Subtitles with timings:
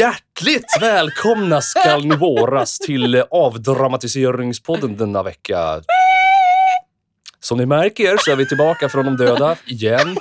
[0.00, 5.82] Hjärtligt välkomna skall ni våras till avdramatiseringspodden denna vecka.
[7.40, 10.16] Som ni märker så är vi tillbaka från de döda igen.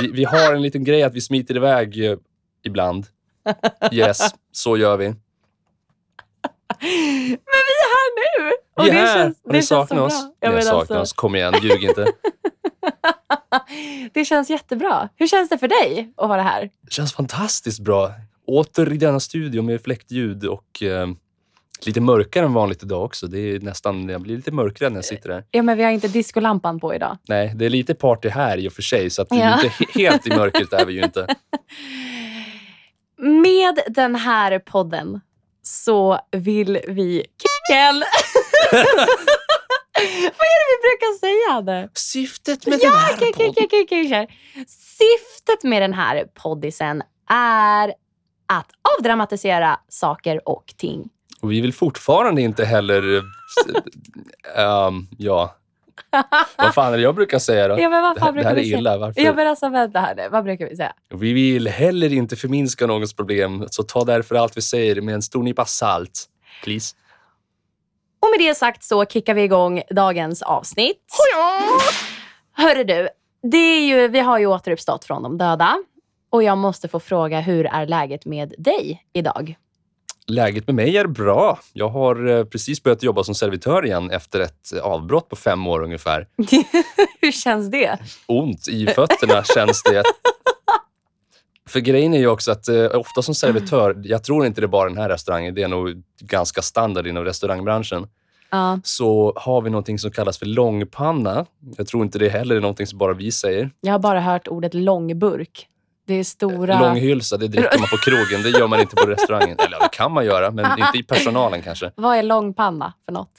[0.00, 2.16] Vi, vi har en liten grej att vi smiter iväg eh,
[2.64, 3.06] ibland.
[3.92, 4.20] Yes,
[4.52, 5.08] så gör vi.
[5.08, 5.16] Men
[7.40, 8.52] vi är här nu!
[8.76, 10.02] Och Vi är här och ni bra.
[10.04, 10.24] oss.
[10.42, 11.12] Ni men saknar alltså, oss.
[11.12, 12.12] Kom igen, ljug inte.
[14.12, 15.08] det känns jättebra.
[15.16, 16.70] Hur känns det för dig att vara här?
[16.82, 18.12] Det känns fantastiskt bra.
[18.46, 21.08] Åter i denna studio med fläktljud och eh,
[21.86, 23.26] lite mörkare än vanligt idag också.
[23.26, 25.44] Det är nästan, jag blir lite mörkare när jag sitter här.
[25.50, 27.18] Ja, men vi har inte diskolampan på idag.
[27.28, 29.54] Nej, det är lite party här i och för sig, så att är Ja.
[29.54, 31.26] inte he- helt i mörkret är vi ju inte.
[33.18, 35.20] Med den här podden
[35.62, 37.24] så vill vi...
[37.38, 38.04] Kickel!
[40.38, 41.56] Vad är det vi brukar säga?
[41.58, 41.88] Anne?
[41.94, 44.26] Syftet med Ja, den här podden...
[44.68, 47.92] Syftet med den här poddisen är
[48.46, 48.66] att
[48.98, 51.08] avdramatisera saker och ting.
[51.40, 53.22] Och vi vill fortfarande inte heller...
[54.56, 55.54] ehm, ja,
[56.56, 57.80] vad fan är det jag brukar säga då?
[57.80, 58.78] Ja, men vad Det här, fan det här är säga?
[58.78, 58.98] illa.
[58.98, 59.20] Varför?
[59.20, 60.28] Ja, men alltså vänta här nu.
[60.28, 60.92] Vad brukar vi säga?
[61.08, 65.22] Vi vill heller inte förminska någons problem, så ta därför allt vi säger med en
[65.22, 66.24] stor nypa salt.
[66.64, 66.96] Please.
[68.20, 71.02] Och med det sagt så kickar vi igång dagens avsnitt.
[72.52, 73.08] Hörru du,
[73.42, 75.76] det är ju, vi har ju återuppstått från de döda.
[76.34, 79.56] Och jag måste få fråga, hur är läget med dig idag?
[80.26, 81.58] Läget med mig är bra.
[81.72, 85.82] Jag har eh, precis börjat jobba som servitör igen efter ett avbrott på fem år
[85.82, 86.28] ungefär.
[87.20, 87.98] hur känns det?
[88.26, 90.02] ont i fötterna känns det.
[91.68, 94.68] För grejen är ju också att eh, ofta som servitör, jag tror inte det är
[94.68, 98.06] bara den här restaurangen, det är nog ganska standard inom restaurangbranschen,
[98.50, 101.46] Ja, så har vi någonting som kallas för långpanna.
[101.76, 103.70] Jag tror inte det heller är någonting som bara vi säger.
[103.80, 105.68] jag har bara hört ordet långburk.
[106.06, 106.80] Det är stora...
[106.80, 108.42] Långhylsa, det dricker man på krogen.
[108.42, 109.56] Det gör man inte på restaurangen.
[109.58, 111.90] Eller det kan man göra, men inte i personalen kanske.
[111.94, 113.30] Vad är långpanna för något?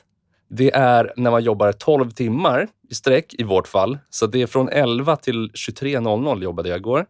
[0.49, 3.97] Det är när man jobbar 12 timmar i sträck i vårt fall.
[4.09, 7.05] Så det är från 11 till 23.00 jobbade jag igår.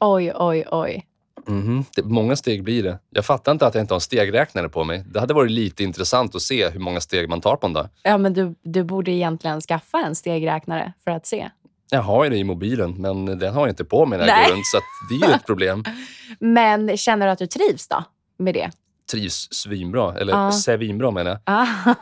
[0.00, 1.06] Oj, oj, oj.
[1.46, 2.98] Mhm, det, många steg blir det.
[3.10, 5.04] Jag fattar inte att jag inte har en stegräknare på mig.
[5.06, 7.88] Det hade varit lite intressant att se hur många steg man tar på en dag.
[8.02, 11.50] Ja, men du, du borde egentligen skaffa en stegräknare för att se.
[11.90, 14.34] Jag har ju det i mobilen, men den har jag inte på mig när jag
[14.36, 14.46] Nej.
[14.48, 14.78] går runt, så
[15.10, 15.84] det är ju ett problem.
[16.38, 18.04] Men känner du att du trivs då
[18.38, 18.70] med det?
[19.10, 20.52] Trivs svinbra, eller Ja.
[20.52, 21.40] svinbra menar jag.
[21.44, 21.66] Ah.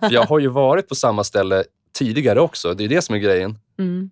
[0.00, 1.64] För jag har ju varit på samma ställe
[1.98, 2.74] tidigare också.
[2.74, 3.58] Det är det som är grejen.
[3.78, 4.10] mm.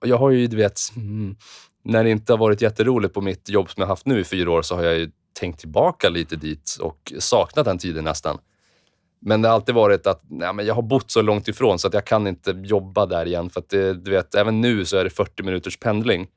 [0.00, 1.36] Och jag har ju, du vet, mm,
[1.84, 4.50] när det inte har varit jätteroligt på mitt jobb som jag haft nu i fyra
[4.50, 5.10] år så har jag ju
[5.40, 8.38] tänkt tillbaka lite dit och saknat den tiden nästan.
[9.20, 11.88] Men det har alltid varit att nej, men jag har bott så långt ifrån så
[11.88, 13.50] att jag kan inte jobba där igen.
[13.50, 16.28] För att det, du vet, även nu så är det 40 minuters pendling.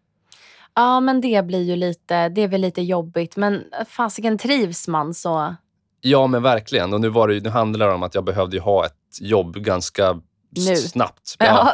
[0.75, 3.35] Ja, men det blir ju lite, det är väl lite jobbigt.
[3.35, 5.55] Men fasiken trivs man så...
[6.01, 6.93] Ja, men verkligen.
[6.93, 10.21] Och nu, var det, nu handlar det om att jag behövde ha ett jobb ganska
[10.49, 10.75] Nu.
[10.75, 11.35] snabbt.
[11.39, 11.73] Ja.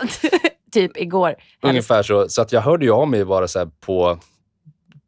[0.71, 1.35] typ igår.
[1.61, 2.29] Ungefär så.
[2.29, 4.19] Så att jag hörde ju av mig bara så på,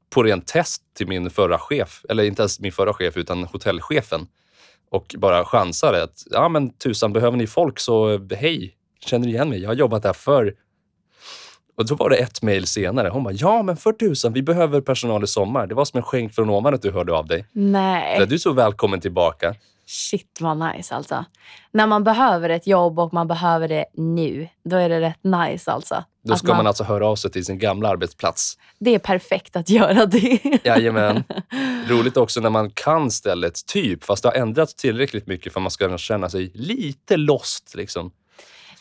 [0.10, 2.02] på rent test till min förra chef.
[2.10, 4.28] Eller inte ens min förra chef, utan hotellchefen.
[4.92, 9.50] Och bara chansade att, ja men tusan, behöver ni folk så hej, känner ni igen
[9.50, 9.62] mig?
[9.62, 10.54] Jag har jobbat här förr.
[11.78, 13.10] Och då var det ett mejl senare.
[13.10, 15.68] Hon bara, ja men för tusan, vi behöver personal i sommar.
[15.68, 17.46] Det var som en skänk från ovan att du hörde av dig.
[17.52, 18.20] Nej.
[18.20, 19.56] Där du är så välkommen tillbaka.
[19.92, 21.26] Shit vad nice alltså.
[21.72, 25.72] När man behöver ett jobb och man behöver det nu, då är det rätt nice
[25.72, 26.04] alltså.
[26.24, 28.58] Då ska man alltså höra av sig till sin gamla arbetsplats.
[28.80, 30.60] Det är perfekt att göra det.
[30.64, 31.24] Jajamän.
[31.88, 35.64] Roligt också när man kan stället, typ, fast det har ändrats tillräckligt mycket för att
[35.64, 37.76] man ska känna sig lite lost.
[37.76, 38.12] Liksom.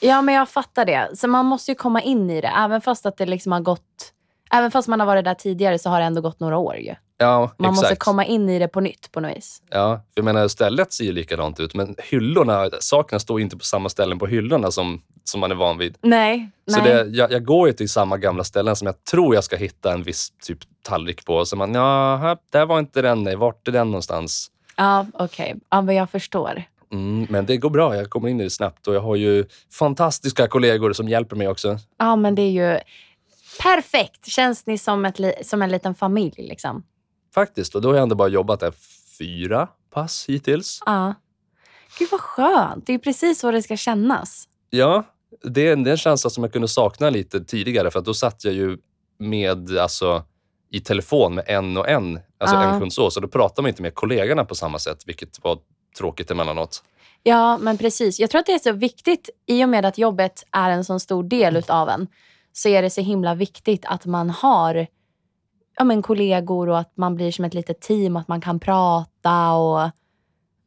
[0.01, 1.09] Ja, men jag fattar det.
[1.15, 2.49] Så man måste ju komma in i det.
[2.49, 4.13] Även fast att det liksom har gått...
[4.53, 6.95] Även fast man har varit där tidigare så har det ändå gått några år ju.
[7.21, 7.83] Ja, Man exakt.
[7.83, 9.63] måste komma in i det på nytt på något vis.
[9.71, 13.65] Ja, jag menar, stället ser ju likadant ut, men hyllorna, sakerna står ju inte på
[13.65, 15.97] samma ställen på hyllorna som, som man är van vid.
[16.03, 16.51] Nej.
[16.67, 16.95] Så nej.
[16.95, 19.93] det, jag, jag går ju till samma gamla ställen som jag tror jag ska hitta
[19.93, 21.45] en viss typ tallrik på.
[21.45, 24.51] Så man, ja, där var inte den, nej, vart är den någonstans?
[24.77, 25.55] Ja, okej.
[25.71, 26.63] Ja, men jag förstår.
[26.93, 29.45] Mm, men det går bra, jag kommer in i det snabbt och jag har ju
[29.73, 31.79] fantastiska kollegor som hjälper mig också.
[31.99, 32.79] Ja, men det är ju
[33.63, 34.27] perfekt.
[34.27, 36.85] Känns ni som, ett, som en liten familj liksom?
[37.39, 38.73] Faktiskt, och då har jag ändå bara jobbat där
[39.19, 40.81] fyra pass hittills.
[40.87, 41.15] Ja.
[41.99, 42.87] Gud vad skönt.
[42.87, 44.49] Det är precis så det ska kännas.
[44.71, 45.05] Ja,
[45.45, 48.45] det är det är en känsla som jag kunde sakna lite tidigare för då satt
[48.45, 48.79] jag ju
[49.19, 50.25] med, alltså,
[50.71, 52.63] i telefon med en och en, alltså Ja.
[52.75, 55.59] en kund så, så då pratar man inte med kollegorna på samma sätt, vilket var
[55.99, 56.83] tråkigt emellanåt.
[57.23, 58.21] Ja, men precis.
[58.21, 60.99] Jag tror att det är så viktigt, i och med att jobbet är en så
[60.99, 62.07] stor del utav en,
[62.53, 64.87] så är det så himla viktigt att man har
[65.79, 69.53] ja, men kollegor och att man blir som ett litet team att man kan prata
[69.53, 69.91] och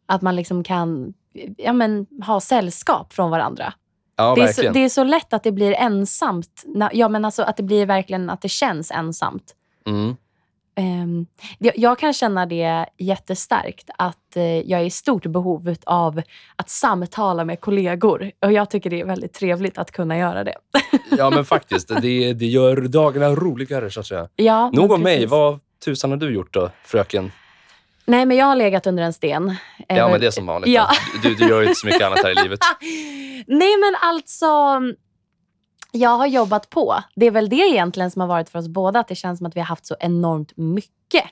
[0.06, 1.14] att man liksom kan
[1.58, 3.74] ja, men, ha sällskap från varandra.
[4.16, 6.66] Ja, det, är så, det är så lätt att det blir ensamt.
[6.92, 9.56] Ja, men alltså att det blir verkligen att det känns ensamt.
[9.86, 10.16] Mm.
[10.76, 11.26] Ehm,
[11.60, 16.22] jag, kan känna det jättestarkt att eh, jag är i stort behov av
[16.56, 18.32] att samtala med kollegor.
[18.40, 20.56] Och jag tycker det är väldigt trevligt att kunna göra det.
[21.18, 21.88] Ja, men faktiskt.
[22.02, 24.28] Det, det gör dagarna roligare, så att säga.
[24.36, 25.26] ja, Nog om mig.
[25.26, 27.32] Vad tusan har du gjort då, fröken?
[28.06, 29.56] Nej, men jag har legat under en sten.
[29.88, 30.74] Ja, Eh, men det är som vanligt.
[30.74, 30.88] ja.
[31.24, 32.60] Du, du gör ju inte så mycket annat här i livet.
[33.48, 34.80] Nej, men alltså...
[35.92, 36.96] Jag har jobbat på.
[37.16, 39.00] Det är väl det egentligen som har varit för oss båda.
[39.00, 41.26] Att det känns som att vi har haft så enormt mycket.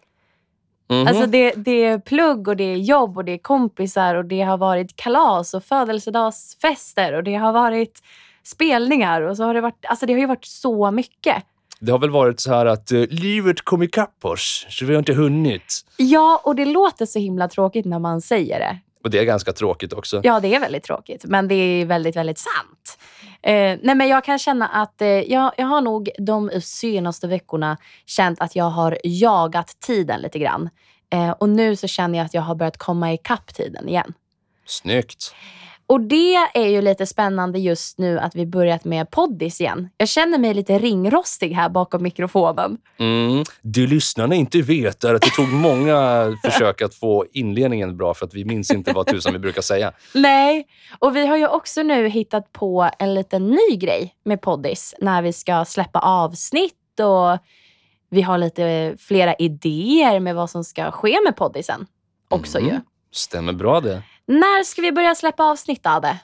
[0.89, 1.07] Mhm.
[1.07, 4.41] Alltså det, det är plugg och det är jobb och det är kompisar och det
[4.41, 8.03] har varit kalas och födelsedagsfester och det har varit
[8.43, 11.43] spelningar och så har det varit, alltså det har ju varit så mycket.
[11.79, 14.99] Det har väl varit så här att eh, livet kom ikapp oss, så vi har
[14.99, 15.85] inte hunnit.
[15.97, 18.77] Ja, och det låter så himla tråkigt när man säger det.
[19.03, 20.21] Och det är ganska tråkigt också.
[20.23, 22.97] Ja, det är väldigt tråkigt, men det är väldigt, väldigt sant.
[23.41, 27.77] Eh, nej, men jag kan känna att eh, jag, jag har nog de senaste veckorna
[28.05, 30.69] känt att jag har jagat tiden lite grann.
[31.09, 34.13] Eh, och nu så känner jag att jag har börjat komma ikapp tiden igen.
[34.65, 35.35] Snyggt.
[35.89, 39.89] Och det är ju lite spännande just nu att vi börjat med poddis igen.
[39.97, 42.77] Jag känner mig lite ringrostig här bakom mikrofonen.
[42.97, 43.43] Mm.
[43.61, 48.25] Det lyssnarna inte vet är att det tog många försök att få inledningen bra för
[48.25, 49.91] att vi minns inte vad tusan vi brukar säga.
[50.13, 50.67] Nej,
[50.99, 55.21] och vi har ju också nu hittat på en liten ny grej med poddis när
[55.21, 57.39] vi ska släppa avsnitt och
[58.09, 61.85] vi har lite flera idéer med vad som ska ske med poddisen
[62.29, 62.71] också Mm.
[62.71, 62.79] ju.
[63.11, 64.03] Stämmer bra det.
[64.29, 66.19] När ska vi börja släppa avsnitt, Ade?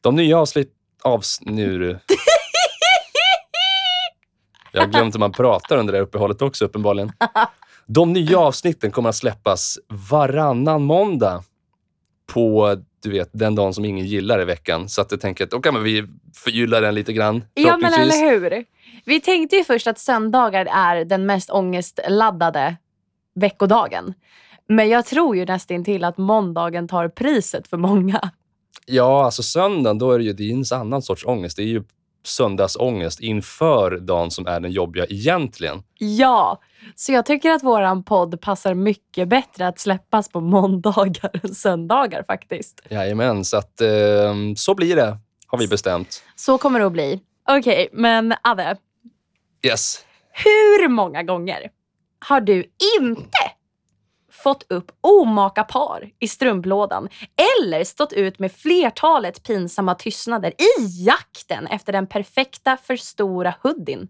[0.00, 0.72] De nya avsnitt...
[1.02, 1.38] Avs...
[1.40, 1.98] Nu du.
[4.72, 7.12] Jag har glömt hur man pratar under det här uppehållet också uppenbarligen.
[7.86, 11.44] De nya avsnitten kommer att släppas varannan måndag
[12.26, 14.88] på du vet, den dagen som ingen gillar i veckan.
[14.88, 16.04] Så att jag tänker att då kan vi
[16.34, 17.44] förgylla den lite grann.
[17.54, 18.64] Ja, men eller hur?
[19.04, 22.76] Vi tänkte ju först att söndagar är den mest ångestladdade
[23.34, 24.14] veckodagen.
[24.68, 28.30] Men jag tror ju nästan till att måndagen tar priset för många.
[28.86, 31.56] Ja, alltså söndagen, då är det ju det är en annan sorts ångest.
[31.56, 31.84] Det är ju
[32.24, 35.82] söndagsångest inför dagen som är den jobbiga egentligen.
[35.98, 36.60] Ja,
[36.94, 42.22] så jag tycker att våran podd passar mycket bättre att släppas på måndagar än söndagar
[42.26, 42.80] faktiskt.
[42.90, 46.22] Jajamän, så att eh, så blir det, har vi bestämt.
[46.36, 47.20] Så kommer det att bli.
[47.48, 48.76] Okej, men Adde,
[49.66, 50.04] Yes.
[50.32, 51.70] hur många gånger
[52.26, 52.54] har du
[52.98, 53.38] inte
[54.42, 57.08] fått upp omaka par i strumplådan
[57.62, 64.08] eller stått ut med flertalet pinsamma tystnader i jakten efter den perfekta för stora hoodien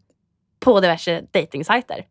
[0.61, 2.07] på diverse dejtingsajter?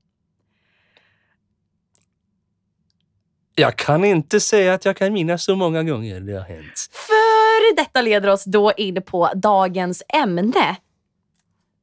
[3.56, 6.89] Jag kan inte säga att jag kan minnas så många gånger det har hänt.
[6.91, 10.77] För detta leder oss då in på dagens ämne.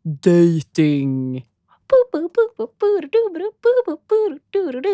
[0.03, 1.48] Dating.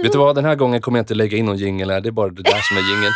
[0.03, 2.01] Vet du vad, den här gången kommer jag inte lägga in någon jingel här.
[2.01, 3.15] Det är bara det där som är jingeln.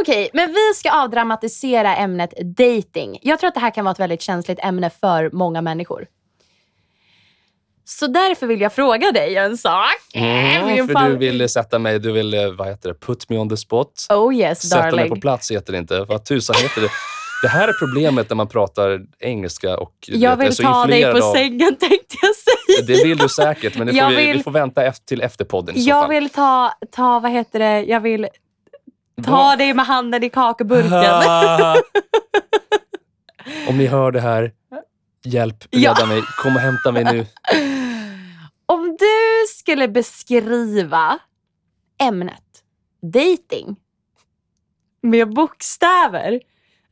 [0.00, 3.18] Okej, men vi ska avdramatisera ämnet dating.
[3.22, 6.06] Jag tror att det här kan vara ett väldigt känsligt ämne för många människor.
[7.90, 9.90] Så därför vill jag fråga dig en sak.
[10.14, 13.38] Mm, för fall- du vill sätta mig, du vill, eh, vad heter det, put me
[13.38, 13.92] on the spot.
[14.10, 15.08] Oh yes, Sätta mig darling.
[15.08, 16.00] på plats heter det inte.
[16.04, 16.88] Vad tusan heter det?
[17.42, 21.12] Det här är problemet när man pratar engelska och Jag vet, vill så ta dig
[21.12, 22.86] på av- sängen tänkte jag säga.
[22.96, 25.44] Det vill du säkert, men det får vi, vill- vi får vänta efter, till efter
[25.44, 26.10] podden i så Jag fall.
[26.10, 28.28] vill ta, ta, vad heter det, jag vill
[29.24, 29.58] ta Vad?
[29.58, 30.92] dig med handen i kakburken.
[33.68, 34.52] Om ni hör det här,
[35.24, 35.90] hjälp, Ja.
[35.90, 36.22] rädda mig.
[36.22, 37.26] Kom och hämta mig nu.
[38.66, 41.18] Om du skulle beskriva
[42.02, 42.44] ämnet
[43.12, 43.76] dating
[45.02, 46.40] med bokstäver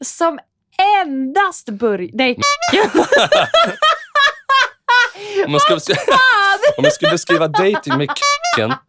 [0.04, 0.38] som
[1.02, 2.10] endast börjar...
[2.12, 2.36] Nej,
[5.46, 5.74] Om man ska,
[6.76, 8.74] om man ska beskriva dating med kicken.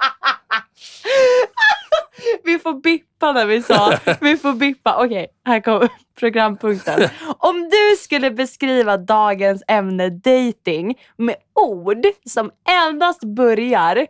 [2.44, 3.98] vi får bippa när vi sa...
[4.22, 5.06] Vi får bippa.
[5.06, 7.10] Okej, här kommer programpunkten.
[7.38, 14.08] Om du skulle beskriva dagens ämne dating med ord som endast börjar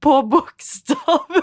[0.00, 1.42] på bokstaven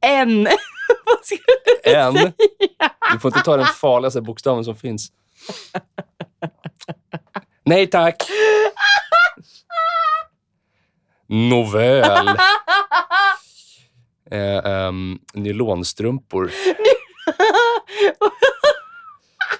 [0.06, 0.48] N.
[1.06, 2.12] Vad skulle du säga?
[3.12, 5.12] Du får inte ta den farligaste bokstaven som finns.
[7.64, 8.22] Nej tack.
[11.34, 12.28] Nåväl.
[14.30, 16.50] Eh, ehm, nylonstrumpor.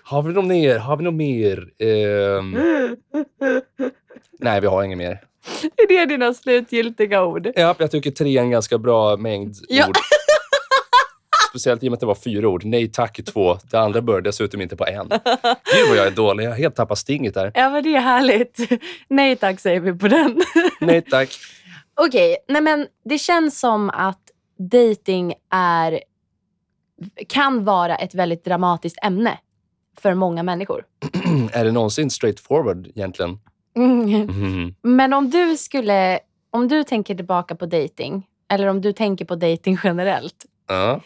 [0.03, 0.79] Har vi något mer?
[0.79, 1.69] Har vi något mer?
[1.79, 2.57] Ehm,
[4.41, 5.21] nej, vi har inget mer.
[5.77, 7.49] är det dina slutgiltiga ord?
[7.55, 9.89] Ja, jag tycker tre är en ganska bra mängd Ja.
[9.89, 9.97] ord.
[11.51, 12.65] Speciellt i och med att det var fyra ord.
[12.65, 13.59] Nej tack två.
[13.71, 15.09] Det andra började dessutom inte på en.
[15.09, 16.45] Gud vad jag är dålig.
[16.45, 17.53] Jag har helt tappat stinget där.
[17.55, 18.59] Ja, men det är härligt.
[19.09, 20.41] Nej tack säger vi på den.
[20.81, 21.29] Nej tack.
[21.97, 26.01] Okej, nej men det känns som att dating är,
[27.29, 29.39] kan vara ett väldigt dramatiskt ämne
[29.99, 30.85] för många människor.
[31.53, 33.39] är det någonsin straight forward egentligen?
[33.77, 34.27] Mm.
[34.27, 34.75] Mhm.
[34.83, 36.21] Men om du skulle,
[36.51, 40.47] om du tänker tillbaka på dating eller om du tänker på dating generellt.
[40.69, 41.01] Ja.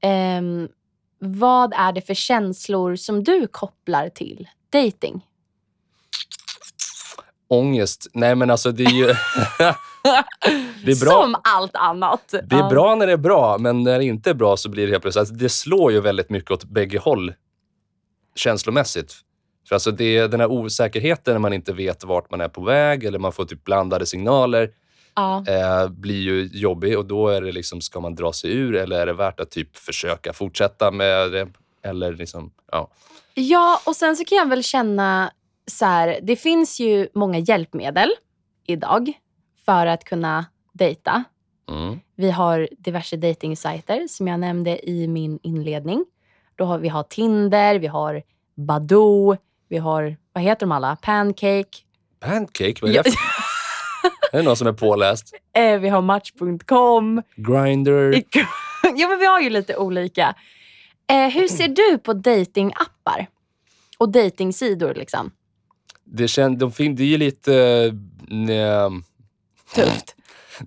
[0.00, 0.68] ehm,
[1.18, 5.26] vad är det för känslor som du kopplar till dating?
[7.48, 8.06] Ångest.
[8.12, 9.06] Nej men alltså det är ju...
[10.84, 11.22] det är bra.
[11.22, 12.28] Som allt annat.
[12.44, 14.86] Det är bra när det är bra, men när det inte är bra så blir
[14.86, 15.20] det helt plötsligt...
[15.20, 17.34] Alltså det slår ju väldigt mycket åt bägge håll
[18.34, 19.14] känslomässigt.
[19.68, 23.04] För alltså det, den här osäkerheten när man inte vet vart man är på väg
[23.04, 24.70] eller man får typ blandade signaler
[25.16, 25.44] Ja.
[25.48, 29.00] eh, blir ju jobbig och då är det liksom, ska man dra sig ur eller
[29.00, 31.48] är det värt att typ försöka fortsätta med det?
[31.84, 32.90] Eller liksom, ja.
[33.34, 35.32] Ja, och sen så kan jag väl känna
[35.66, 38.10] så här, det finns ju många hjälpmedel
[38.66, 39.12] idag
[39.64, 41.24] för att kunna dejta.
[41.70, 42.00] Mm.
[42.16, 46.04] Vi har diverse dejtingsajter som jag nämnde i min inledning.
[46.56, 48.22] Då har, vi har Tinder, vi har
[48.54, 49.36] Badoo,
[49.68, 50.96] vi har, vad heter de alla?
[50.96, 51.78] Pancake.
[52.20, 53.10] Pancake, vad är det
[54.32, 55.34] är det någon som är påläst?
[55.56, 57.22] Eh, vi har Match.com.
[57.36, 58.14] Grindr?
[58.94, 60.34] ja, men vi har ju lite olika.
[61.10, 63.26] Eh, hur ser du på datingappar?
[63.98, 65.30] Och datingsidor liksom?
[66.04, 67.54] Det, kän, de det är ju lite...
[67.54, 67.92] eh,
[68.28, 68.90] nej,
[69.74, 70.14] Tufft.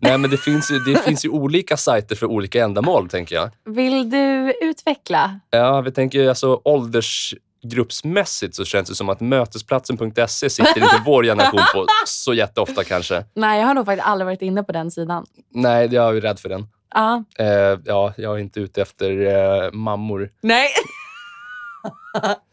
[0.02, 3.50] nej, men det finns, ju, det finns ju olika sajter för olika ändamål, tänker jag.
[3.66, 5.40] Vill du utveckla?
[5.50, 11.62] Ja, vi tänker alltså åldersgruppsmässigt så känns det som att mötesplatsen.se sitter inte vår generation
[11.74, 13.26] på så jätteofta kanske.
[13.34, 15.26] Nej, jag har nog faktiskt aldrig varit inne på den sidan.
[15.54, 16.68] Nej, jag är rädd för den.
[16.96, 17.24] Ja.
[17.40, 19.26] Eh, ja, jag är inte ute efter
[19.66, 20.30] eh, mammor.
[20.42, 20.68] Nej.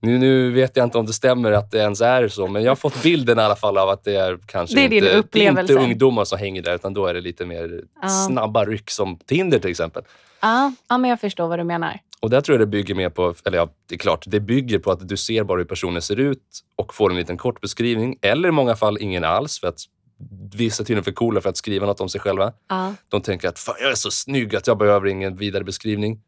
[0.00, 2.70] Nu, nu vet jag inte om det stämmer att det ens är så, men jag
[2.70, 5.74] har fått bilden i alla fall av att det är kanske Det är inte, inte
[5.74, 8.08] ungdomar som hänger där, utan då är det lite mer Ja.
[8.08, 10.02] snabba ryck som Tinder till exempel.
[10.40, 12.00] Ja, ja, men jag förstår vad du menar.
[12.20, 14.78] Och där tror jag det bygger mer på, eller ja, det är klart, det bygger
[14.78, 16.42] på att du ser bara hur personen ser ut
[16.76, 19.78] och får en liten kort beskrivning, eller i många fall ingen alls, för att
[20.54, 22.52] vissa är tydligen för coola för att skriva något om sig själva.
[22.68, 22.94] Ja.
[23.08, 26.20] De tänker att Fan, jag är så snygg att jag behöver ingen vidare beskrivning.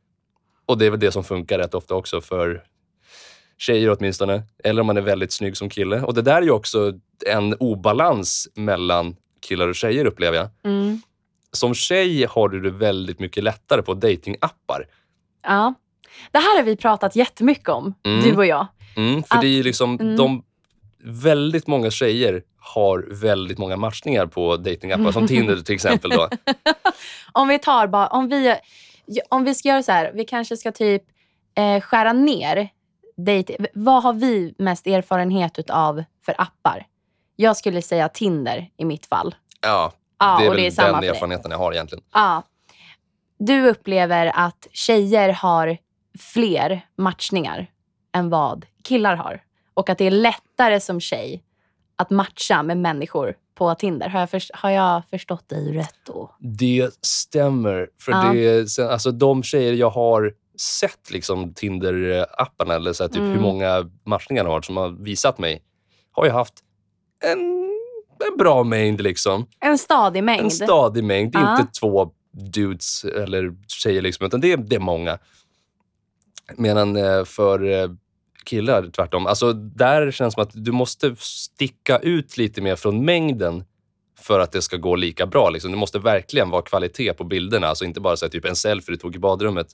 [0.66, 2.62] Och det är väl det som funkar rätt ofta också för
[3.58, 4.42] tjejer åtminstone.
[4.64, 6.00] Eller om man är väldigt snygg som kille.
[6.02, 6.92] Och det där är ju också
[7.26, 10.48] en obalans mellan killar och tjejer upplever jag.
[10.64, 11.00] Mm.
[11.52, 14.86] Som tjej har du det väldigt mycket lättare på datingappar.
[15.46, 15.74] ja.
[16.30, 18.24] Det här har vi pratat jättemycket om, Mm.
[18.24, 18.66] du och jag.
[18.96, 20.16] Mm, för Att- det är liksom mm.
[20.16, 20.42] de
[21.04, 26.10] väldigt många tjejer har väldigt många matchningar på datingappar som Tinder till exempel.
[26.10, 26.28] Då.
[27.32, 28.54] Om vi tar bara, om vi,
[29.28, 31.02] om vi ska göra så här, vi kanske ska typ
[31.54, 32.68] eh, skära ner
[33.18, 33.56] dejt.
[33.75, 36.87] Vad har vi mest erfarenhet utav för appar?
[37.37, 39.34] Jag skulle säga Tinder i mitt fall.
[39.60, 42.04] Ja, Ja, det är väl det är samma den för erfarenheten jag har egentligen.
[42.12, 42.42] Ja.
[43.38, 45.76] Du upplever att tjejer har
[46.18, 47.66] fler matchningar
[48.14, 49.42] än vad killar har.
[49.75, 51.42] Och att det är lättare som tjej
[51.96, 54.08] att matcha med människor på Tinder.
[54.08, 56.34] Har jag, förs- har jag förstått dig rätt då?
[56.38, 57.88] Det stämmer.
[58.00, 58.32] För Ja.
[58.32, 63.32] det, alltså, de tjejer jag har sett liksom Tinder-apparna, eller så här, typ Mm.
[63.32, 65.62] hur många matchningar de har som har visat mig,
[66.12, 66.54] har ju haft
[67.24, 67.38] en,
[68.30, 69.00] en bra mängd.
[69.00, 69.46] Liksom.
[69.60, 70.42] En stadig mängd.
[70.44, 71.32] En stadig mängd.
[71.32, 71.60] Det är Ja.
[71.60, 75.18] inte två dudes eller tjejer, liksom, utan det är, det är många.
[76.56, 77.90] Medan eh, för eh,
[78.44, 79.26] killar tvärtom.
[79.26, 83.64] Alltså, där känns det som att du måste sticka ut lite mer från mängden
[84.20, 85.50] för att det ska gå lika bra.
[85.50, 85.70] Liksom.
[85.70, 87.66] Det måste verkligen vara kvalitet på bilderna.
[87.66, 89.66] Alltså inte bara så här, typ en selfie du tog i badrummet.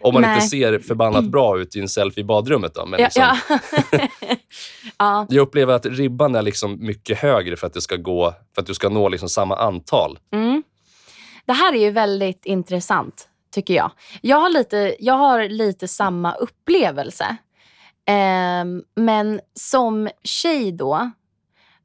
[0.00, 0.34] Om man Nej.
[0.34, 2.74] inte ser förbannat bra ut i en selfie i badrummet.
[2.74, 2.86] Då.
[2.86, 3.22] Men ja, liksom,
[3.92, 4.08] ja.
[4.98, 5.26] ja.
[5.30, 8.66] Jag upplever att ribban är liksom mycket högre för att, det ska gå, för att
[8.66, 10.18] du ska nå liksom samma antal.
[10.32, 10.62] Mm.
[11.46, 13.90] Det här är ju väldigt intressant, tycker jag.
[14.20, 17.36] Jag har lite, jag har lite samma upplevelse.
[18.06, 21.10] Ehm, men som tjej då,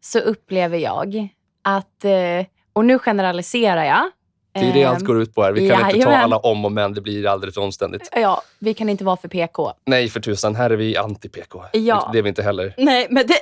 [0.02, 1.30] så upplever jag
[1.64, 4.12] att, eh, och nu generaliserar jag.
[4.54, 5.52] Det är det allt Ehm, går ut på här.
[5.52, 6.20] Vi kan inte ta jajamän.
[6.24, 6.94] alla om och men.
[6.94, 8.10] Det blir alldeles för omständigt.
[8.16, 9.74] Ja, vi kan inte vara för PK.
[9.86, 10.56] Nej, för tusan.
[10.56, 11.64] Här är vi anti-PK.
[11.74, 12.10] Ja.
[12.14, 12.74] Det är vi inte heller.
[12.78, 13.36] Nej, men det...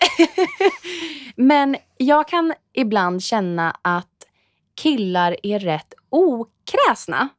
[1.35, 4.07] Men jag kan ibland känna att
[4.81, 7.29] killar är rätt okräsna.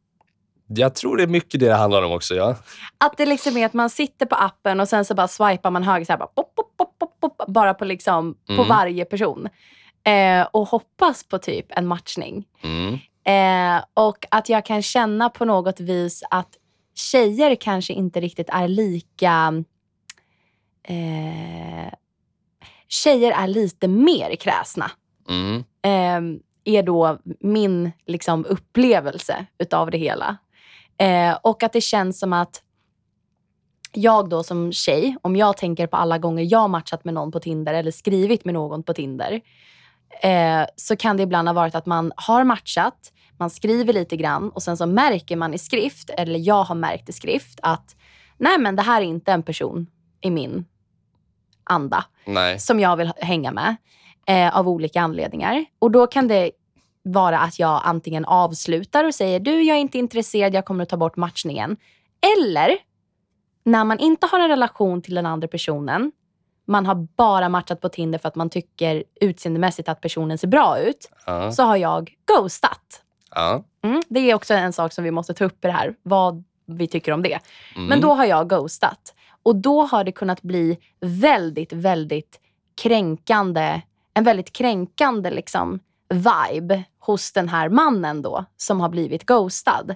[0.67, 2.35] Jag tror det är mycket det det handlar om också.
[2.35, 2.57] Ja.
[2.99, 5.83] Att det liksom är att man sitter på appen och sen så bara swipar man
[5.83, 6.55] höger så här, bara, pop,
[6.99, 8.69] pop, pop, bara på, liksom, på Mm.
[8.69, 9.49] varje person.
[10.05, 12.45] Eh, och hoppas på typ en matchning.
[12.63, 12.99] Mm.
[13.25, 16.57] Eh, och att jag kan känna på något vis att
[16.95, 19.65] tjejer kanske inte riktigt är lika...
[20.83, 21.93] Eh,
[22.89, 24.91] tjejer är lite mer kräsna.
[25.29, 25.65] Mm.
[25.83, 30.37] Eh, är då min liksom, upplevelse utav det hela.
[30.99, 32.63] Eh, och att det känns som att
[33.93, 37.41] jag då som tjej, om jag tänker på alla gånger jag matchat med någon på
[37.41, 39.41] Tinder eller skrivit med någon på Tinder,
[40.23, 44.51] eh, så kan det ibland ha varit att man har matchat, man skriver lite grann
[44.51, 47.97] och sen så märker man i skrift, eller jag har märkt i skrift, att
[48.39, 49.87] nej men det här är inte en person
[50.21, 50.65] i min
[51.65, 52.59] anda Nej.
[52.59, 53.77] som jag vill hänga med
[54.27, 55.65] eh, av olika anledningar.
[55.79, 56.51] Och då kan det
[57.03, 60.89] vara att jag antingen avslutar och säger du, jag är inte intresserad, jag kommer att
[60.89, 61.77] ta bort matchningen.
[62.39, 62.77] Eller
[63.65, 66.13] när man inte har en relation till den andra personen,
[66.65, 70.79] man har bara matchat på Tinder för att man tycker utseendemässigt att personen ser bra
[70.79, 71.53] ut, Ja.
[71.53, 73.03] så har jag ghostat.
[73.31, 73.65] Ja.
[73.85, 76.45] Mm, det är också en sak som vi måste ta upp i det här, vad
[76.67, 77.39] vi tycker om det.
[77.77, 77.87] Mm.
[77.87, 79.15] Men då har jag ghostat.
[79.43, 82.41] Och då har det kunnat bli väldigt, väldigt
[82.83, 83.81] kränkande,
[84.15, 89.95] en väldigt kränkande liksom vibe hos den här mannen då som har blivit ghostad.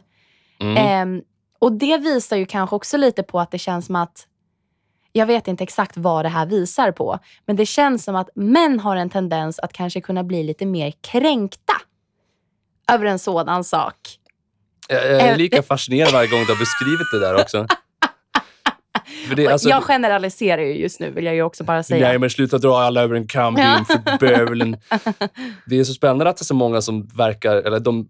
[0.60, 0.76] Mm.
[0.76, 1.22] Ehm,
[1.58, 4.26] och det visar ju kanske också lite på att det känns som att,
[5.16, 8.80] jag vet inte exakt vad det här visar på, men det känns som att män
[8.80, 11.72] har en tendens att kanske kunna bli lite mer kränkta
[12.92, 13.96] över en sådan sak.
[14.88, 17.66] Jag jag är lika fascinerad varje gång du har beskrivit det där också.
[19.28, 22.08] För det, alltså, jag generaliserar ju just nu vill jag ju också bara säga.
[22.08, 24.76] Nej, men sluta dra alla över en kam, din förbövelen.
[25.66, 28.08] Det är så spännande att det är så många som verkar, eller de,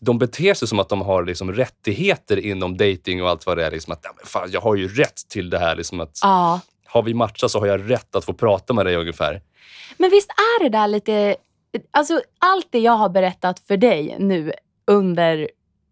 [0.00, 3.66] de beter sig som att de har liksom rättigheter inom dating och allt vad det
[3.66, 3.70] är.
[3.70, 5.76] Liksom att, "Ja, men fan, jag har ju rätt till det här.
[5.76, 6.60] Liksom att, Ja.
[6.86, 9.42] Har vi matchat så har jag rätt att få prata med dig ungefär.
[9.96, 11.36] Men visst är det där lite...
[11.90, 14.52] Alltså allt det jag har berättat för dig nu
[14.86, 15.48] under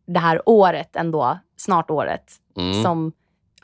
[0.07, 2.25] det här året ändå, snart året,
[2.57, 2.83] Mm.
[2.83, 3.13] som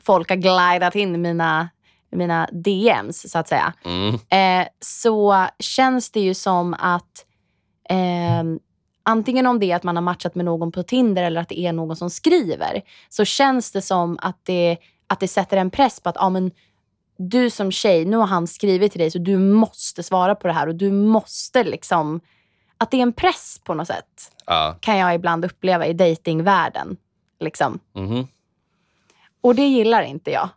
[0.03, 1.69] folk har glidat in i mina,
[2.11, 3.73] mina DMs så att säga.
[3.85, 4.13] Mm.
[4.61, 7.25] Eh, så känns det ju som att
[7.89, 8.43] eh,
[9.03, 11.59] antingen om det är att man har matchat med någon på Tinder eller att det
[11.59, 15.99] är någon som skriver, så känns det som att det, att det sätter en press
[15.99, 16.51] på att ah, men,
[17.17, 20.53] du som tjej, nu har han skrivit till dig så du måste svara på det
[20.53, 22.21] här och du måste liksom...
[22.77, 24.77] Att det är en press på något sätt Ja.
[24.79, 26.97] kan jag ibland uppleva i datingvärlden.
[27.39, 27.79] Liksom.
[27.95, 28.27] Mhm.
[29.41, 30.49] Och det gillar inte jag.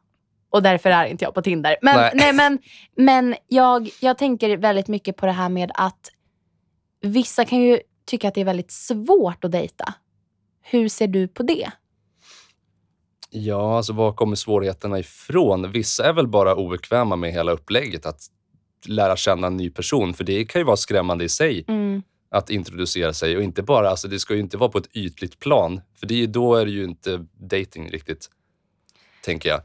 [0.50, 1.76] Och därför är inte jag på Tinder.
[1.82, 2.10] Men, Nej.
[2.14, 2.32] nej.
[2.32, 2.58] men,
[2.96, 6.10] men jag, jag tänker väldigt mycket på det här med att
[7.00, 9.94] vissa kan ju tycka att det är väldigt svårt att dejta.
[10.62, 11.70] Hur ser du på det?
[13.30, 15.72] Ja, alltså var kommer svårigheterna ifrån?
[15.72, 18.20] Vissa är väl bara obekväma med hela upplägget, att
[18.86, 20.14] lära känna en ny person.
[20.14, 21.64] För det kan ju vara skrämmande i sig
[22.30, 25.38] att introducera sig och inte bara, alltså det ska ju inte vara på ett ytligt
[25.38, 25.80] plan.
[25.94, 28.30] För det då är det ju inte dating riktigt,
[29.24, 29.60] tänker jag.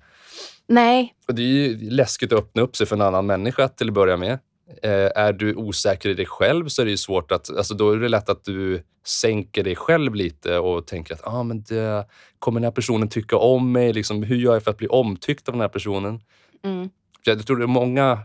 [0.68, 3.88] Nej, Och det är ju läskigt att öppna upp sig för en annan människa till
[3.88, 4.40] att börja med.
[4.84, 7.92] Eh, är du osäker i dig själv så är det ju svårt att, alltså då
[7.92, 12.06] är det lätt att du sänker dig själv lite och tänker att ah, men det,
[12.40, 13.94] kommer den här personen tycka om mig?
[13.94, 16.22] Liksom, hur gör jag för att bli omtyckt av den här personen?
[16.64, 16.90] mm.
[17.24, 18.20] Jag tror det många,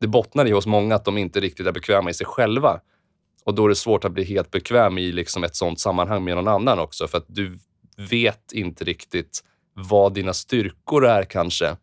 [0.00, 2.80] det bottnar i hos många att de inte riktigt är bekväma i sig själva.
[3.44, 6.36] Och då är det svårt att bli helt bekväm i liksom ett sånt sammanhang med
[6.36, 7.08] någon annan också.
[7.08, 7.58] För att du
[8.10, 11.76] vet inte riktigt vad dina styrkor är kanske.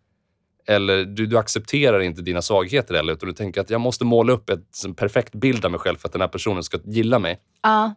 [0.67, 4.33] Eller du, du accepterar inte dina svagheter heller, utan du tänker att jag måste måla
[4.33, 7.19] upp ett, en perfekt bild av mig själv för att den här personen ska gilla
[7.19, 7.39] mig.
[7.63, 7.93] ja,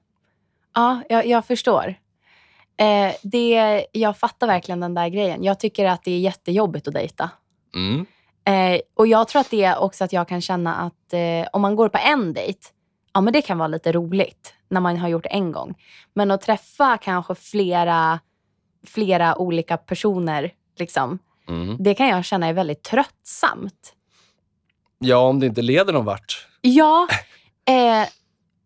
[0.75, 1.95] ja jag, jag förstår.
[2.81, 5.45] Eh, det, jag fattar verkligen den där grejen.
[5.45, 7.31] Jag tycker att det är jättejobbigt att dejta.
[7.75, 8.07] Mm.
[8.45, 11.63] Eh, och jag tror att det är också att jag kan känna att eh, om
[11.63, 12.61] man går på en dejt,
[13.15, 15.75] ja men det kan vara lite roligt när man har gjort det en gång.
[16.15, 18.21] Men att träffa kanske flera,
[18.87, 21.77] flera olika personer, liksom, Mm.
[21.81, 23.95] det kan jag känna är väldigt tröttsamt.
[24.99, 26.47] Ja, om det inte leder någon vart.
[26.61, 27.09] Ja,
[27.69, 28.09] eh,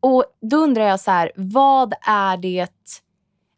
[0.00, 2.68] och då undrar jag så här, vad är det,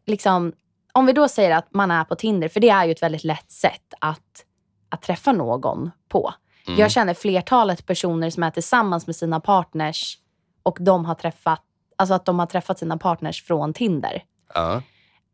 [0.06, 0.52] liksom,
[0.92, 3.24] om vi då säger att man är på Tinder, för det är ju ett väldigt
[3.24, 4.44] lätt sätt att,
[4.88, 6.34] att träffa någon på.
[6.66, 6.80] Mm.
[6.80, 10.18] Jag känner flertalet personer som är tillsammans med sina partners
[10.62, 11.62] och de har träffat,
[11.96, 14.22] alltså att de har träffat sina partners från Tinder.
[14.54, 14.82] Ja.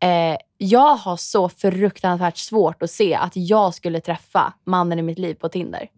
[0.02, 5.18] Eh, jag har så fruktansvärt svårt att se att jag skulle träffa mannen i mitt
[5.18, 5.88] liv på Tinder.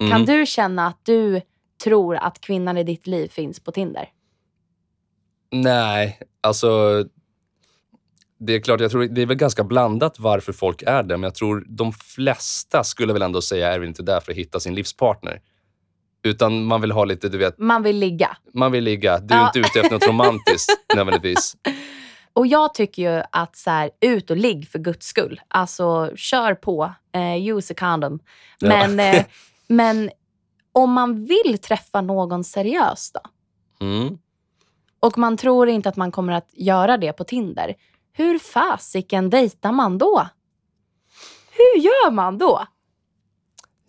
[0.00, 0.12] Mm.
[0.12, 1.40] Kan du känna att du
[1.84, 4.08] tror att kvinnan i ditt liv finns på Tinder?
[5.50, 7.04] Nej, alltså...
[8.40, 11.22] Det är klart, jag tror det är väl ganska blandat varför folk är det, men
[11.22, 14.60] jag tror de flesta skulle väl ändå säga är väl inte där för att hitta
[14.60, 15.40] sin livspartner.
[16.22, 18.36] Utan man vill ha lite, du vet, Man vill ligga.
[18.54, 19.18] man vill ligga.
[19.18, 19.46] Du är Ja.
[19.46, 21.56] inte ute efter något romantiskt nödvändigtvis.
[22.38, 25.40] Och jag tycker ju att så här, ut och ligg för guds skull.
[25.48, 28.18] Alltså kör på, eh, use a condom.
[28.58, 28.68] Ja.
[28.68, 29.24] Men, eh,
[29.66, 30.10] men
[30.72, 33.20] om man vill träffa någon seriös då?
[33.86, 34.18] Mm.
[35.00, 37.74] Och man tror inte att man kommer att göra det på Tinder.
[38.12, 40.28] Hur fasiken dejtar man då?
[41.50, 42.62] Hur gör man då?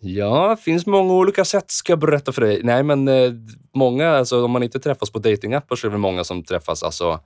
[0.00, 2.60] Ja, det finns många olika sätt ska jag berätta för dig.
[2.62, 3.32] Nej, men eh,
[3.74, 7.20] många, alltså, om man inte träffas på datingappar så är det många som träffas alltså,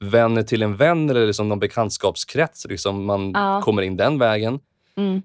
[0.00, 2.66] vänner till en vän eller liksom någon bekantskapskrets.
[2.68, 3.60] Liksom man Ja.
[3.64, 4.60] kommer in den vägen.
[4.96, 5.22] Mm,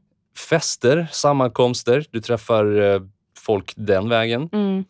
[0.50, 3.02] Fester, sammankomster, du träffar eh,
[3.40, 4.50] folk den vägen.
[4.52, 4.84] mm,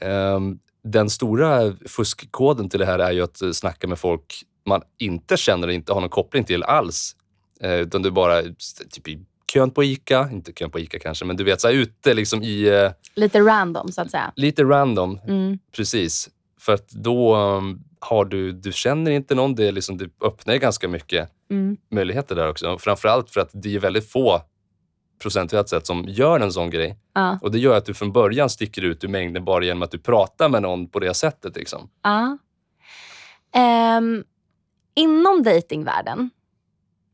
[0.00, 4.82] Ehm, den stora fuskkoden till det här är ju att eh, snacka med folk man
[4.98, 7.16] inte känner och inte har någon koppling till alls.
[7.60, 8.42] Eh, utan du bara,
[8.90, 11.74] typ i kön på ICA, inte kön på ICA kanske, men du vet så här,
[11.74, 14.32] ute liksom i eh, lite random så att säga.
[14.36, 16.30] lite random, Mm, precis.
[16.60, 20.56] För att då um, har du, du känner inte någon, det, är liksom, det öppnar
[20.56, 22.78] ganska mycket mm, möjligheter där också.
[22.78, 24.40] Framförallt för att det är väldigt få
[25.22, 26.98] procentuellt sett som gör en sån grej.
[27.14, 29.90] ja, Och Det gör att du från början sticker ut ur mängden bara genom att
[29.90, 31.56] du pratar med någon på det sättet.
[31.56, 31.90] Liksom.
[32.02, 32.38] ja.
[33.54, 34.24] Ehm,
[34.94, 36.30] inom datingvärlden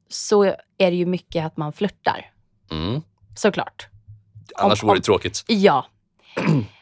[0.09, 0.43] så
[0.79, 2.31] är det ju mycket att man flörtar.
[2.71, 3.01] Mm.
[3.37, 3.89] Såklart.
[4.57, 5.45] Annars Om- vore det tråkigt.
[5.47, 5.87] Ja.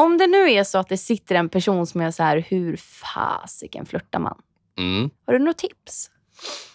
[0.00, 2.76] Om det nu är så att det sitter en person som är så här, hur
[2.76, 4.38] fasiken flörtar man?
[4.78, 5.10] Mm.
[5.26, 6.10] Har du något tips?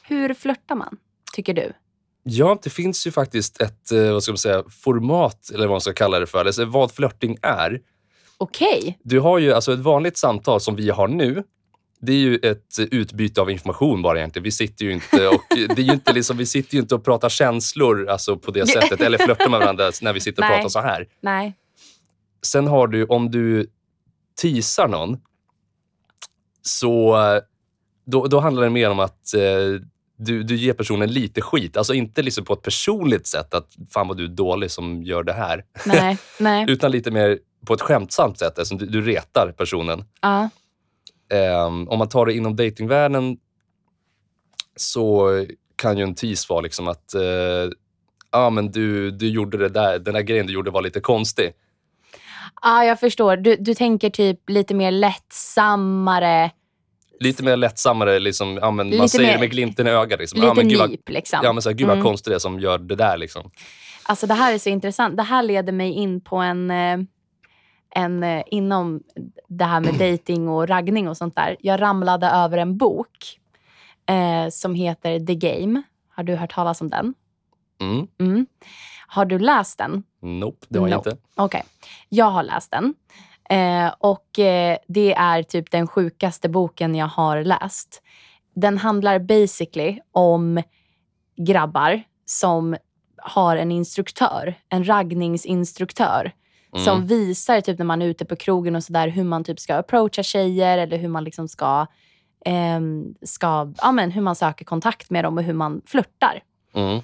[0.03, 0.97] Hur flörtar man,
[1.33, 1.73] tycker du?
[2.23, 5.81] Ja, det finns ju faktiskt ett eh, vad ska man säga, format, eller vad man
[5.81, 7.81] ska kalla det för, alltså vad flörting är.
[8.37, 8.99] Okej.
[9.03, 11.43] Du har ju alltså ett vanligt samtal som vi har nu.
[12.01, 14.43] Det är ju ett utbyte av information bara egentligen.
[14.43, 17.05] Vi sitter ju inte och, det är ju inte liksom, vi sitter ju inte och
[17.05, 20.57] pratar känslor alltså på det sättet, eller flörtar med varandra när vi sitter och Nej.
[20.57, 21.07] pratar så här.
[21.21, 21.53] Nej.
[22.45, 23.67] Sen har du, om du
[24.41, 25.17] teasar någon,
[26.61, 27.15] så
[28.05, 29.81] då, då handlar det mer om att eh,
[30.17, 31.77] du, du ger personen lite skit.
[31.77, 35.23] Alltså inte liksom på ett personligt sätt, att fan vad du är dålig som gör
[35.23, 35.65] det här.
[35.85, 36.17] Nej.
[36.39, 36.65] Nej.
[36.69, 40.05] Utan lite mer på ett skämtsamt sätt, alltså du, du retar personen.
[40.21, 40.49] Ja.
[41.29, 43.37] Ehm, om man tar det inom datingvärlden
[44.75, 45.29] så
[45.75, 47.69] kan ju en tease vara liksom att eh,
[48.29, 51.53] ah, men du, du gjorde det där, den där grejen du gjorde var lite konstig.
[52.61, 53.37] Ja, jag förstår.
[53.37, 56.51] Du, du tänker typ lite mer lättsammare,
[57.19, 60.19] Lite mer lättsammare, liksom, ja, men man säger mer- det med glimten i ögat.
[60.19, 60.37] Liksom.
[60.37, 61.39] lite ja, men gud vad, nyp liksom.
[61.43, 62.05] ja, men så här, gud vad Mm.
[62.05, 63.17] konstigt det är som gör det där.
[63.17, 63.51] Liksom.
[64.03, 65.17] Alltså det här är så intressant.
[65.17, 66.97] Det här leder mig in på en, eh,
[67.95, 69.01] en eh, inom
[69.47, 71.55] det här med dating och raggning och sånt där.
[71.59, 73.39] Jag ramlade över en bok
[74.09, 75.81] eh, som heter The Game.
[76.15, 77.13] Har du hört talas om den?
[77.81, 78.07] Mm.
[78.19, 78.45] Mm.
[79.13, 80.03] Har du läst den?
[80.21, 81.09] Nope, det har jag Nope.
[81.09, 81.21] inte.
[81.35, 81.63] Okej,
[82.09, 82.93] jag har läst den.
[83.49, 88.01] Eh, och eh, det är typ den sjukaste boken jag har läst.
[88.55, 90.61] Den handlar basically om
[91.37, 92.75] grabbar som
[93.17, 96.31] har en instruktör, en raggningsinstruktör
[96.75, 96.85] Mm.
[96.85, 99.75] som visar typ när man är ute på krogen och sådär hur man typ ska
[99.75, 101.85] approacha tjejer eller hur man liksom ska,
[102.45, 106.43] ehm, ska ja, men hur man söker kontakt med dem och hur man flörtar.
[106.73, 107.01] Mm.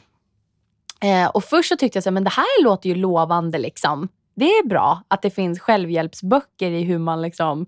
[1.04, 3.58] Eh, och först så tyckte jag så här, men det här låter ju lovande.
[3.58, 4.08] Liksom.
[4.36, 7.66] Det är bra att det finns självhjälpsböcker i hur man liksom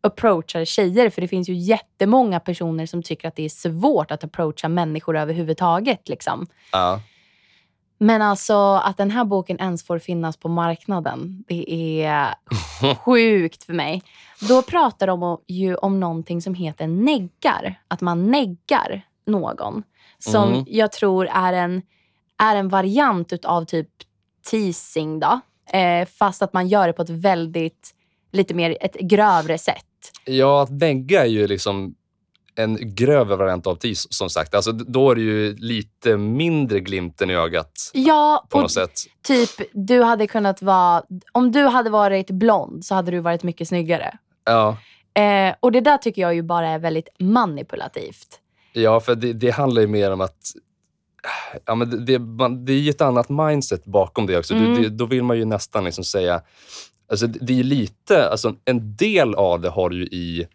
[0.00, 1.10] approachar tjejer.
[1.10, 5.16] För det finns ju jättemånga personer som tycker att det är svårt att approacha människor
[5.16, 6.08] överhuvudtaget.
[6.08, 6.46] Liksom.
[6.72, 7.00] Ja.
[8.00, 12.34] Men alltså att den här boken ens får finnas på marknaden, det är
[13.04, 14.02] sjukt för mig.
[14.48, 17.80] Då pratar de ju om någonting som heter neggar.
[17.88, 19.82] Att man neggar någon.
[20.18, 20.64] Som Mm.
[20.68, 21.82] jag tror är en,
[22.38, 23.88] är en variant utav typ
[24.50, 25.40] teasing då.
[25.78, 27.90] Eh, fast att man gör det på ett väldigt,
[28.32, 29.84] lite mer, ett grövre sätt.
[30.24, 31.94] Ja, att negga är ju liksom
[32.54, 34.54] en grövre variant av tease, som sagt.
[34.54, 38.92] Alltså, då är det ju lite mindre glimten i ögat Ja, på något sätt.
[39.22, 43.68] typ du hade kunnat vara, om du hade varit blond så hade du varit mycket
[43.68, 44.18] snyggare.
[44.44, 44.76] Ja,
[45.14, 48.40] Eh, och det där tycker jag ju bara är väldigt manipulativt.
[48.72, 50.38] ja för det, det handlar ju mer om att
[51.64, 54.54] Ja, men det, man, det är ju ett annat mindset bakom det också.
[54.54, 54.82] Mm.
[54.82, 56.42] Det, då vill man ju nästan liksom säga...
[57.10, 60.46] Alltså det, är lite, alltså en del av det har du ju i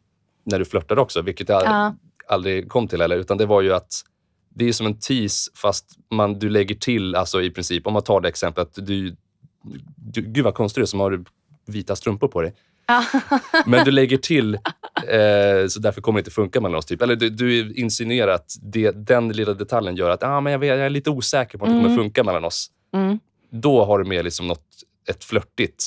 [0.45, 1.95] när du flörtar också, vilket jag Ja.
[2.28, 3.17] aldrig kom till heller.
[3.17, 4.02] Utan det var ju att
[4.56, 8.02] det är som en tease fast man, du lägger till, alltså i princip, om man
[8.04, 9.15] tar det exemplet, du,
[9.95, 11.23] du, gud vad konstigt du är som har
[11.65, 12.54] vita strumpor på dig.
[13.65, 14.58] Men du lägger till,
[15.08, 16.86] eh, så därför kommer det inte funka mellan oss.
[16.86, 17.01] Typ.
[17.01, 20.69] Eller du, du insinuerar att det, den lilla detaljen gör att ah, men jag, vet,
[20.69, 21.97] jag är lite osäker på att det kommer Mm.
[21.97, 22.67] funka mellan oss.
[22.95, 23.19] Mm.
[23.51, 24.65] Då har du med liksom något,
[25.10, 25.84] ett flörtigt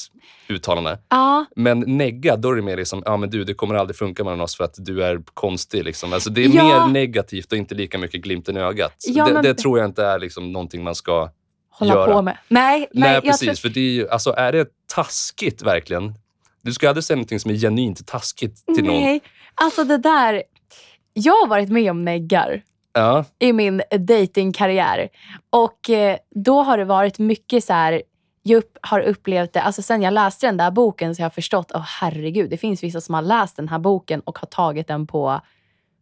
[0.48, 0.98] uttalande.
[1.08, 4.24] Ja, Men negga, då är det mer liksom, ja men du, det kommer aldrig funka
[4.24, 5.84] mellan oss för att du är konstig.
[5.84, 6.12] Liksom.
[6.12, 6.86] Alltså, det är Ja.
[6.86, 8.94] mer negativt och inte lika mycket glimten i ögat.
[9.06, 11.30] Ja, det, men- det tror jag inte är liksom någonting man ska
[11.70, 12.12] hålla göra.
[12.12, 12.38] på med.
[12.48, 13.40] Nej, nej, Nej, precis.
[13.48, 16.14] tror- För det är, ju, alltså, är det taskigt verkligen?
[16.66, 19.00] Du ska aldrig säga någonting som är genuint taskigt till någon.
[19.00, 19.22] Nej,
[19.54, 20.42] alltså det där.
[21.12, 25.08] Jag har varit med om neggar Ja, i min datingkarriär.
[25.50, 28.02] Och eh, då har det varit mycket så här,
[28.42, 31.72] jag har upplevt det, alltså sen jag läste den där boken så har jag förstått,
[31.74, 35.06] åh herregud, det finns vissa som har läst den här boken och har tagit den
[35.06, 35.40] på,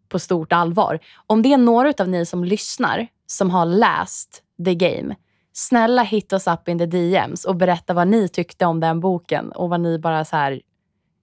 [0.09, 0.99] på stort allvar.
[1.27, 5.15] Om det är några av ni som lyssnar som har läst The Game,
[5.57, 9.53] snälla hit oss up in the DMs och berätta vad ni tyckte om den boken
[9.53, 10.61] och vad ni bara så här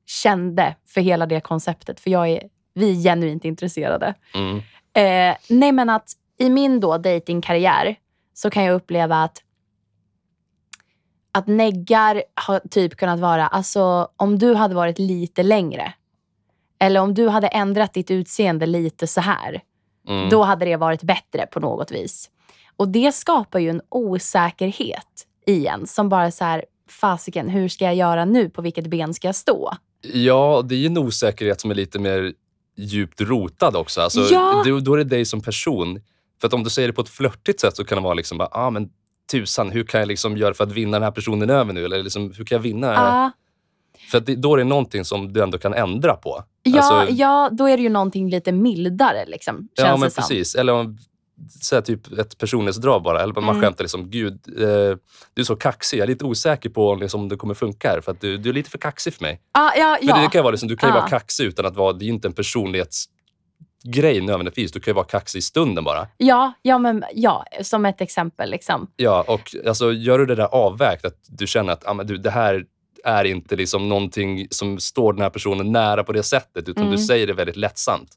[0.06, 2.00] kände för hela det konceptet.
[2.00, 4.13] För jag är, vi är genuint intresserade.
[4.34, 4.58] mm.
[4.94, 7.96] Eh, nej men att i min då datingkarriär
[8.34, 9.44] så kan jag uppleva att
[11.32, 15.94] att neggar har typ kunnat vara, alltså om du hade varit lite längre
[16.80, 19.62] eller om du hade ändrat ditt utseende lite så här,
[20.08, 20.30] Mm.
[20.30, 22.30] då hade det varit bättre på något vis.
[22.82, 27.86] Och det skapar ju en osäkerhet i en som bara så här, fasiken, hur ska
[27.86, 28.50] jag göra nu?
[28.50, 29.74] På vilket ben ska jag stå?
[30.13, 32.34] Ja, det är ju en osäkerhet som är lite mer
[32.78, 34.02] djupt rotad också.
[34.02, 34.63] Alltså, Ja.
[34.65, 36.00] då, då är det dig som person.
[36.41, 38.38] För att om du säger det på ett flörtigt sätt så kan det vara liksom,
[38.38, 38.89] bara, ah, men
[39.32, 41.86] tusan, hur kan jag liksom göra för att vinna den här personen över nu?
[41.86, 42.88] Eller liksom, hur kan jag vinna?
[42.94, 43.32] Ja,
[44.12, 46.44] För det, då är det någonting som du ändå kan ändra på.
[46.63, 50.56] ja, Alltså- ja, då är det ju någonting lite mildare liksom, Ja, men precis.
[50.56, 50.98] Eller om,
[51.64, 53.22] säg typ ett personlighetsdrag bara.
[53.22, 53.62] Eller man Mm.
[53.62, 54.64] skämtar liksom, gud, eh,
[55.34, 55.98] du är så kaxig.
[55.98, 58.02] Jag är lite osäker på om liksom, det kommer funka här.
[58.02, 59.42] För att du, du är lite för kaxig för mig.
[59.54, 61.00] Ja, ja, För det, kan vara liksom, du kan ju Ja.
[61.00, 64.72] vara kaxig utan att vara, det är inte en personlighetsgrej nödvändigtvis.
[64.72, 66.08] Du kan ju vara kaxig i stunden bara.
[66.18, 68.52] ja, ja, men, ja, som ett exempel.
[68.52, 68.88] Liksom.
[68.96, 72.18] Ja, och alltså, gör du det där avvägt, att du känner att ah, men du,
[72.18, 72.66] det här
[73.04, 76.96] är inte liksom någonting som står den här personen nära på det sättet, utan Mm.
[76.96, 78.10] du säger det väldigt lättsamt.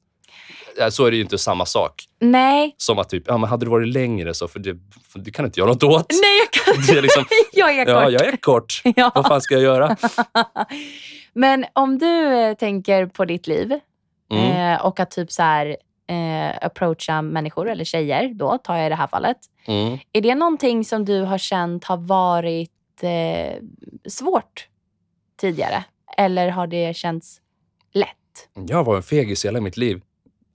[0.79, 2.05] Ja, Så är det ju inte samma sak.
[2.21, 4.77] Nej, Som att typ, ja, men hade du varit längre så, för det,
[5.09, 6.07] för det kan inte göra något åt.
[6.11, 7.93] nej jag kan är liksom, Jag är kort.
[7.95, 8.83] ja, jag är kort.
[8.97, 9.13] Ja.
[9.15, 9.97] Vad fan ska jag göra?
[11.33, 13.81] Men om du eh, tänker på ditt liv
[14.33, 14.73] Mm.
[14.75, 15.77] eh, och att typ så här,
[16.09, 19.37] eh, approacha människor, eller tjejer då, tar jag i det här fallet.
[19.67, 19.99] Mm.
[20.13, 22.71] Är det någonting som du har känt har varit
[23.03, 23.63] eh,
[24.09, 24.69] svårt
[25.41, 25.85] tidigare?
[26.17, 27.41] Eller har det känts
[27.95, 28.69] lätt?
[28.69, 30.01] Jag var en fegis hela mitt liv.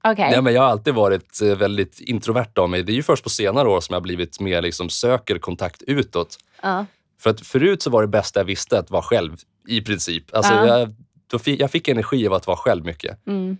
[0.04, 0.30] Okej.
[0.32, 2.84] Nej, men jag har alltid varit eh, väldigt introvert av mig.
[2.84, 6.38] Det är ju först på senare år som jag blivit mer liksom, söker kontakt utåt.
[6.62, 6.86] Ja.
[7.20, 9.36] För att förut så var det bästa jag visste att vara själv,
[9.68, 10.36] i princip.
[10.36, 10.80] Alltså, Ja.
[10.80, 10.96] jag,
[11.32, 13.28] då fick, jag fick energi av att vara själv mycket.
[13.28, 13.58] Mm.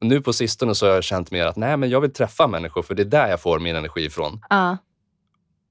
[0.00, 2.46] Och nu på sistone så har jag känt mer att nej, men jag vill träffa
[2.46, 4.40] människor för det är där jag får min energi ifrån.
[4.50, 4.76] Ja.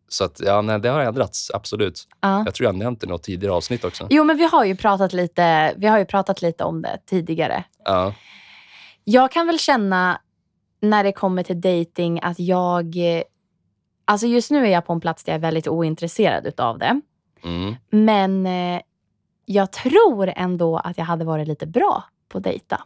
[0.09, 2.07] Så att, ja, nej, det har ändrats, absolut.
[2.21, 2.43] Ja.
[2.45, 4.07] Jag tror jag nämnt det i något tidigare avsnitt också.
[4.09, 7.63] Jo, men vi har ju pratat lite, vi har ju pratat lite om det tidigare.
[7.85, 8.13] Ja.
[9.03, 10.21] Jag kan väl känna
[10.81, 12.95] när det kommer till dating att jag...
[14.05, 17.01] Alltså just nu är jag på en plats där jag är väldigt ointresserad utav det.
[17.43, 17.75] Mm.
[17.89, 18.81] Men eh,
[19.45, 22.83] jag tror ändå att jag hade varit lite bra på att dejta.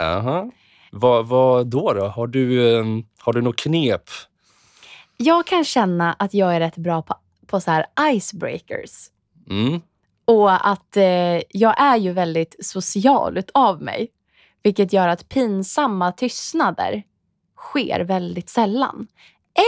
[0.00, 0.50] Aha.
[0.92, 1.92] Vad, vad då?
[1.92, 2.06] då?
[2.06, 2.84] Har, du, eh,
[3.18, 4.02] har du något knep?
[5.16, 7.14] Jag kan känna att jag är rätt bra på,
[7.46, 9.10] på så här icebreakers.
[9.50, 9.80] Mm.
[10.24, 14.08] Och att eh, jag är ju väldigt social utav mig.
[14.62, 17.02] Vilket gör att pinsamma tystnader
[17.58, 19.06] sker väldigt sällan.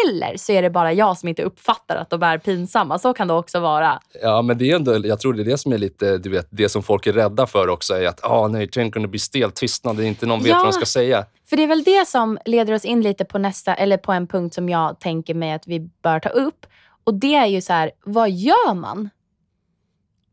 [0.06, 2.98] Eller så är det bara jag som inte uppfattar att de är pinsamma.
[2.98, 4.00] Så kan det också vara.
[4.22, 6.48] Ja, men det är ändå, jag tror det är det som är lite, du vet,
[6.50, 7.94] det som folk är rädda för också.
[7.94, 10.56] Är att, ah, nej, tänk om det blir stel tystnad, inte någon vet Ja.
[10.56, 11.26] vad de ska säga.
[11.46, 14.26] För det är väl det som leder oss in lite på nästa, eller på en
[14.26, 16.66] punkt som jag tänker mig att vi bör ta upp.
[17.04, 19.10] Och det är ju så här, vad gör man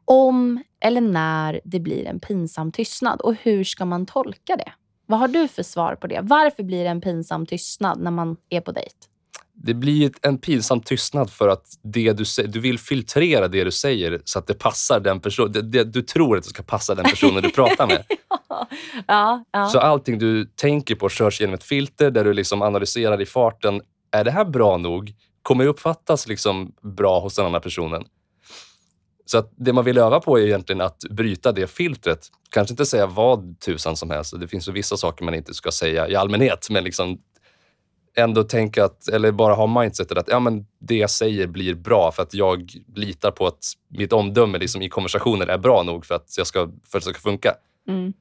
[0.06, 3.22] om eller när det blir en pinsam tystnad?
[3.22, 4.72] Och hur ska man tolka det?
[5.06, 6.20] Vad har du för svar på det?
[6.24, 8.96] Varför blir det en pinsam tystnad när man är på dejt?
[9.54, 14.22] Det blir en pinsam tystnad för att det du, du vill filtrera det du säger
[14.24, 15.52] så att det passar den personen.
[15.52, 18.06] Det, det, du tror att det ska passa den personen du pratar med.
[19.08, 19.66] ja, ja.
[19.66, 23.82] Så allting du tänker på körs genom ett filter där du liksom analyserar i farten.
[24.12, 25.14] Är det här bra nog?
[25.42, 28.04] Kommer det uppfattas liksom bra hos den andra personen?
[29.32, 32.28] Så att det man vill öva på är egentligen att bryta det filtret.
[32.50, 34.40] Kanske inte säga vad tusan som helst.
[34.40, 37.20] Det finns ju vissa saker man inte ska säga i allmänhet, men liksom
[38.18, 42.12] ändå tänka att, eller bara ha mindsetet att ja, men det jag säger blir bra
[42.12, 46.16] för att jag litar på att mitt omdöme liksom, i konversationer är bra nog för
[46.16, 47.56] att, jag ska, för att det ska funka.
[47.88, 48.14] Mm.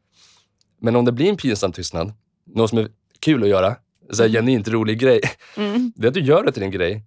[0.81, 2.13] Men om det blir en pinsam tystnad,
[2.47, 2.89] något som är
[3.21, 3.77] kul att göra,
[4.11, 4.43] så här Mm.
[4.43, 5.21] genuint rolig grej,
[5.57, 5.93] Mm.
[5.97, 7.05] det är att du gör det till en grej.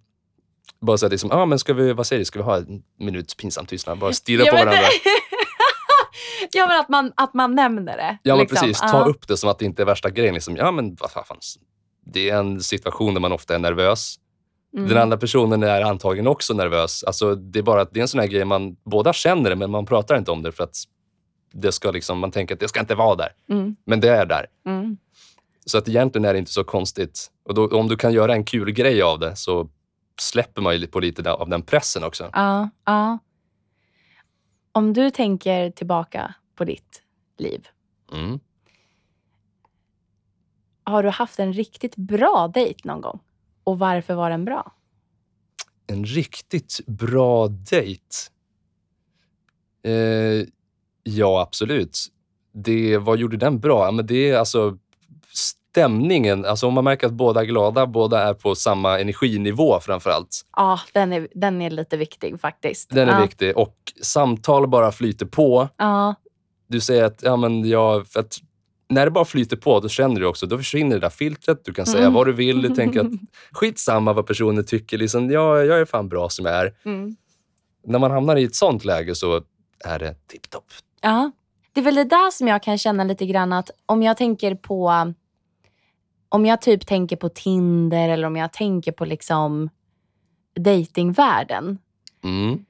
[0.80, 2.82] Bara så att liksom, ah, men ska vi, vad säger du, ska vi ha en
[2.98, 3.98] minuts pinsam tystnad?
[3.98, 4.78] Bara stirra Ja, på varandra.
[6.52, 8.18] ja, men att man, att man nämner det.
[8.22, 8.56] Ja, men liksom.
[8.68, 8.80] precis.
[8.80, 9.04] Ta Ja.
[9.04, 10.34] upp det som att det inte är värsta grejen.
[10.34, 11.38] Liksom, ja, men vad fan.
[12.06, 14.16] Det är en situation där man ofta är nervös.
[14.76, 14.88] Mm.
[14.88, 17.04] Den andra personen är antagligen också nervös.
[17.04, 19.56] Alltså, det är bara att det är en sån här grej, man båda känner det,
[19.56, 20.76] men man pratar inte om det för att
[21.52, 23.28] det ska liksom, man tänker att det ska inte vara där.
[23.50, 23.76] Mm.
[23.86, 24.46] Men det är där.
[24.66, 24.96] Mm.
[25.66, 27.26] Så att egentligen är det inte så konstigt.
[27.48, 29.68] Och då, om du kan göra en kul grej av det så
[30.20, 32.30] släpper man ju på lite av den pressen också.
[32.32, 33.18] Ja, ja.
[34.72, 37.02] Om du tänker tillbaka på ditt
[37.38, 37.68] liv.
[38.12, 38.40] Mm.
[40.84, 43.20] Har du haft en riktigt bra dejt någon gång?
[43.64, 44.72] Och varför var den bra?
[45.86, 48.04] En riktigt bra dejt?
[49.82, 50.46] Eh,
[51.02, 51.98] ja, absolut.
[52.52, 53.90] Det, vad gjorde den bra?
[53.90, 54.78] Men det är alltså
[55.78, 56.44] stämningen.
[56.44, 60.40] Alltså om man märker att båda är glada, båda är på samma energinivå framför allt.
[60.56, 62.90] Ja, den är, den är lite viktig faktiskt.
[62.90, 63.20] Den är ja.
[63.22, 63.56] viktig.
[63.58, 65.68] Och samtal bara flyter på.
[65.76, 66.14] Ja,
[66.68, 68.06] Du säger att, ja men jag...
[68.14, 68.36] Att
[68.88, 71.64] när det bara flyter på, då känner du också, då försvinner det där filtret.
[71.64, 72.12] Du kan säga Mm.
[72.14, 72.62] vad du vill.
[72.62, 73.06] Du tänker att
[73.52, 74.98] skitsamma vad personen tycker.
[74.98, 76.74] Liksom, ja, jag är fan bra som jag är.
[76.84, 77.16] mm.
[77.86, 79.42] När man hamnar i ett sånt läge så
[79.84, 80.64] är det tipptopp.
[81.00, 81.30] ja.
[81.72, 84.54] Det är väl det där som jag kan känna lite grann att om jag tänker
[84.54, 85.14] på
[86.34, 89.70] om jag typ tänker på Tinder eller om jag tänker på liksom
[90.60, 91.78] datingvärlden
[92.24, 92.64] Mm.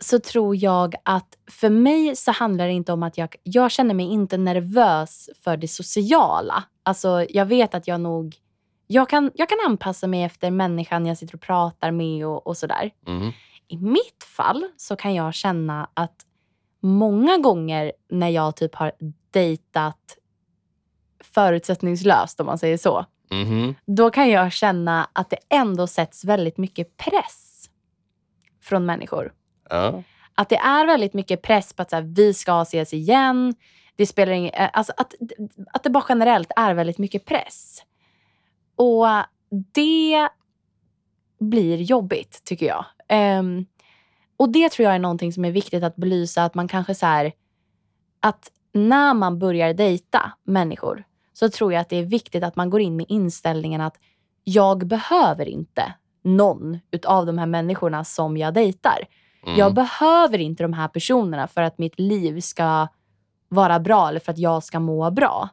[0.00, 3.94] så tror jag att för mig så handlar det inte om att jag, jag känner
[3.94, 6.64] mig inte nervös för det sociala.
[6.82, 8.36] Alltså jag vet att jag nog,
[8.86, 12.56] jag kan, jag kan anpassa mig efter människan jag sitter och pratar med och, och
[12.56, 12.90] sådär.
[13.06, 13.32] Mm.
[13.68, 16.16] I mitt fall så kan jag känna att
[16.80, 18.92] många gånger när jag typ har
[19.30, 20.16] dejtat
[21.34, 23.74] förutsättningslöst om man säger så, Mhm.
[23.86, 27.64] då kan jag känna att det ändå sätts väldigt mycket press
[28.62, 29.32] från människor.
[29.70, 30.02] Ja.
[30.34, 33.54] Att det är väldigt mycket press på att så här, vi ska ses igen.
[33.96, 35.14] Det spelar ingen, eh, alltså att,
[35.72, 37.82] att det bara generellt är väldigt mycket press.
[38.76, 39.06] Och
[39.72, 40.28] det
[41.40, 42.84] blir jobbigt tycker jag.
[43.08, 43.66] Ehm,
[44.36, 46.44] och det tror jag är någonting som är viktigt att belysa.
[46.44, 47.32] Att man kanske så här,
[48.20, 51.04] att när man börjar dejta människor
[51.38, 53.96] så tror jag att det är viktigt att man går in med inställningen att
[54.44, 55.94] jag behöver inte
[56.24, 59.06] någon utav de här människorna som jag dejtar.
[59.46, 59.58] Mm.
[59.58, 62.88] Jag behöver inte de här personerna för att mitt liv ska
[63.48, 65.48] vara bra eller för att jag ska må bra.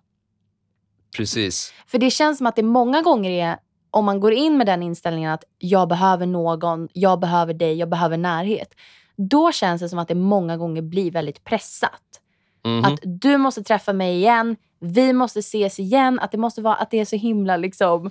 [1.18, 1.74] Precis.
[1.88, 3.58] För det känns som att det många gånger är,
[3.92, 7.90] om man går in med den inställningen att jag behöver någon, jag behöver dig, jag
[7.90, 8.74] behöver närhet.
[9.16, 12.20] Då känns det som att det många gånger blir väldigt pressat.
[12.64, 12.86] Mhm.
[12.86, 16.92] Att du måste träffa mig igen, vi måste ses igen, att det måste vara att
[16.92, 18.10] det är så himla liksom...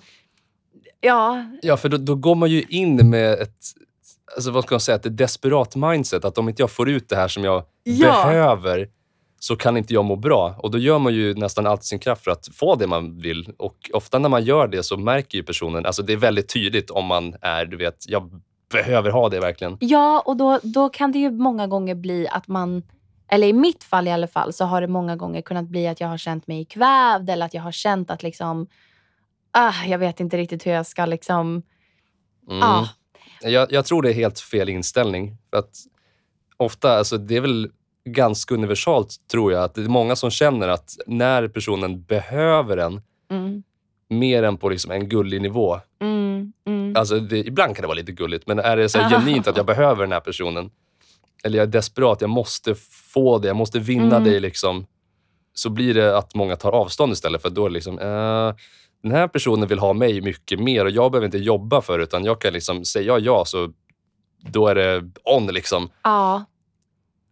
[1.00, 3.56] Ja, Ja, för då, då går man ju in med ett,
[4.36, 6.24] alltså vad ska man säga, ett desperat mindset.
[6.24, 8.24] Att om inte jag får ut det här som jag Ja.
[8.26, 8.88] behöver
[9.38, 10.54] så kan inte jag må bra.
[10.58, 13.52] Och då gör man ju nästan allt sin kraft för att få det man vill.
[13.58, 16.90] Och ofta när man gör det så märker ju personen, alltså det är väldigt tydligt
[16.90, 18.40] om man är, du vet, jag
[18.72, 19.76] behöver ha det verkligen.
[19.80, 22.82] Ja, och då, då kan det ju många gånger bli att man,
[23.28, 26.00] eller i mitt fall i alla fall, så har det många gånger kunnat bli att
[26.00, 28.66] jag har känt mig kvävd eller att jag har känt att liksom,
[29.50, 31.62] ah, jag vet inte riktigt hur jag ska liksom,
[32.50, 32.62] Mm.
[32.62, 32.88] ah,
[33.42, 35.36] Jag, jag tror det är helt fel inställning.
[35.50, 35.70] För att
[36.56, 37.70] ofta, alltså det är väl
[38.04, 43.02] ganska universalt tror jag, att det är många som känner att när personen behöver en,
[43.30, 43.62] mm,
[44.08, 45.80] mer än på liksom en gullig nivå.
[46.00, 46.96] mm, mm.
[46.96, 49.66] Alltså det, ibland kan det vara lite gulligt, men är det så genuint att jag
[49.66, 50.70] behöver den här personen,
[51.44, 52.74] eller jag är desperat, jag måste
[53.14, 54.24] få det, jag måste vinna Mm.
[54.24, 54.86] dig, liksom,
[55.54, 57.42] så blir det att många tar avstånd istället.
[57.42, 58.54] För då är det liksom, eh,
[59.02, 62.04] den här personen vill ha mig mycket mer och jag behöver inte jobba för det,
[62.04, 63.72] utan jag kan liksom säga ja, så
[64.50, 65.46] då är det on.
[65.46, 65.88] liksom.
[66.02, 66.44] Ja,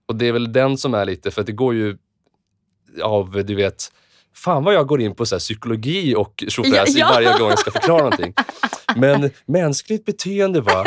[0.09, 1.99] Och det är väl den som är lite, för det går ju
[3.03, 3.93] av, du vet,
[4.35, 7.09] fan vad jag går in på så här psykologi och tjofräs Ja, ja.
[7.15, 8.35] varje gång jag ska förklara någonting.
[8.97, 10.85] Men mänskligt beteende, va?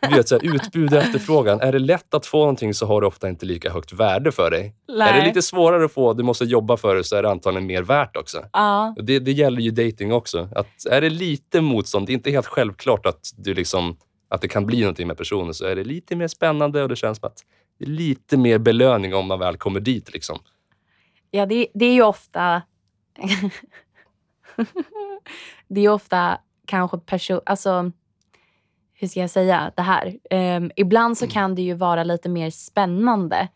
[0.00, 1.60] Du vet, så här, utbud och efterfrågan.
[1.60, 4.50] Är det lätt att få någonting så har det ofta inte lika högt värde för
[4.50, 4.74] dig.
[4.88, 5.08] nej.
[5.08, 7.66] Är det lite svårare att få, du måste jobba för det, så är det antagligen
[7.66, 8.44] mer värt också.
[8.52, 10.48] Ja, Det, det gäller ju dating också.
[10.54, 13.96] Att är det lite motstånd, det är inte helt självklart att, du liksom,
[14.28, 16.96] att det kan bli någonting med personen, så är det lite mer spännande och det
[16.96, 17.44] känns som att
[17.78, 20.12] det är lite mer belöning om man väl kommer dit.
[20.12, 20.38] Liksom.
[21.30, 22.62] ja det, det är ju ofta,
[25.68, 27.40] det är ofta kanske person...
[27.46, 27.92] Alltså,
[28.98, 30.14] hur ska jag säga det här?
[30.30, 31.32] Ehm, ibland så Mm.
[31.32, 33.48] kan det ju vara lite mer spännande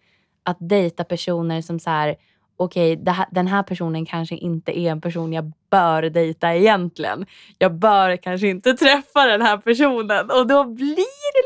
[0.42, 2.16] att dejta personer som så här,
[2.56, 7.26] okej, här- den här personen kanske inte är en person jag bör dejta egentligen.
[7.58, 11.42] Jag bör kanske inte träffa den här personen och då blir det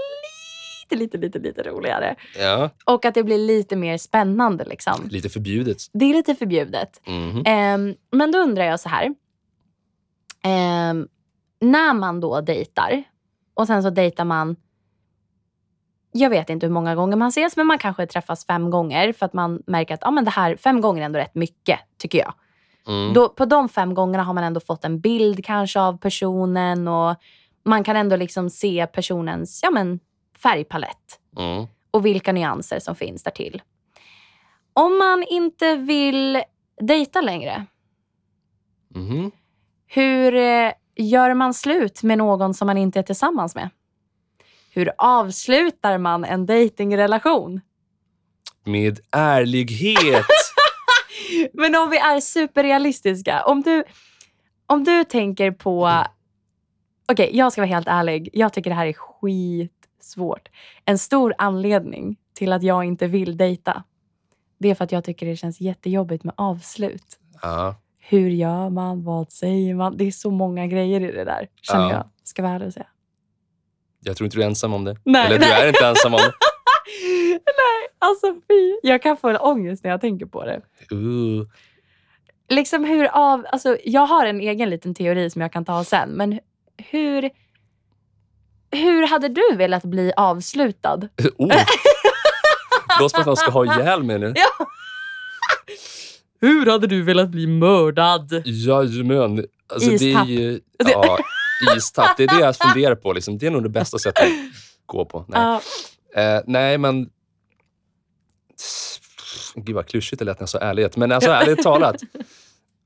[0.97, 2.15] lite, lite, lite, lite roligare.
[2.39, 5.09] Ja, Och att det blir lite mer spännande liksom.
[5.11, 5.77] lite förbjudet.
[5.93, 7.01] Det är lite förbjudet.
[7.07, 7.43] Mhm.
[7.47, 9.15] Ehm, men då undrar jag så här.
[10.43, 11.09] Ehm,
[11.61, 13.05] när man då dejtar
[13.55, 14.57] och sen så dejtar man
[16.17, 19.27] jag vet inte hur många gånger man ses, men man kanske träffas fem gånger för
[19.27, 22.19] att man märker att ja, men det här, fem gånger är ändå rätt mycket, tycker
[22.19, 22.35] jag.
[22.87, 23.13] Mm.
[23.13, 27.17] Då, på de fem gångerna har man ändå fått en bild kanske av personen och
[27.65, 30.01] man kan ändå liksom se personens ja, men,
[30.43, 31.67] färgpalett Mm.
[31.91, 33.63] och vilka nyanser som finns där till.
[34.73, 36.43] Om man inte vill
[36.81, 37.67] dejta längre,
[38.95, 39.31] Mhm.
[39.87, 43.71] hur eh, gör man slut med någon som man inte är tillsammans med?
[44.71, 47.61] Hur avslutar man en datingrelation?
[48.65, 50.27] Med ärlighet.
[51.53, 53.45] Men om vi är superrealistiska.
[53.45, 53.85] Om du,
[54.67, 56.05] om du tänker på...
[57.13, 58.29] Okej, jag ska vara helt ärlig.
[58.33, 60.49] Jag tycker det här är skitsvårt.
[60.85, 63.85] En stor anledning till att jag inte vill dejta,
[64.59, 67.19] det är för att jag tycker det känns jättejobbigt med avslut.
[67.43, 67.75] ja.
[68.09, 69.05] Hur gör man?
[69.05, 69.97] Vad säger man?
[69.97, 71.93] Det är så många grejer i det där, känner Ja.
[71.93, 72.09] jag.
[72.25, 72.87] Ska vara ärlig och säga.
[74.01, 74.97] Jag tror inte du är ensam om det.
[75.05, 75.63] Nej, Eller du nej.
[75.63, 76.33] är inte ensam om det.
[77.31, 78.79] Nej, alltså fy.
[78.83, 80.61] Jag kan få en ångest när jag tänker på det.
[80.93, 81.47] Uh.
[82.49, 83.47] Liksom hur av...
[83.53, 86.11] Alltså, jag har en egen liten teori som jag kan ta sen.
[86.11, 86.41] Men
[86.91, 87.31] hur...
[88.71, 91.01] Hur hade du velat bli avslutad?
[91.39, 91.47] Oh.
[93.01, 94.33] Låter som att man ska ha ihjäl mig nu.
[94.37, 94.67] Ja.
[96.45, 98.43] Hur hade du velat bli mördad?
[98.45, 99.47] Jajamän.
[99.67, 100.29] Alltså, det är Istapp.
[100.29, 101.19] ju, ja,
[101.77, 102.17] istapp.
[102.17, 103.13] Det är det jag funderar på.
[103.13, 103.39] Liksom.
[103.39, 104.31] Det är nog det bästa sättet att
[104.87, 105.25] gå på.
[105.29, 105.61] Nej,
[106.15, 107.09] Ja, eh, nej men...
[109.55, 110.97] Gud vad klyschigt det lät när jag sa ärlighet.
[110.97, 111.97] Men alltså ärligt talat.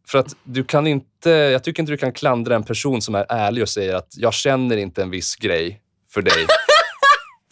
[0.08, 3.26] För att du kan inte, jag tycker inte du kan klandra en person som är
[3.28, 6.46] ärlig och säger att jag känner inte en viss grej för dig.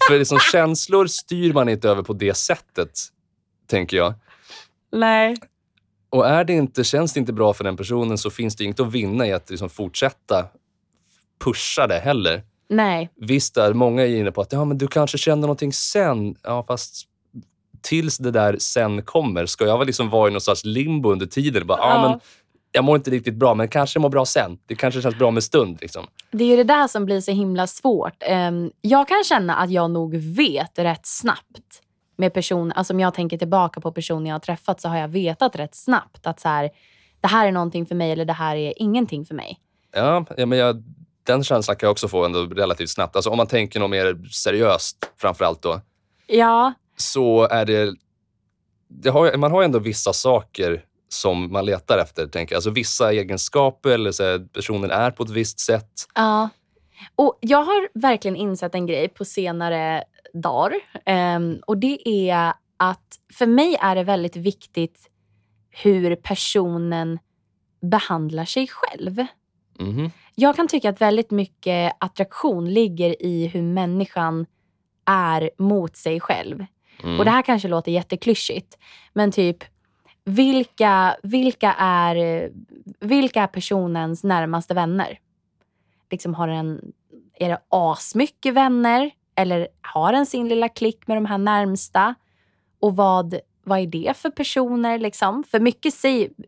[0.08, 2.90] för liksom, känslor styr man inte över på det sättet,
[3.66, 4.14] tänker jag.
[4.92, 5.36] nej.
[6.16, 8.80] Och är det inte, känns det inte bra för den personen så finns det inget
[8.80, 10.44] att vinna i att liksom fortsätta
[11.44, 12.42] pusha det heller.
[12.68, 13.10] Nej.
[13.16, 16.36] Visst är många är inne på att ja, men du kanske känner någonting sen.
[16.42, 17.04] Ja, fast
[17.82, 21.26] tills det där sen kommer, ska jag väl liksom vara i någon slags limbo under
[21.26, 21.66] tiden?
[21.66, 21.94] Bara, ja.
[21.94, 22.08] Ja.
[22.08, 22.20] men
[22.72, 24.58] jag mår inte riktigt bra, men kanske mår bra sen.
[24.66, 25.78] Det kanske känns bra med stund.
[25.80, 26.06] Liksom.
[26.30, 28.16] Det är ju det där som blir så himla svårt.
[28.20, 31.82] Ehm, jag kan känna att jag nog vet rätt snabbt
[32.16, 35.08] med personer, alltså om jag tänker tillbaka på personer jag har träffat så har jag
[35.08, 36.70] vetat rätt snabbt att så här,
[37.20, 39.60] det här är någonting för mig eller det här är ingenting för mig.
[39.94, 40.82] Ja, ja, men jag,
[41.26, 43.16] den känslan kan jag också få ändå relativt snabbt.
[43.16, 45.80] Alltså, om man tänker något mer seriöst framför allt då,
[46.26, 47.94] Ja, så är det...
[48.88, 52.26] det har, man har ju ändå vissa saker som man letar efter.
[52.26, 52.54] Tänker.
[52.54, 52.58] jag.
[52.58, 55.90] Alltså vissa egenskaper, eller så här, personen är på ett visst sätt.
[56.14, 56.48] Ja.
[57.16, 60.04] Och jag har verkligen insett en grej på senare
[60.40, 60.74] dagar.
[61.04, 65.10] Ehm, och det är att för mig är det väldigt viktigt
[65.70, 67.18] hur personen
[67.80, 69.26] behandlar sig själv.
[69.78, 70.10] Mhm.
[70.34, 74.46] Jag kan tycka att väldigt mycket attraktion ligger i hur människan
[75.04, 76.66] är mot sig själv.
[77.02, 77.18] Mm.
[77.18, 78.78] Och det här kanske låter jätteklyschigt,
[79.12, 79.64] men typ
[80.24, 82.50] vilka, vilka, är,
[83.00, 85.18] vilka är personens närmaste vänner?
[86.10, 86.92] Liksom har den,
[87.34, 89.10] är det asmycket vänner?
[89.36, 92.14] Eller har den sin lilla klick med de här närmsta?
[92.80, 93.34] Och vad,
[93.64, 94.98] vad är det för personer?
[94.98, 95.44] Liksom?
[95.44, 95.94] För mycket,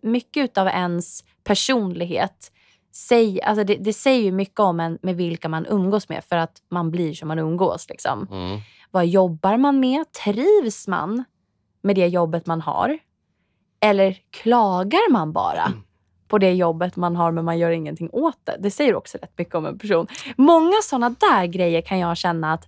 [0.02, 2.52] mycket av ens personlighet
[2.98, 6.36] säg, alltså det, det säger ju mycket om en med vilka man umgås med för
[6.36, 7.88] att man blir som man umgås.
[7.88, 8.28] Liksom.
[8.30, 8.60] Mm.
[8.90, 10.12] Vad jobbar man med?
[10.12, 11.24] Trivs man
[11.82, 12.98] med det jobbet man har?
[13.80, 15.72] Eller klagar man bara
[16.28, 18.56] på det jobbet man har men man gör ingenting åt det?
[18.60, 20.06] Det säger också rätt mycket om en person.
[20.36, 22.66] Många sådana där grejer kan jag känna att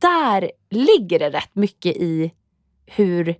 [0.00, 2.32] där ligger det rätt mycket i
[2.86, 3.34] hur...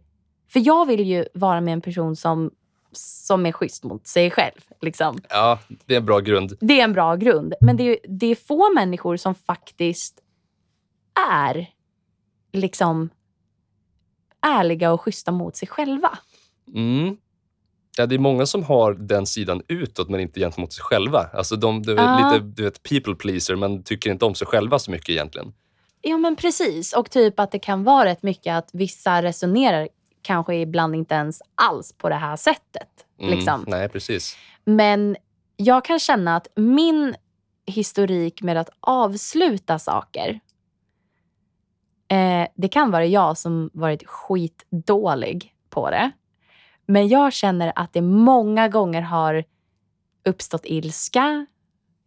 [0.49, 2.51] För jag vill ju vara med en person som,
[2.93, 4.61] som är schysst mot sig själv.
[4.81, 5.19] Liksom.
[5.29, 6.57] Ja, det är en bra grund.
[6.61, 7.55] Det är en bra grund.
[7.61, 10.21] Men det är, det är få människor som faktiskt
[11.31, 11.67] är
[12.53, 13.09] liksom
[14.47, 16.19] ärliga och schyssta mot sig själva.
[16.75, 17.17] Mm.
[17.99, 21.31] Ja, det är många som har den sidan utåt men inte gentemot sig själva.
[21.33, 22.33] Alltså de, de Ja.
[22.33, 25.53] lite du vet, people pleaser men tycker inte om sig själva så mycket egentligen.
[26.09, 26.93] Ja men precis.
[26.93, 29.89] Och typ att det kan vara rätt mycket att vissa resonerar
[30.23, 33.07] kanske ibland inte ens alls på det här sättet.
[33.19, 33.31] Mm.
[33.31, 33.65] Liksom.
[33.67, 34.37] Nej, precis.
[34.65, 35.17] Men
[35.57, 37.15] jag kan känna att min
[37.67, 40.41] historik med att avsluta saker.
[42.09, 46.11] Eh, det kan vara jag som varit skitdålig på det.
[46.87, 49.45] Men jag känner att det många gånger har
[50.25, 51.47] uppstått ilska,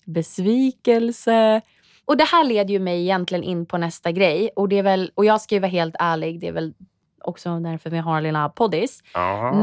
[0.05, 1.61] besvikelse.
[2.09, 4.49] Och det här leder ju mig egentligen in på nästa grej.
[4.55, 6.73] Och, det är väl, och jag ska ju vara helt ärlig, det är väl
[7.21, 9.03] också därför vi har lilla poddis.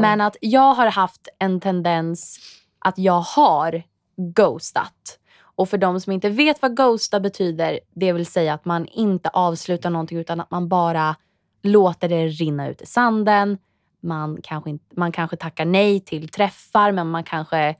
[0.01, 2.39] Men att jag har haft en tendens
[2.79, 3.83] att jag har
[4.17, 5.19] ghostat.
[5.39, 9.29] Och för de som inte vet vad ghosta betyder, det vill säga att man inte
[9.29, 11.15] avslutar någonting utan att man bara
[11.63, 13.57] låter det rinna ut i sanden.
[13.99, 17.75] Man kanske, inte, man kanske tackar nej till träffar men man kanske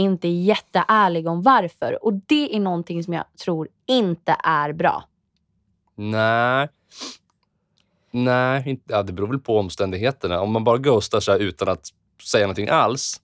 [0.00, 2.04] inte är jätteärlig om varför.
[2.04, 5.04] Och det är någonting som jag tror inte är bra.
[5.94, 6.68] Nej.
[8.10, 10.40] Nej, inte, ja, det beror väl på omständigheterna.
[10.40, 11.88] Om man bara ghostar så här utan att
[12.24, 13.20] säga någonting alls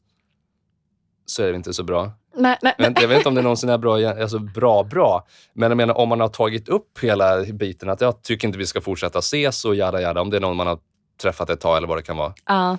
[1.27, 2.13] så är det inte så bra.
[2.35, 5.27] Nej, nej, Men jag vet inte om det någonsin är bra, alltså bra, bra.
[5.53, 8.67] Men jag menar om man har tagit upp hela biten att jag tycker inte vi
[8.67, 10.21] ska fortsätta ses och jada jada.
[10.21, 10.79] Om det är någon man har
[11.23, 12.35] träffat ett tag eller vad det kan vara.
[12.47, 12.79] Ja.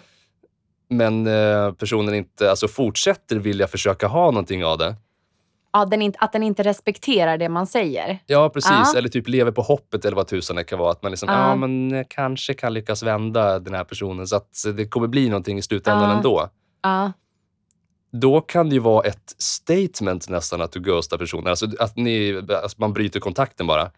[0.89, 4.95] Men eh, personen inte alltså fortsätter vilja försöka ha någonting av det.
[5.73, 8.19] Ja, den inte, att den inte respekterar det man säger.
[8.25, 8.71] Ja, precis.
[8.71, 8.97] Ja.
[8.97, 10.91] Eller typ lever på hoppet eller vad tusan det kan vara.
[10.91, 11.49] Att man liksom, Ja.
[11.49, 15.29] ja men eh, kanske kan lyckas vända den här personen så att det kommer bli
[15.29, 16.17] någonting i slutändan Ja.
[16.17, 16.49] ändå.
[16.83, 17.11] Ja.
[18.11, 21.47] Då kan det ju vara ett statement nästan att du ghostar personen.
[21.47, 23.91] Alltså att ni, alltså man bryter kontakten bara.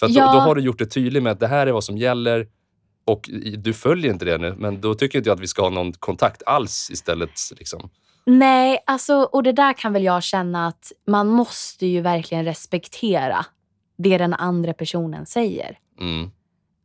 [0.00, 0.26] För Ja.
[0.26, 2.46] då, då har du gjort det tydligt med att det här är vad som gäller
[3.06, 4.54] och du följer inte det nu.
[4.58, 7.30] Men då tycker inte jag att vi ska ha någon kontakt alls istället.
[7.56, 7.90] Liksom.
[8.24, 13.46] Nej, alltså, och det där kan väl jag känna att man måste ju verkligen respektera
[13.98, 15.78] det den andra personen säger.
[16.00, 16.30] Mm.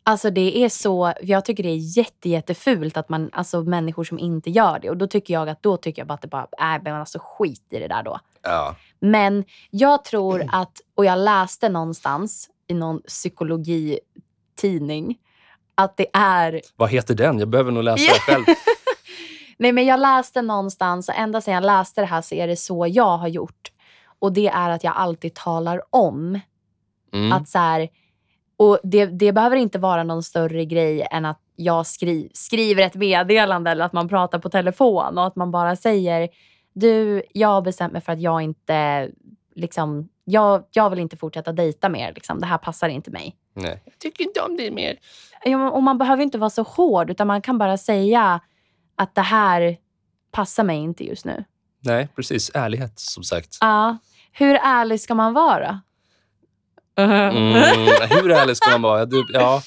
[0.03, 4.19] Alltså det är så, jag tycker det är jätte, jättefult att man, alltså människor som
[4.19, 4.89] inte gör det.
[4.89, 7.19] Och då tycker jag att då tycker jag bara att det bara, äh, men alltså
[7.21, 8.19] skit i det där då.
[8.41, 8.75] Ja.
[8.99, 15.17] Men jag tror att, och jag läste någonstans i någon psykologitidning,
[15.83, 17.39] att det är Vad heter den?
[17.39, 18.43] Jag behöver nog läsa det själv.
[19.57, 22.55] Nej men jag läste någonstans och ända sedan jag läste det här så är det
[22.55, 23.71] så jag har gjort.
[24.19, 26.39] Och det är att jag alltid talar om
[27.13, 27.31] Mm.
[27.31, 27.89] att så här,
[28.57, 32.95] och det, det behöver inte vara någon större grej än att jag skri, skriver ett
[32.95, 36.29] meddelande eller att man pratar på telefon och att man bara säger
[36.73, 39.09] du, jag har bestämt mig för att jag inte,
[39.55, 42.13] liksom, jag, jag vill inte fortsätta dejta mer.
[42.13, 42.39] Liksom.
[42.39, 43.35] Det här passar inte mig.
[43.53, 43.81] Nej.
[43.85, 44.97] Jag tycker inte om det mer.
[45.43, 48.39] Ja, Och man behöver inte vara så hård utan man kan bara säga
[48.95, 49.77] att det här
[50.31, 51.43] passar mig inte just nu.
[51.83, 52.51] Nej, precis.
[52.53, 53.57] Ärlighet, som sagt.
[53.61, 53.97] Ja.
[54.31, 55.81] Hur ärlig ska man vara?
[56.97, 57.53] Mm,
[58.09, 59.05] hur ärlig ska man vara?
[59.05, 59.61] Du, ja,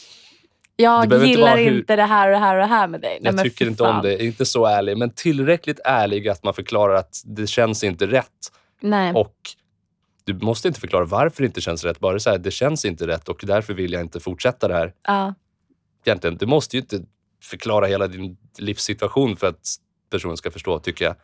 [0.76, 2.89] Du Jag inte gillar vara hur- inte det här och det här och det här
[2.89, 3.18] med dig.
[3.20, 4.03] Nej, jag tycker inte om fan.
[4.03, 4.24] det.
[4.24, 8.28] Inte så ärlig, men tillräckligt ärlig att man förklarar att det känns inte rätt.
[8.80, 9.12] Nej.
[9.14, 9.35] Och
[10.24, 12.00] du måste inte förklara varför det inte känns rätt.
[12.00, 14.92] Bara så här, det känns inte rätt och därför vill jag inte fortsätta det här.
[15.06, 15.34] Ja.
[16.04, 17.00] Egentligen, du måste ju inte
[17.42, 19.66] förklara hela din livssituation för att
[20.10, 21.14] personen ska förstå, tycker jag.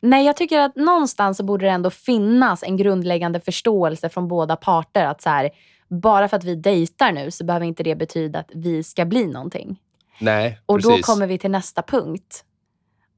[0.00, 4.56] Nej, jag tycker att någonstans så borde det ändå finnas en grundläggande förståelse från båda
[4.56, 5.04] parter.
[5.04, 5.50] Att så här,
[5.88, 9.26] bara för att vi dejtar nu så behöver inte det betyda att vi ska bli
[9.26, 9.80] någonting.
[10.20, 11.06] Nej, Och precis.
[11.06, 12.44] då kommer vi till nästa punkt.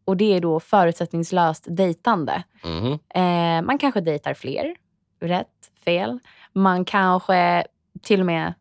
[0.04, 2.42] Och det är då förutsättningslöst dejtande.
[2.64, 2.92] Mhm.
[3.14, 4.74] Eh, man kanske dejtar fler.
[5.20, 6.18] Rätt, fel.
[6.52, 7.66] Man kanske
[8.02, 8.54] till och med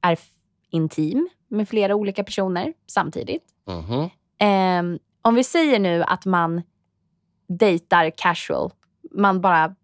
[0.00, 0.18] är
[0.70, 3.44] intim med flera olika personer samtidigt.
[3.66, 4.10] Mhm.
[4.38, 6.62] Ehm, om vi säger nu att man
[7.48, 8.70] dejtar casual.
[9.10, 9.74] Man bara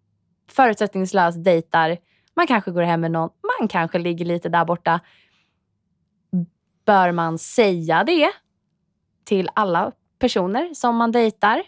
[0.49, 1.97] förutsättningslöst dejtar.
[2.35, 3.29] Man kanske går hem med någon.
[3.59, 4.99] Man kanske ligger lite där borta.
[6.85, 8.31] Bör man säga det
[9.23, 11.63] till alla personer som man dejtar?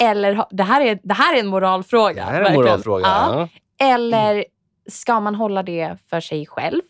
[0.00, 2.24] Eller, det här är, det här är en moralfråga.
[2.24, 3.06] Det här är en moralfråga.
[3.06, 3.48] Ja.
[3.80, 4.44] Eller
[4.88, 6.82] ska man hålla det för sig själv?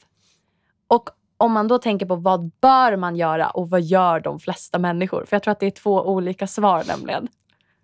[0.89, 4.79] Och om man då tänker på vad bör man göra och vad gör de flesta
[4.79, 5.25] människor?
[5.25, 7.29] För jag tror att det är två olika svar nämligen.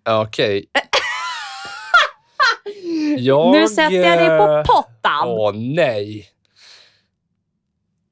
[0.03, 0.65] Ja, Okej.
[3.17, 5.27] Jag, nu sätter jag dig på eh, pottan.
[5.27, 6.25] Åh nej.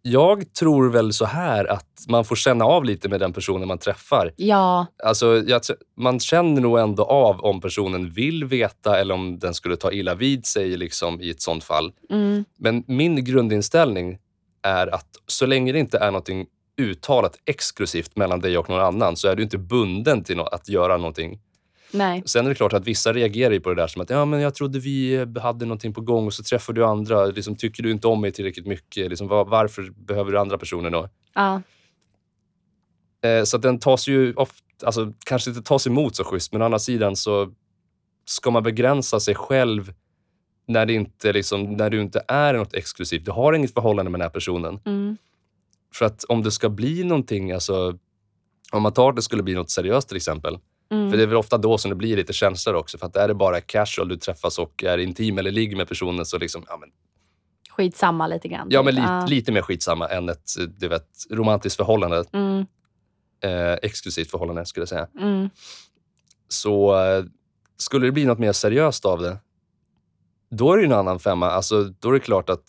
[0.05, 3.77] Jag tror väl så här att man får känna av lite med den personen man
[3.77, 4.31] träffar.
[4.35, 5.61] Ja, Alltså, jag,
[5.97, 10.15] man känner nog ändå av om personen vill veta eller om den skulle ta illa
[10.15, 11.91] vid sig liksom, i ett sånt fall.
[12.09, 14.17] mm, Men min grundinställning
[14.61, 16.29] är att så länge det inte är något
[16.81, 20.97] uttalat exklusivt mellan dig och någon annan så är du inte bunden till att göra
[20.97, 21.39] någonting.
[21.93, 22.23] Nej.
[22.25, 24.55] Sen är det klart att vissa reagerar på det där som att ja, men jag
[24.55, 27.25] trodde vi hade någonting på gång och så träffar du andra.
[27.25, 29.09] Liksom, tycker du inte om mig tillräckligt mycket?
[29.09, 31.09] Liksom, var, varför behöver du andra personer då?
[31.33, 31.61] Ja,
[33.23, 36.65] Eh, så den tas ju ofta, alltså kanske inte tas emot så schysst, men å
[36.65, 37.53] andra sidan så
[38.25, 39.93] ska man begränsa sig själv
[40.67, 43.25] när, det inte, liksom, när du inte är något exklusivt.
[43.25, 44.79] Du har inget förhållande med den här personen.
[44.85, 45.17] Mm.
[45.93, 47.97] För att om det ska bli någonting, alltså,
[48.71, 50.57] om man tar att det skulle bli något seriöst till exempel.
[50.93, 51.09] Mm.
[51.09, 52.97] För det är väl ofta då som det blir lite känslor också.
[52.97, 56.25] För att är det bara casual, du träffas och är intim eller ligger med personen
[56.25, 56.89] så liksom, ja men,
[57.69, 58.67] Skitsamma lite grann.
[58.71, 58.85] ja, typ.
[58.85, 59.25] men lite, Ja.
[59.25, 62.23] lite mer skitsamma än ett du vet, romantiskt förhållande.
[62.33, 62.65] Mm.
[63.43, 65.07] Eh, exklusivt förhållande skulle jag säga.
[65.21, 65.49] Mm.
[66.47, 67.23] Så eh,
[67.77, 69.37] skulle det bli något mer seriöst av det,
[70.51, 71.49] då är det ju en annan femma.
[71.51, 72.65] Alltså, då är det klart att...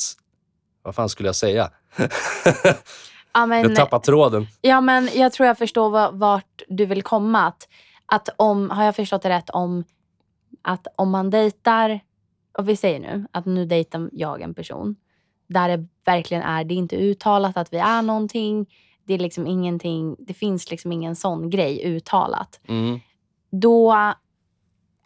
[0.83, 1.71] Vad fan skulle jag säga?
[3.37, 4.47] Ja, men, jag tappar tråden.
[4.61, 7.47] ja, men jag tror jag förstår va- vart du vill komma.
[7.47, 7.69] Att,
[8.07, 9.85] att om, har jag förstått det rätt om
[10.63, 12.01] att om man dejtar,
[12.59, 14.97] och vi säger nu att nu dejtar jag en person
[15.47, 18.67] där det verkligen är, det är inte uttalat att vi är någonting.
[19.05, 22.61] Det är liksom ingenting, det finns liksom ingen sån grej uttalat.
[22.69, 23.01] Mm.
[23.51, 23.93] Då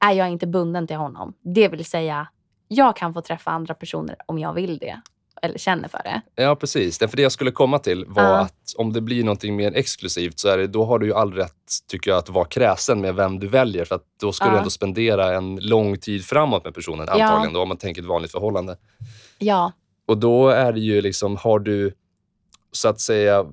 [0.00, 1.34] är jag inte bunden till honom.
[1.40, 2.28] Det vill säga,
[2.68, 5.00] jag kan få träffa andra personer om jag vill det.
[5.42, 6.20] Eller känner för det.
[6.42, 6.98] Ja, precis.
[6.98, 8.38] Det, för det jag skulle komma till var Ja.
[8.38, 11.32] att om det blir någonting mer exklusivt så är det, då har du ju all
[11.34, 11.52] rätt,
[11.90, 13.84] tycker jag, att vara kräsen med vem du väljer.
[13.84, 14.50] För att då ska Ja.
[14.52, 17.12] du ändå spendera en lång tid framåt med personen, Ja.
[17.24, 18.76] antagligen då, om man tänker ett vanligt förhållande.
[19.38, 19.72] Ja,
[20.06, 21.92] Och då är det ju liksom, har du
[22.72, 23.44] så att säga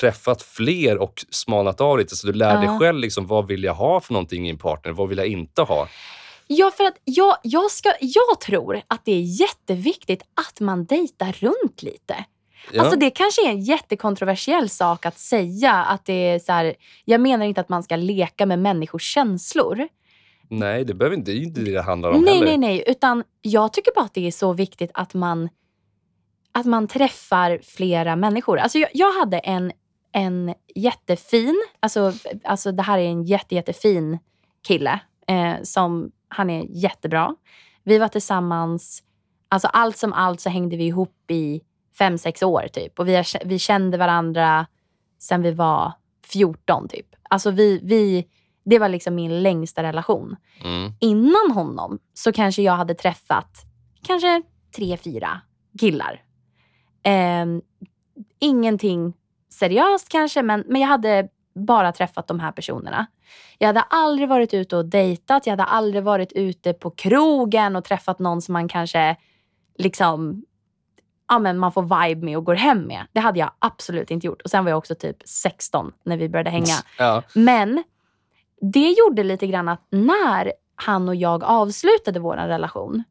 [0.00, 2.78] träffat fler och smalnat av lite så du lär dig Ja.
[2.78, 5.62] själv liksom, vad vill jag ha för någonting i en partner, vad vill jag inte
[5.62, 5.88] ha?
[6.46, 11.32] Ja, för att jag, jag, ska, jag tror att det är jätteviktigt att man dejtar
[11.32, 12.24] runt lite.
[12.72, 12.82] Ja.
[12.82, 15.72] Alltså det kanske är en jättekontroversiell sak att säga.
[15.72, 16.74] Att det är så här,
[17.04, 19.88] jag menar inte att man ska leka med människors känslor.
[20.48, 22.46] Nej, det behöver inte, det inte det det handlar om Nej, heller.
[22.46, 22.84] nej, nej.
[22.86, 25.48] Utan jag tycker bara att det är så viktigt att man,
[26.52, 28.58] att man träffar flera människor.
[28.58, 29.72] Alltså jag, jag hade en,
[30.12, 32.12] en jättefin, alltså,
[32.44, 34.18] alltså det här är en jätte, jättefin
[34.66, 35.00] kille.
[35.28, 37.34] Eh, som, han är jättebra.
[37.82, 39.02] Vi var tillsammans,
[39.48, 41.60] alltså allt som allt så hängde vi ihop i
[41.98, 42.98] fem, sex år typ.
[42.98, 44.66] Och vi, har, vi kände varandra
[45.18, 45.92] sen vi var
[46.26, 47.06] 14 typ.
[47.30, 48.26] Alltså vi, vi,
[48.64, 50.92] det var liksom min längsta relation Mm.
[51.00, 53.62] innan honom så kanske jag hade träffat
[54.02, 54.42] kanske
[54.76, 55.40] tre, fyra
[55.80, 56.22] killar.
[57.02, 57.62] Ehm,
[58.38, 59.14] ingenting
[59.50, 63.06] seriöst kanske, men, men jag hade bara träffat de här personerna.
[63.58, 65.46] Jag hade aldrig varit ute och dejtat.
[65.46, 69.16] Jag hade aldrig varit ute på krogen och träffat någon som man kanske
[69.78, 70.44] liksom
[71.28, 73.06] ja, men man får vibe med och går hem med.
[73.12, 74.42] Det hade jag absolut inte gjort.
[74.42, 76.74] Och Sen var jag också typ 16 när vi började hänga.
[76.98, 77.22] Ja.
[77.34, 77.84] Men
[78.72, 83.04] det gjorde lite grann att när han och jag avslutade vår relation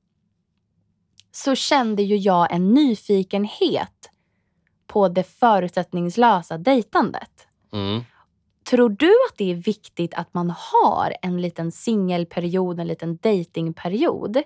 [1.32, 4.10] så kände ju jag en nyfikenhet
[4.88, 7.48] på det förutsättningslösa dejtandet.
[7.72, 8.04] Mm.
[8.64, 14.38] Tror du att det är viktigt att man har en liten singelperiod, en liten datingperiod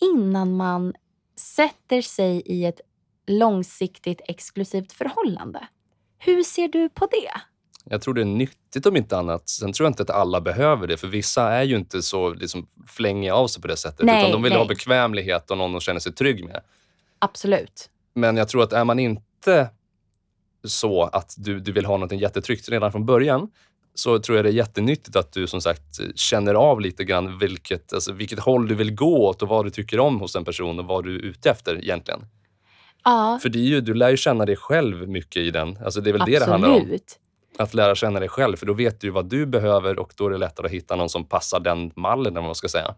[0.00, 0.94] innan man
[1.36, 2.80] sätter sig i ett
[3.26, 5.68] långsiktigt exklusivt förhållande?
[6.18, 7.40] Hur ser du på det?
[7.84, 9.48] Jag tror det är nyttigt om inte annat.
[9.48, 12.66] Sen tror jag inte att alla behöver det, för vissa är ju inte så liksom,
[12.86, 14.06] flängiga av sig på det sättet.
[14.06, 14.58] Nej, utan de vill nej.
[14.58, 16.62] ha bekvämlighet och någon de känner sig trygg med.
[17.18, 17.90] Absolut.
[18.14, 19.70] Men jag tror att är man inte
[20.68, 23.48] så att du, du vill ha något jättetryggt redan från början,
[23.94, 27.92] så tror jag det är jättenyttigt att du som sagt känner av lite grann vilket,
[27.92, 30.78] alltså, vilket håll du vill gå åt och vad du tycker om hos en person
[30.78, 32.20] och vad du är ute efter egentligen.
[33.04, 35.78] Ja, För det är ju, du lär ju känna dig själv mycket i den.
[35.84, 36.76] Alltså det är väl det det handlar om.
[36.76, 37.18] absolut.
[37.58, 40.30] Att lära känna dig själv, för då vet du vad du behöver och då är
[40.30, 42.94] det lättare att hitta någon som passar den mallen, eller vad man ska säga.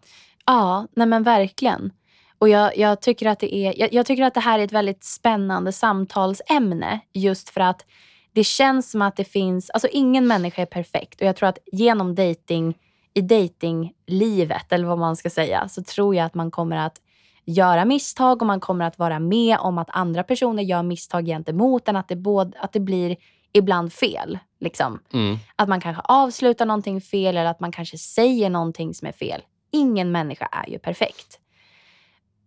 [0.46, 1.92] Ja, nej men verkligen.
[2.38, 4.72] Och jag, jag, tycker att det är, jag, jag tycker att det här är ett
[4.72, 7.00] väldigt spännande samtalsämne.
[7.12, 7.84] Just för att
[8.32, 9.70] det känns som att det finns...
[9.70, 11.20] Alltså ingen människa är perfekt.
[11.20, 12.78] Och jag tror att genom dating,
[13.14, 17.00] i datinglivet, eller vad man ska säga, så tror jag att man kommer att
[17.44, 21.88] göra misstag och man kommer att vara med om att andra personer gör misstag gentemot
[21.88, 21.96] en.
[21.96, 23.16] Att det, både, att det blir
[23.52, 24.38] ibland fel.
[24.60, 25.00] Liksom.
[25.12, 25.36] Mm.
[25.56, 29.42] Att man kanske avslutar någonting fel eller att man kanske säger någonting som är fel.
[29.72, 31.38] Ingen människa är ju perfekt.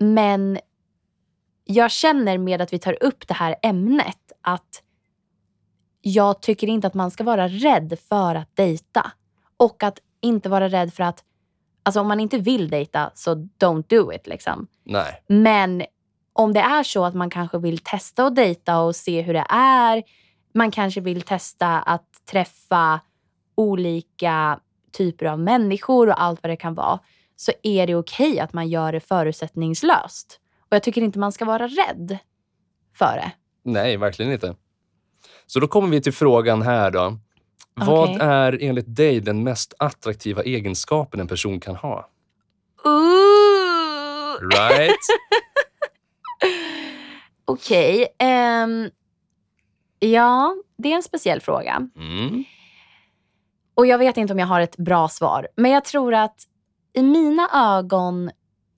[0.02, 0.60] Men
[1.66, 4.84] jag känner med att vi tar upp det här ämnet att
[6.02, 9.12] jag tycker inte att man ska vara rädd för att dejta.
[9.58, 11.24] Och att inte vara rädd för att,
[11.84, 14.68] alltså om man inte vill dejta så don't do it liksom.
[14.84, 15.24] Nej.
[15.28, 15.84] Men
[16.34, 19.46] om det är så att man kanske vill testa att dejta och se hur det
[19.50, 20.04] är.
[20.54, 23.00] Man kanske vill testa att träffa
[23.56, 24.60] olika
[24.92, 27.00] typer av människor och allt vad det kan vara.
[27.42, 30.40] Så är det okej att man gör det förutsättningslöst.
[30.60, 32.18] Och jag tycker inte man ska vara rädd
[32.94, 33.32] för det.
[33.64, 34.56] Nej, verkligen inte.
[35.46, 37.18] Så då kommer vi till frågan här då.
[37.74, 38.18] Vad Okej.
[38.22, 42.10] är enligt dig den mest attraktiva egenskapen en person kan ha?
[42.84, 44.96] Ooh, Right?
[47.46, 48.08] Okej.
[48.20, 48.90] ehm,
[50.00, 51.90] ja, det är en speciell fråga.
[51.96, 52.44] Mm.
[53.76, 55.48] Och jag vet inte om jag har ett bra svar.
[55.56, 56.48] Men jag tror att
[56.94, 58.32] i mina ögon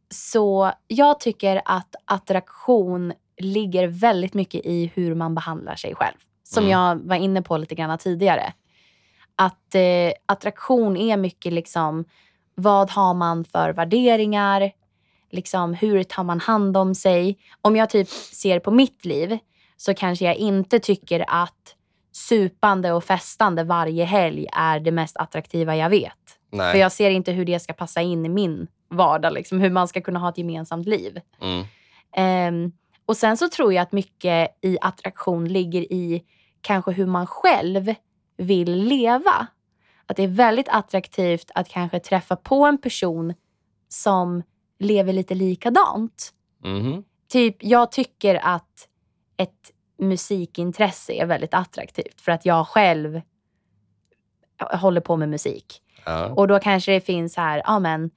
[0.09, 6.15] så jag tycker att attraktion ligger väldigt mycket i hur man behandlar sig själv.
[6.43, 6.71] Som Mm.
[6.71, 8.53] jag var inne på lite grann tidigare.
[9.35, 12.05] Att eh, attraktion är mycket liksom,
[12.55, 14.71] vad har man för värderingar?
[15.31, 17.37] Liksom, hur tar man hand om sig?
[17.61, 19.37] Om jag typ ser på mitt liv
[19.77, 21.75] så kanske jag inte tycker att
[22.11, 26.39] supande och festande varje helg är det mest attraktiva jag vet.
[26.53, 26.71] Nej.
[26.71, 29.33] För jag ser inte hur det ska passa in i min vardag.
[29.33, 31.21] Liksom, hur man ska kunna ha ett gemensamt liv.
[31.41, 31.65] Mm.
[32.15, 32.71] Ehm,
[33.05, 36.23] och sen så tror jag att mycket i attraktion ligger i
[36.61, 37.93] kanske hur man själv
[38.37, 39.47] vill leva.
[40.05, 43.33] Att det är väldigt attraktivt att kanske träffa på en person
[43.89, 44.43] som
[44.79, 46.33] lever lite likadant.
[46.63, 47.03] Mhm.
[47.29, 48.87] Typ, jag tycker att
[49.37, 53.21] ett musikintresse är väldigt attraktivt för att jag själv
[54.71, 55.82] håller på med musik.
[56.05, 56.25] Ja.
[56.25, 58.09] Och då kanske det finns här, ja men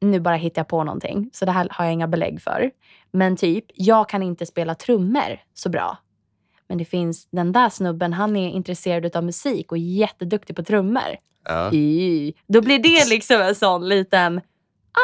[0.00, 1.30] nu bara hittar jag på någonting.
[1.32, 2.70] Så det här har jag inga belägg för.
[3.12, 5.98] Men typ, jag kan inte spela trummor så bra.
[6.68, 11.16] Men det finns den där snubben, han är intresserad av musik och jätteduktig på trummor.
[11.44, 11.72] Ja.
[11.72, 12.32] Y.
[12.46, 14.40] Då blir det liksom en sån liten,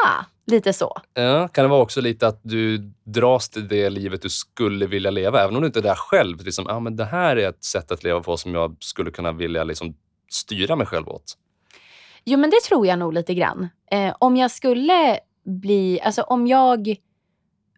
[0.06, 0.96] ah, lite så.
[1.14, 5.10] Ja, kan det vara också lite att du dras till det livet du skulle vilja
[5.10, 6.44] leva, även om du inte är där själv.
[6.44, 9.32] Liksom, ah, men det här är ett sätt att leva på som jag skulle kunna
[9.32, 9.96] vilja liksom,
[10.30, 11.36] styra mig själv åt.
[12.26, 13.68] Jo men det tror jag nog lite grann.
[13.90, 16.96] Eh, om jag skulle bli, alltså om jag,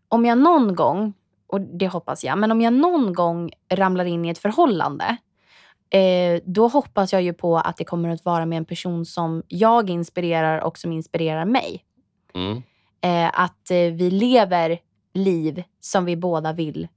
[0.09, 1.15] om jag någon gång,
[1.47, 5.17] och det hoppas jag, men om jag någon gång ramlar in i ett förhållande,
[5.91, 9.43] eh, då hoppas jag ju på att det kommer att vara med en person som
[9.49, 11.85] jag inspirerar och som inspirerar mig.
[12.35, 12.63] Mm.
[13.01, 14.79] Eh, att eh, vi lever
[15.15, 16.89] liv som vi båda vill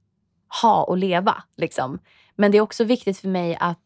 [0.62, 1.42] ha och leva.
[1.56, 1.98] Liksom.
[2.36, 3.82] Men det är också viktigt för mig att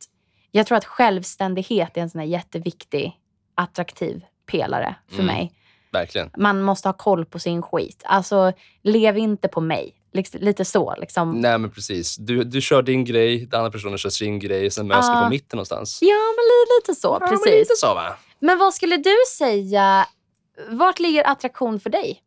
[0.50, 3.20] jag tror att självständighet är en sån här jätteviktig,
[3.56, 5.26] attraktiv pelare för Mm.
[5.26, 5.52] mig.
[5.92, 6.30] Verkligen.
[6.36, 8.02] Man måste ha koll på sin skit.
[8.04, 8.52] Alltså,
[8.82, 9.94] lev inte på mig.
[10.12, 10.94] Liks- Lite så.
[10.98, 11.40] Liksom.
[11.40, 12.16] Nej, men precis.
[12.16, 15.22] Du, du kör din grej, den andra personen kör sin grej, sen möts Ah.
[15.24, 15.98] på mitten någonstans.
[16.02, 17.08] Ja, men li- lite så.
[17.08, 17.54] Ja, men precis.
[17.54, 18.16] lite så, va?
[18.38, 20.06] Men vad skulle du säga,
[20.70, 22.22] vart ligger attraktion för dig?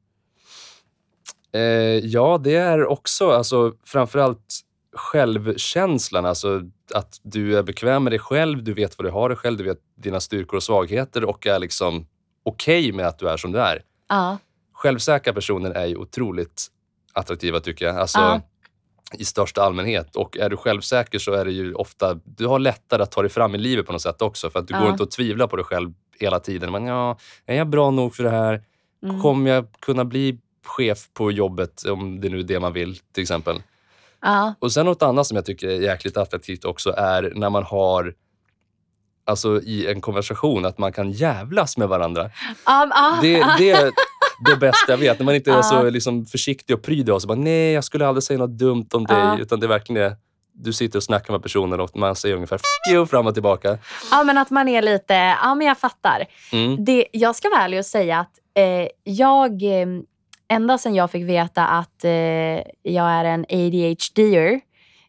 [1.54, 1.62] Eh,
[2.06, 4.60] ja, det är också alltså, framförallt
[4.94, 6.26] självkänslan.
[6.26, 6.62] Alltså
[6.94, 9.64] att du är bekväm med dig själv, du vet vad du har dig själv, du
[9.64, 12.08] vet dina styrkor och svagheter och är liksom
[12.44, 13.82] okej med att du är som du är.
[14.10, 14.38] Ja.
[14.74, 16.68] Självsäkra personer är ju otroligt
[17.14, 17.98] attraktiva tycker jag.
[17.98, 18.42] Alltså, Ja.
[19.18, 20.16] I största allmänhet.
[20.16, 23.32] Och är du självsäker så är det ju ofta, du har lättare att ta dig
[23.32, 24.50] fram i livet på något sätt också.
[24.50, 24.80] För att du Ja.
[24.82, 26.72] går inte att tvivla på dig själv hela tiden.
[26.72, 28.64] Men ja, är jag bra nog för det här?
[29.04, 29.22] Mm.
[29.22, 33.22] Kommer jag kunna bli chef på jobbet om det nu är det man vill till
[33.22, 33.62] exempel?
[34.22, 34.54] Ja.
[34.60, 38.14] Och sen något annat som jag tycker är jäkligt attraktivt också är när man har
[39.26, 42.24] Alltså i en konversation, att man kan jävlas med varandra.
[42.24, 42.32] Um,
[42.66, 43.92] ah, Det, det är
[44.46, 45.20] det bästa jag vet.
[45.20, 48.08] När man inte är så liksom, försiktig och pryd och så bara, nej jag skulle
[48.08, 49.42] aldrig säga något dumt om dig.
[49.42, 50.18] Utan det är verkligen det.
[50.54, 52.62] Du sitter och snackar med personen och man säger ungefär F
[52.92, 53.78] you fram och tillbaka.
[54.12, 56.26] Ja, men att man är lite, ja men jag fattar.
[56.52, 56.86] Mm.
[56.86, 59.88] Det, jag ska vara ärlig och säga att eh, jag, eh,
[60.50, 62.12] ända sedan jag fick veta att eh,
[62.84, 64.62] jag är en ADHD-er,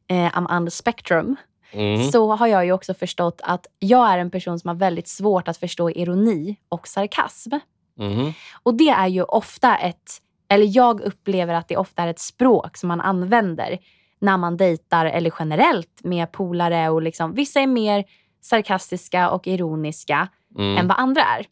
[0.08, 1.36] eh, I'm on the spectrum,
[1.72, 2.10] Mm.
[2.10, 5.48] så har jag ju också förstått att jag är en person som har väldigt svårt
[5.48, 7.50] att förstå ironi och sarkasm.
[7.98, 8.32] Mhm.
[8.62, 10.10] Och det är ju ofta ett,
[10.48, 13.78] eller jag upplever att det ofta är ett språk som man använder
[14.20, 16.88] när man dejtar eller generellt med polare.
[16.90, 18.04] Och liksom, vissa är mer
[18.40, 20.28] sarkastiska och ironiska
[20.58, 20.76] Mm.
[20.76, 21.46] än vad andra är.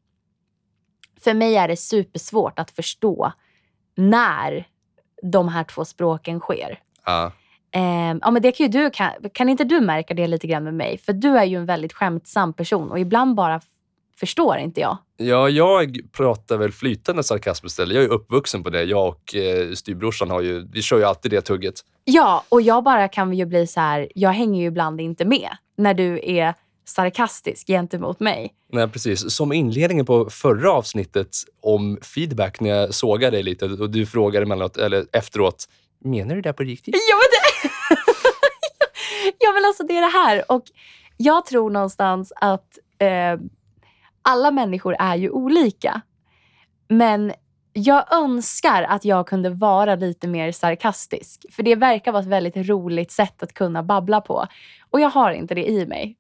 [1.24, 3.32] För mig är det supersvårt att förstå
[3.99, 4.66] när
[5.22, 6.78] de här två språken sker.
[7.07, 7.32] Ja.
[7.70, 10.64] Eh, ja, men det kan, ju du, kan, kan inte du märka det lite grann
[10.64, 10.99] med mig?
[10.99, 13.61] För du är ju en väldigt skämtsam person och ibland bara
[14.20, 14.99] förstår inte jag.
[15.16, 17.96] Ja, jag pratar väl flytande sarkasm istället.
[17.96, 18.82] Jag är uppvuxen på det.
[18.82, 21.74] Jag och eh, styvbrorsan har ju, vi kör ju alltid det tugget.
[22.05, 25.51] Ja, och jag bara kan ju bli så här, jag hänger ju ibland inte med
[25.76, 26.55] när du är
[26.89, 28.55] sarkastisk gentemot mig.
[28.72, 29.30] Nej, precis.
[29.30, 31.28] Som inledningen på förra avsnittet
[31.62, 35.68] om feedback när jag sågade dig lite och du frågade emellanåt, eller efteråt,
[36.05, 36.95] menar du det på riktigt?
[37.11, 37.68] Ja, men det...
[39.39, 40.53] ja, men alltså det är det här.
[40.53, 40.62] Och
[41.16, 43.41] jag tror någonstans att eh,
[44.22, 46.01] alla människor är ju olika.
[46.89, 47.32] Men
[47.72, 51.47] jag önskar att jag kunde vara lite mer sarkastisk.
[51.53, 54.47] För det verkar vara ett väldigt roligt sätt att kunna babbla på.
[54.91, 56.18] Och jag har inte det i mig.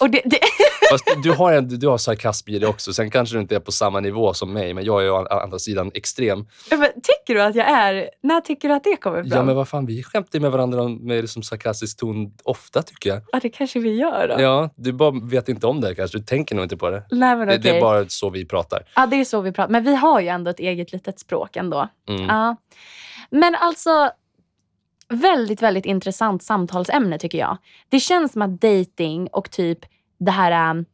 [0.00, 0.38] Och det, det,
[0.90, 2.92] Fast du har, en, du har sarkasm i dig också.
[2.92, 5.58] Sen kanske du inte är på samma nivå som mig, men jag är å andra
[5.58, 6.46] sidan extrem.
[6.70, 8.10] men tycker du att jag är...
[8.22, 9.30] När tycker du att det kommer fram?
[9.38, 13.22] Ja, men vad fan, vi skämtar med varandra med liksom sarkastisk ton ofta, tycker jag.
[13.32, 14.42] Ja, det kanske vi gör då.
[14.42, 16.18] Ja, du bara vet inte om det kanske.
[16.18, 17.02] Du tänker nog inte på det.
[17.10, 17.72] Nej, men Det, okej.
[17.72, 18.82] det är bara så vi pratar.
[18.96, 19.72] Ja, det är så vi pratar.
[19.72, 21.88] Men vi har ju ändå ett eget litet språk ändå.
[22.08, 22.24] Mm.
[22.24, 22.56] Ja.
[23.30, 24.10] Men alltså,
[25.12, 27.58] väldigt, väldigt intressant samtalsämne tycker jag.
[27.88, 29.78] Det känns som att dating och typ
[30.18, 30.84] det här um,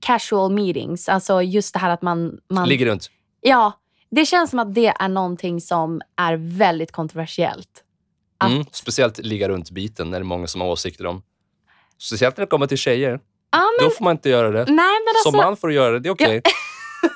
[0.00, 2.40] casual meetings, alltså just det här att man...
[2.48, 3.10] man Ligger runt.
[3.40, 3.72] Ja,
[4.10, 7.84] det känns som att det är någonting som är väldigt kontroversiellt.
[8.38, 8.64] Att, Mm.
[8.72, 11.22] Speciellt ligga runt-biten är det många som har åsikter om.
[11.98, 13.20] Speciellt när det kommer till tjejer.
[13.50, 14.64] Ja, men, Då får man inte göra det.
[14.64, 16.42] nej, men alltså, Som man får du göra det, det är okej.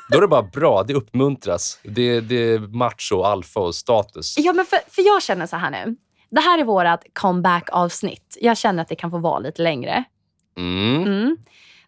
[0.08, 1.80] Då är det bara bra, det uppmuntras.
[1.82, 4.34] Det, det är macho, alfa och status.
[4.38, 5.96] Ja, men för, för jag känner så här nu.
[6.30, 8.38] Det här är vårt comeback-avsnitt.
[8.40, 10.04] Jag känner att det kan få vara lite längre.
[10.56, 11.02] Mm.
[11.02, 11.36] Mm.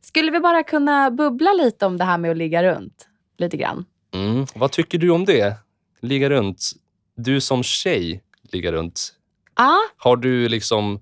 [0.01, 3.09] Skulle vi bara kunna bubbla lite om det här med att ligga runt?
[3.39, 3.85] Lite grann.
[4.15, 4.47] Mm.
[4.55, 5.57] Vad tycker du om det?
[6.01, 6.71] Ligga runt.
[7.17, 8.23] Du som tjej,
[8.53, 9.15] ligga runt.
[9.57, 11.01] Ja, Har du liksom...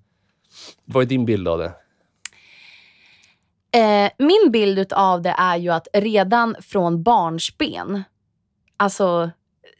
[0.84, 1.72] Vad är din bild av det?
[3.76, 8.02] Eh, min bild av det är ju att redan från barnsben,
[8.76, 9.30] alltså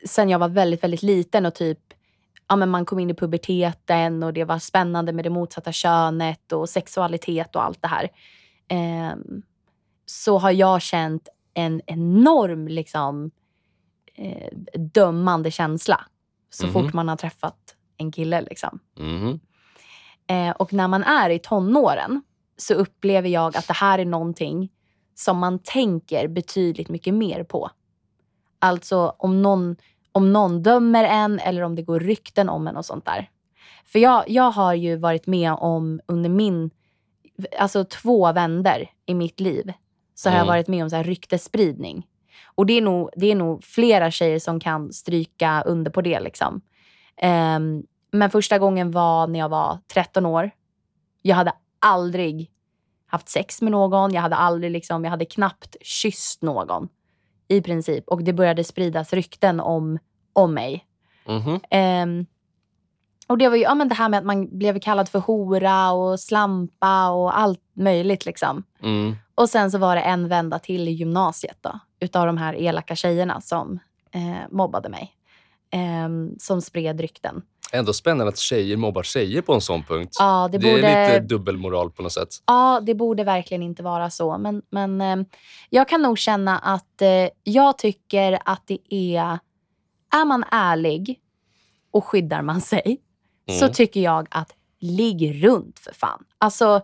[0.07, 1.79] sen jag var väldigt, väldigt liten och typ
[2.49, 6.53] ja, men man kom in i puberteten och det var spännande med det motsatta könet
[6.53, 8.09] och sexualitet och allt det här.
[8.69, 9.43] Ehm,
[10.07, 13.31] så har jag känt en enorm liksom,
[14.15, 16.01] eh, dömande känsla
[16.51, 16.73] så Mhm.
[16.73, 18.41] fort man har träffat en kille.
[18.41, 18.79] Liksom.
[18.99, 19.41] Mhm.
[20.27, 22.23] Eh, och när man är i tonåren
[22.57, 24.73] så upplever jag att det här är någonting
[25.15, 27.71] som man tänker betydligt mycket mer på.
[28.59, 29.77] Alltså om någon,
[30.13, 33.31] om någon dömer en eller om det går rykten om en och sånt där.
[33.87, 36.71] För jag, jag har ju varit med om under min,
[37.59, 39.73] alltså två vänder i mitt liv,
[40.15, 40.53] så har jag Mm.
[40.55, 42.07] varit med om så här ryktesspridning.
[42.55, 46.21] Och det är, nog, det är nog flera tjejer som kan stryka under på det.
[46.21, 46.61] Liksom.
[47.17, 50.51] Ehm, men första gången var när jag var 13 år.
[51.23, 51.53] Jag hade
[51.83, 52.51] aldrig
[53.07, 54.13] haft sex med någon.
[54.13, 56.89] Jag hade aldrig liksom, jag hade knappt kysst någon.
[57.49, 58.09] I princip.
[58.09, 59.99] Och det började spridas rykten om,
[60.33, 60.87] om mig.
[61.27, 61.61] Mhm.
[61.71, 62.27] Ehm,
[63.27, 65.93] och det var ju ja, men det här med att man blev kallad för hora
[65.93, 68.27] och slampa och allt möjligt.
[68.27, 68.63] liksom.
[68.83, 69.17] Mm.
[69.35, 72.97] Och sen så var det en vända till i gymnasiet då, utav de här elaka
[72.97, 73.79] tjejerna som
[74.11, 75.13] eh, mobbade mig.
[75.75, 77.43] Ehm, som spred rykten.
[77.73, 80.17] Ändå spännande att tjejer mobbar tjejer på en sån punkt.
[80.19, 82.29] Ja, det, det borde, är lite dubbelmoral på något sätt.
[82.47, 84.39] ja, det borde verkligen inte vara så.
[84.39, 85.27] Men, men eh,
[85.71, 89.39] jag kan nog känna att eh, jag tycker att det är...
[90.15, 91.21] Är man ärlig
[91.91, 93.01] och skyddar man sig
[93.51, 93.75] så Mm.
[93.75, 96.25] tycker jag att ligg runt för fan.
[96.39, 96.81] Alltså,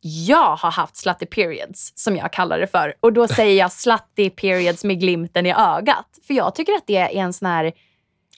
[0.00, 2.94] jag har haft slutty periods som jag kallar det för.
[3.00, 6.18] Och då säger jag slutty periods med glimten i ögat.
[6.26, 7.72] För jag tycker att det är en sån här...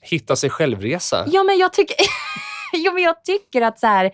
[0.01, 1.25] Hitta sig självresa.
[1.27, 1.95] Ja, men jag tycker,
[2.73, 4.11] ja, men jag tycker att så här...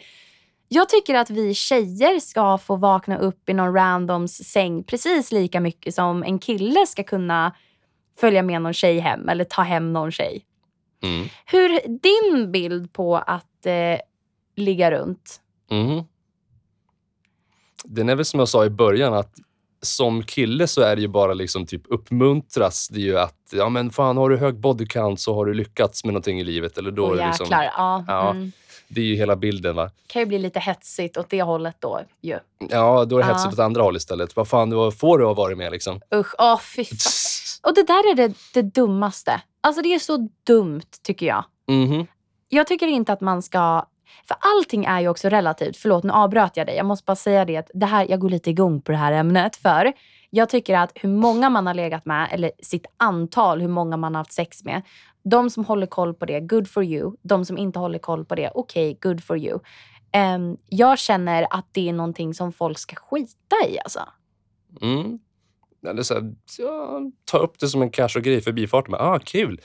[0.67, 5.59] Jag tycker att vi tjejer ska få vakna upp i någon randoms säng precis lika
[5.59, 7.55] mycket som en kille ska kunna
[8.19, 10.45] följa med någon tjej hem eller ta hem någon tjej.
[11.03, 11.27] Mm.
[11.45, 13.99] Hur din bild på att eh,
[14.55, 15.41] ligga runt?
[15.71, 16.03] Mhm.
[17.83, 19.33] Den är väl som jag sa i början att
[19.81, 22.87] som kille så är det ju bara liksom typ uppmuntras.
[22.87, 26.03] Det ju att, ja men fan har du hög body count så har du lyckats
[26.05, 26.77] med någonting i livet.
[26.77, 27.47] Eller då Åh är det liksom.
[27.49, 28.29] Ja, Ja.
[28.29, 28.51] Mm.
[28.87, 29.91] det är ju hela bilden va.
[30.07, 32.37] kan ju bli lite hetsigt åt det hållet då ju.
[32.69, 33.33] Ja, då är det Ja.
[33.33, 34.35] hetsigt åt andra håll istället.
[34.35, 36.01] Vad fan vad får du ha varit med liksom?
[36.15, 36.95] Usch, åh fy fan.
[37.69, 39.41] Och det där är det, det dummaste.
[39.61, 41.43] Alltså det är så dumt tycker jag.
[41.67, 42.07] Mhm.
[42.49, 43.85] Jag tycker inte att man ska...
[44.27, 45.77] För allting är ju också relativt.
[45.77, 46.75] Förlåt, nu avbröt jag dig.
[46.75, 49.11] Jag måste bara säga det att det här, jag går lite igång på det här
[49.11, 49.55] ämnet.
[49.55, 49.93] För
[50.29, 54.15] jag tycker att hur många man har legat med, eller sitt antal, hur många man
[54.15, 54.81] har haft sex med.
[55.23, 57.11] De som håller koll på det, good for you.
[57.21, 59.59] De som inte håller koll på det, okej, good for you.
[60.35, 63.99] Um, jag känner att det är någonting som folk ska skita i alltså.
[64.81, 65.19] Mm.
[65.87, 68.91] Eller så här, ja, ta upp det som en cash och grej i förbifarten.
[68.91, 69.61] Men, Ah, kul!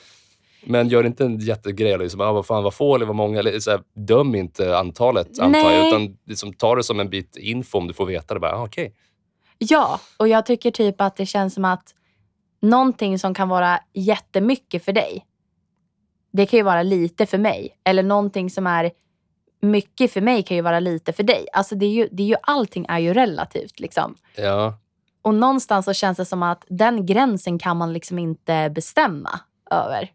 [0.65, 1.99] Men gör inte en jättegrej.
[1.99, 3.39] Liksom, ah, vad fan, vad få eller vad många.
[3.39, 5.81] Eller, så här, döm inte antalet, antar jag.
[5.83, 5.89] Nej.
[5.89, 8.41] Utan liksom, ta det som en bit info om du får veta det.
[8.41, 8.95] Bara, ah, okej.
[9.59, 11.95] Ja, och jag tycker typ att det känns som att
[12.63, 15.27] någonting som kan vara jättemycket för dig,
[16.33, 17.79] det kan ju vara lite för mig.
[17.85, 18.91] Eller någonting som är
[19.63, 21.47] mycket för mig kan ju vara lite för dig.
[21.53, 23.81] Alltså det är ju, det är ju, allting är ju relativt.
[23.81, 24.15] Liksom.
[24.37, 24.79] Ja.
[25.23, 29.41] Och någonstans så känns det som att den gränsen kan man liksom inte bestämma
[29.71, 30.11] över.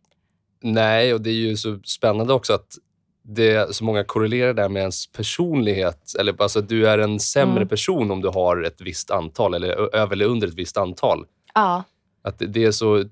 [0.63, 2.77] Nej, och det är ju så spännande också att
[3.23, 6.13] det, så många korrelerar där med ens personlighet.
[6.19, 7.67] Eller, alltså, du är en sämre Mm.
[7.67, 11.25] person om du har ett visst antal, eller över eller under ett visst antal.
[11.53, 11.83] Ja.
[12.21, 13.03] Att det, det är så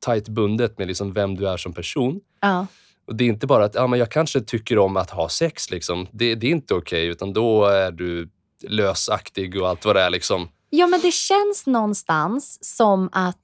[0.00, 2.20] tajt bundet med liksom vem du är som person.
[2.40, 2.66] ja.
[3.06, 5.70] Och Det är inte bara att ja, men jag kanske tycker om att ha sex.
[5.70, 6.06] Liksom.
[6.12, 8.28] Det, det är inte okej, utan då är du
[8.68, 10.10] lösaktig och allt vad det är.
[10.10, 10.48] Liksom.
[10.70, 13.38] Ja, men det känns någonstans som att...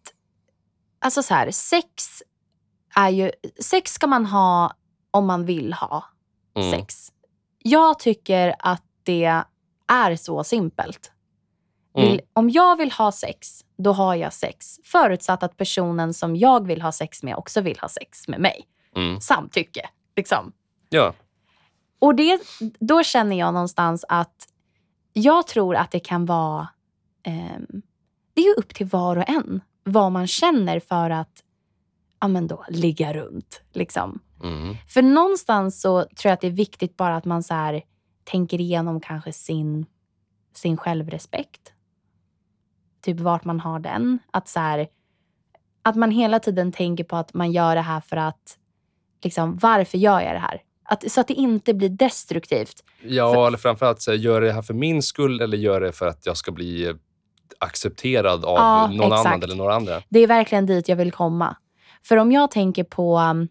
[1.01, 2.23] Alltså så här, sex
[2.99, 3.31] är ju...
[3.61, 4.73] Sex ska man ha
[5.11, 6.05] om man vill ha
[6.57, 6.71] Mm.
[6.71, 7.13] sex.
[7.63, 9.43] Jag tycker att det
[9.89, 11.13] är så simpelt.
[11.95, 12.25] Vill, Mm.
[12.33, 14.81] Om jag vill ha sex, då har jag sex.
[14.85, 18.65] Förutsatt att personen som jag vill ha sex med också vill ha sex med mig.
[18.97, 19.21] Mm.
[19.21, 19.89] Samtycke.
[20.17, 20.53] Liksom.
[20.89, 21.15] Ja.
[21.99, 22.41] Och det,
[22.81, 24.49] då känner jag någonstans att
[25.13, 26.69] jag tror att det kan vara...
[27.23, 27.67] ehm,
[28.35, 31.43] det är ju upp till var och en vad man känner för att
[32.21, 33.63] ja, men då, ligga runt.
[33.73, 34.21] Liksom.
[34.43, 34.77] Mm.
[34.89, 37.83] För någonstans så tror jag att det är viktigt bara att man så här,
[38.25, 39.87] tänker igenom kanske sin,
[40.55, 41.73] sin självrespekt.
[43.03, 44.19] Typ vart man har den.
[44.31, 44.89] Att, så här,
[45.83, 48.59] att man hela tiden tänker på att man gör det här för att...
[49.23, 50.63] Liksom, varför gör jag det här?
[50.85, 52.85] Att, så att det inte blir destruktivt.
[53.03, 55.93] Ja, För- eller framförallt, så här, gör det här för min skull eller gör det
[55.93, 56.95] för att jag ska bli
[57.59, 59.27] accepterad av Ja, någon exakt.
[59.27, 60.03] annan eller några andra?
[60.09, 61.57] Det är verkligen dit jag vill komma.
[62.09, 63.49] För om jag tänker på um,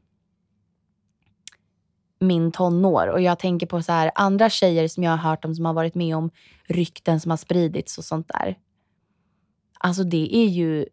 [2.19, 5.55] min tonår och jag tänker på så här, andra tjejer som jag har hört om
[5.55, 6.29] som har varit med om
[6.67, 8.57] rykten som har spridits och sånt där.
[9.79, 10.85] Alltså det är ju,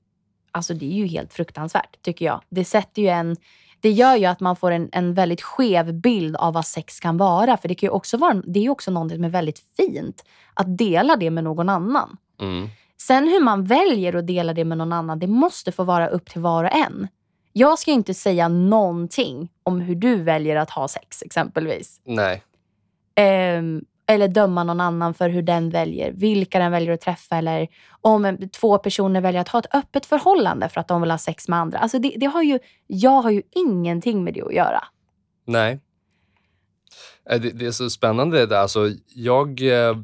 [0.50, 2.40] alltså det är ju helt fruktansvärt tycker jag.
[2.48, 3.36] Det sätter ju en
[3.80, 7.16] det gör ju att man får en, en väldigt skev bild av vad sex kan
[7.16, 7.56] vara.
[7.56, 10.24] För det, kan ju också vara, det är ju också någonting som är väldigt fint.
[10.54, 12.16] Att dela det med någon annan.
[12.40, 12.68] Mm.
[12.96, 16.30] Sen hur man väljer att dela det med någon annan, det måste få vara upp
[16.30, 17.08] till var och en.
[17.56, 22.00] Jag ska inte säga någonting om hur du väljer att ha sex exempelvis.
[22.04, 22.42] Nej.
[23.14, 27.68] Ehm, eller döma någon annan för hur den väljer, vilka den väljer att träffa eller
[28.00, 31.18] om en, två personer väljer att ha ett öppet förhållande för att de vill ha
[31.18, 31.78] sex med andra.
[31.78, 34.84] Alltså det, det har ju, jag har ju ingenting med det att göra.
[35.46, 35.80] Nej.
[37.30, 38.58] Eh, Det, det är så spännande det där.
[38.58, 39.96] Alltså, jag, eh,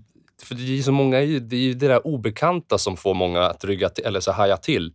[0.43, 3.43] för det är ju så många, det är ju det där obekanta som får många
[3.43, 4.93] att rygga till, eller så haja till.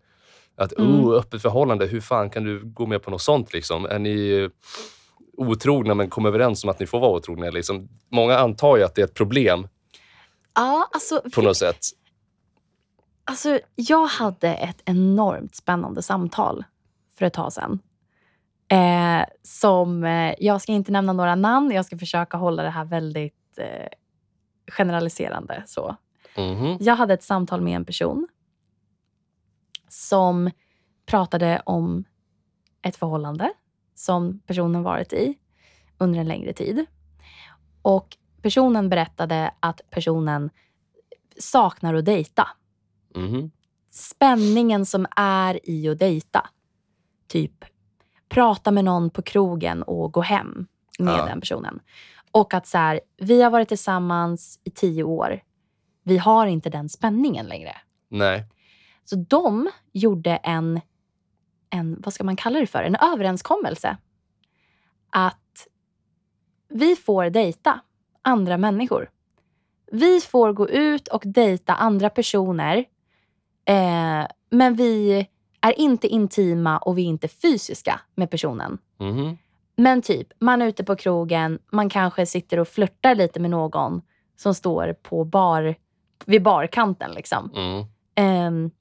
[0.57, 1.05] Att, Mm.
[1.05, 3.53] oh, öppet förhållande, hur fan kan du gå med på något sånt?
[3.53, 3.85] Liksom?
[3.85, 4.49] Är ni
[5.37, 7.49] otrogna men kom överens om att ni får vara otrogna?
[7.49, 7.89] Liksom?
[8.11, 9.67] Många antar ju att det är ett problem
[10.55, 11.77] Ja, alltså, på något sätt.
[13.25, 16.63] Alltså, jag hade ett enormt spännande samtal
[17.17, 17.79] för ett tag sedan.
[18.67, 22.85] Eh, som, eh, jag ska inte nämna några namn, jag ska försöka hålla det här
[22.85, 23.87] väldigt eh,
[24.71, 25.63] generaliserande.
[25.65, 25.95] Så.
[26.37, 26.77] Mhm.
[26.79, 28.27] Jag hade ett samtal med en person
[29.95, 30.51] som
[31.05, 32.03] pratade om
[32.81, 33.53] ett förhållande
[33.95, 35.37] som personen varit i
[35.97, 36.85] under en längre tid.
[37.81, 40.49] Och personen berättade att personen
[41.39, 42.47] saknar att dejta
[43.15, 43.51] Mhm.
[43.89, 46.49] spänningen som är i att dejta.
[47.27, 47.65] Typ
[48.29, 50.67] prata med någon på krogen och gå hem
[50.99, 51.25] med Ja.
[51.25, 51.79] den personen.
[52.31, 55.41] Och att så här, vi har varit tillsammans i tio år.
[56.03, 57.75] Vi har inte den spänningen längre.
[58.09, 58.45] Nej.
[59.05, 60.81] Så de gjorde en,
[61.69, 63.97] en, vad ska man kalla det för, en överenskommelse.
[65.09, 65.67] Att
[66.69, 67.79] vi får dejta
[68.21, 69.09] andra människor.
[69.91, 72.77] Vi får gå ut och dejta andra personer.
[73.65, 75.27] Eh, men vi
[75.61, 78.77] är inte intima och vi är inte fysiska med personen.
[78.99, 79.37] Mhm.
[79.75, 84.01] Men typ, man är ute på krogen, man kanske sitter och flörtar lite med någon
[84.35, 85.75] som står på bar,
[86.25, 87.11] vid barkanten.
[87.11, 87.51] Liksom.
[87.55, 87.85] Mm.
[88.15, 88.71] Ehm,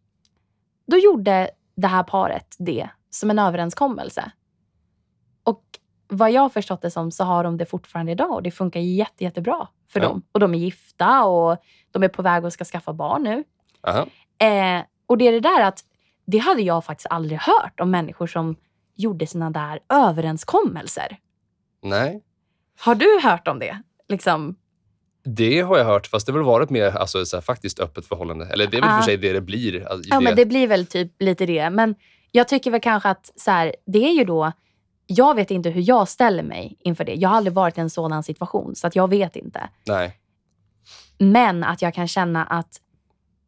[0.87, 4.30] då gjorde det här paret det som en överenskommelse.
[5.45, 5.62] Och
[6.09, 8.80] vad jag har förstått det som så har de det fortfarande idag och det funkar
[8.80, 10.09] jätte, jättebra för Ja.
[10.09, 10.22] dem.
[10.32, 11.57] Och de är gifta och
[11.91, 13.45] de är på väg att ska skaffa barn nu.
[14.47, 15.85] Eh, och det är det där att
[16.26, 18.57] det hade jag faktiskt aldrig hört om människor som
[18.95, 21.18] gjorde såna där överenskommelser.
[21.82, 22.22] Nej.
[22.80, 23.82] Har du hört om det?
[24.09, 24.57] Liksom,
[25.25, 28.07] Det har jag hört, fast det har väl varit mer alltså, så här, faktiskt öppet
[28.07, 28.47] förhållande.
[28.47, 28.97] Eller det är väl Ja.
[28.97, 29.87] för sig det det blir.
[29.89, 31.70] alltså, Ja, men det blir väl typ lite det.
[31.70, 31.95] Men
[32.31, 34.53] jag tycker väl kanske att så här, det är ju då...
[35.07, 37.14] Jag vet inte hur jag ställer mig inför det.
[37.14, 39.68] Jag har aldrig varit i en sådan situation, så att jag vet inte.
[39.87, 40.18] Nej.
[41.18, 42.81] Men att jag kan känna att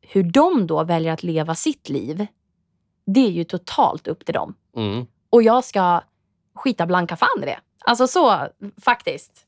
[0.00, 2.26] hur de då väljer att leva sitt liv,
[3.06, 4.54] det är ju totalt upp till dem.
[4.76, 5.06] Mm.
[5.30, 6.00] Och jag ska
[6.54, 7.58] skita blanka fan i det.
[7.84, 8.48] Alltså så,
[8.82, 9.45] faktiskt.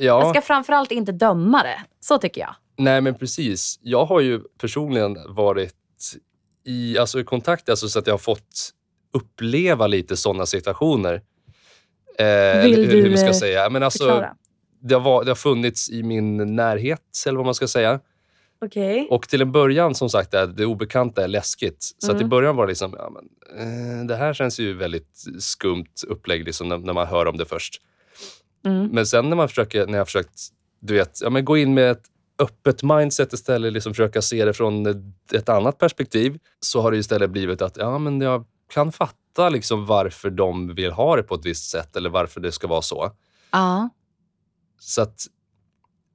[0.00, 0.30] Jag Ja.
[0.30, 1.80] ska framförallt inte döma det.
[2.00, 2.54] Så tycker jag.
[2.78, 3.78] Nej, men precis.
[3.82, 5.74] Jag har ju personligen varit
[6.66, 8.70] i, alltså, i kontakt, alltså, så att jag har fått
[9.12, 11.14] uppleva lite sådana situationer.
[12.18, 13.70] Eh, Vill hur, hur du, man ska säga.
[13.70, 14.34] Men alltså, Förklara.
[14.82, 18.00] det, har, det har funnits i min närhet, eller vad man ska säga.
[18.64, 19.08] Okej.
[19.10, 21.90] Och till en början, som sagt, det obekanta är läskigt.
[21.98, 22.28] Så att i Mm.
[22.28, 23.24] början var det liksom, ja, men,
[24.00, 27.44] eh, det här känns ju väldigt skumt upplägg liksom, när, när man hör om det
[27.44, 27.80] först.
[28.64, 28.86] Mm.
[28.86, 30.40] Men sen när, man försöker, när jag försökt
[30.80, 32.04] du vet, ja, men gå in med ett
[32.38, 34.86] öppet mindset istället, liksom försöka se det från
[35.32, 38.44] ett- annat perspektiv, så har det istället blivit att ja, men jag
[38.74, 42.52] kan fatta liksom varför de vill ha det på ett visst sätt eller varför det
[42.52, 43.10] ska vara så.
[43.50, 43.88] Ja.
[44.78, 45.26] Så att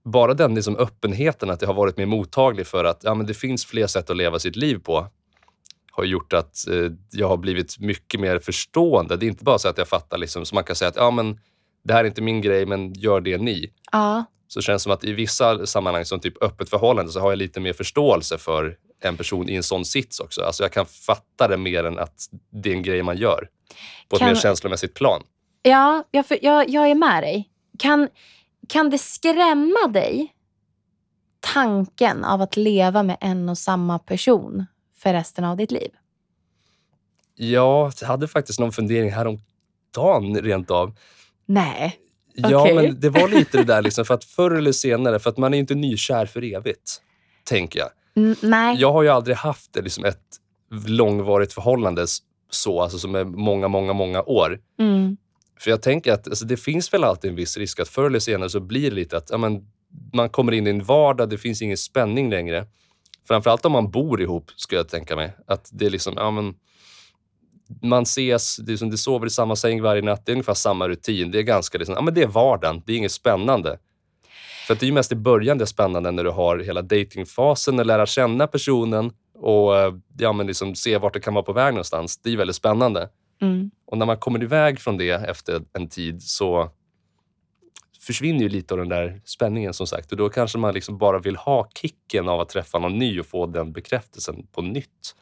[0.06, 3.34] bara den liksom öppenheten, att jag har varit mer mottaglig för att ja, men det
[3.34, 5.08] finns fler sätt att leva sitt liv på,
[5.92, 9.18] har gjort att eh, jag har blivit mycket mer förstående.
[9.18, 11.12] Det är inte bara så att jag fattar, liksom, så man kan säga att ja,
[11.12, 11.40] men
[11.84, 13.74] det här är inte min grej, men gör det ni.
[13.92, 14.26] Ja.
[14.48, 17.38] Så känns det som att i vissa sammanhang, som typ öppet förhållande, så har jag
[17.38, 20.42] lite mer förståelse för en person i en sån sits också.
[20.42, 23.50] Alltså jag kan fatta det mer än att det är en grej man gör.
[24.10, 25.24] På ett Kan- mer känslomässigt plan.
[25.62, 27.50] Ja, jag, jag, jag är med dig.
[27.80, 28.10] Kan,
[28.68, 30.34] kan det skrämma dig,
[31.40, 34.66] tanken av att leva med en och samma person
[34.98, 35.92] för resten av ditt liv?
[37.36, 40.96] Jag hade faktiskt någon fundering häromdagen rent av.
[41.50, 41.96] Nej.
[42.34, 42.76] Ja, Okej.
[42.76, 45.54] men det var lite det där liksom, för att förr eller senare, för att man
[45.54, 47.02] är inte nykär för evigt,
[47.44, 47.90] tänker jag.
[48.16, 48.78] N- nej.
[48.80, 50.24] Jag har ju aldrig haft det, liksom ett
[50.88, 52.06] långvarigt förhållande
[52.50, 54.60] så, alltså som är många, många, många år.
[54.80, 55.18] Mm.
[55.60, 58.20] För jag tänker att alltså, det finns väl alltid en viss risk att förr eller
[58.20, 59.62] senare så blir det lite att ja, men,
[60.14, 62.66] man kommer in i en vardag, det finns ingen spänning längre.
[63.28, 65.34] Framförallt om man bor ihop, skulle jag tänka mig.
[65.48, 66.54] Att det är liksom, ja, men,
[67.82, 70.54] man ses, det, är som, det sover i samma säng varje natt, det är ungefär
[70.54, 71.32] samma rutin.
[71.32, 73.80] Det är ganska liksom, ja, men det är vardagen, det är inget spännande.
[74.68, 77.76] För det är ju mest i början det är spännande när du har hela datingfasen,
[77.76, 81.54] när lära känna personen och eh, ja, men liksom se vart det kan vara på
[81.54, 82.18] väg någonstans.
[82.18, 83.10] Det är väldigt spännande.
[83.42, 83.72] Mm.
[83.86, 86.70] Och när man kommer iväg från det efter en tid så
[88.00, 90.12] försvinner ju lite av den där spänningen som sagt.
[90.12, 93.26] Och då kanske man liksom bara vill ha kicken av att träffa någon ny och
[93.26, 95.16] få den bekräftelsen på nytt.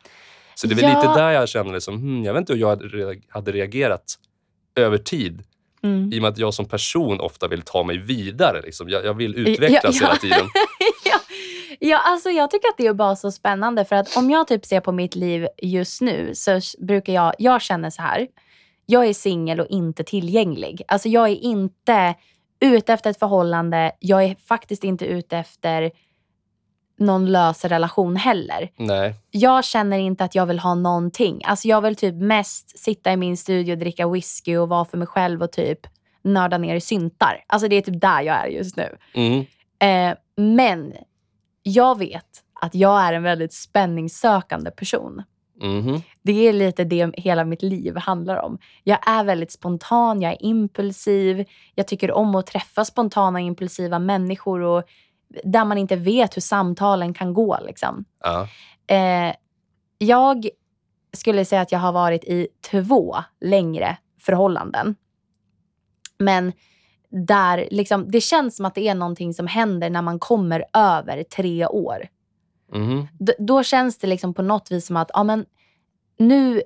[0.57, 1.01] Så det är Ja.
[1.01, 4.15] lite där jag känner, liksom, hmm, jag vet inte hur jag hade re- hade reagerat
[4.75, 5.43] över tid.
[5.83, 6.13] Mm.
[6.13, 8.61] I och med att jag som person ofta vill ta mig vidare.
[8.61, 8.89] Liksom.
[8.89, 10.07] Jag, jag vill utvecklas ja.
[10.07, 10.45] hela tiden.
[11.05, 11.19] ja,
[11.79, 13.85] ja, alltså jag tycker att det är bara så spännande.
[13.85, 17.61] För att om jag typ ser på mitt liv just nu så brukar jag, jag
[17.61, 18.27] känner så här.
[18.85, 20.81] Jag är singel och inte tillgänglig.
[20.87, 22.15] Alltså jag är inte
[22.59, 23.91] ute efter ett förhållande.
[23.99, 25.91] Jag är faktiskt inte ute efter
[26.97, 28.71] någon lös relation heller.
[28.75, 29.15] Nej.
[29.31, 31.41] Jag känner inte att jag vill ha någonting.
[31.45, 34.97] Alltså jag vill typ mest sitta i min studio och dricka whisky och vara för
[34.97, 35.79] mig själv och typ
[36.23, 37.43] nörda ner i syntar.
[37.47, 38.97] Alltså det är typ där jag är just nu.
[39.13, 39.45] Mm.
[39.79, 40.93] Eh, men
[41.63, 45.23] jag vet att jag är en väldigt spänningssökande person.
[45.61, 46.01] Mhm.
[46.21, 48.57] Det är lite det hela mitt liv handlar om.
[48.83, 51.45] Jag är väldigt spontan, jag är impulsiv.
[51.75, 54.83] Jag tycker om att träffa spontana impulsiva människor och
[55.43, 57.59] där man inte vet hur samtalen kan gå.
[57.65, 58.05] Liksom.
[58.23, 58.47] Ja.
[58.95, 59.35] Eh,
[59.97, 60.47] jag
[61.13, 64.95] skulle säga att jag har varit i två längre förhållanden.
[66.17, 66.53] Men
[67.09, 71.23] där liksom, det känns som att det är någonting som händer när man kommer över
[71.23, 72.07] tre år.
[73.19, 75.45] D- då känns det liksom på något vis som att ja, men
[76.17, 76.61] nu...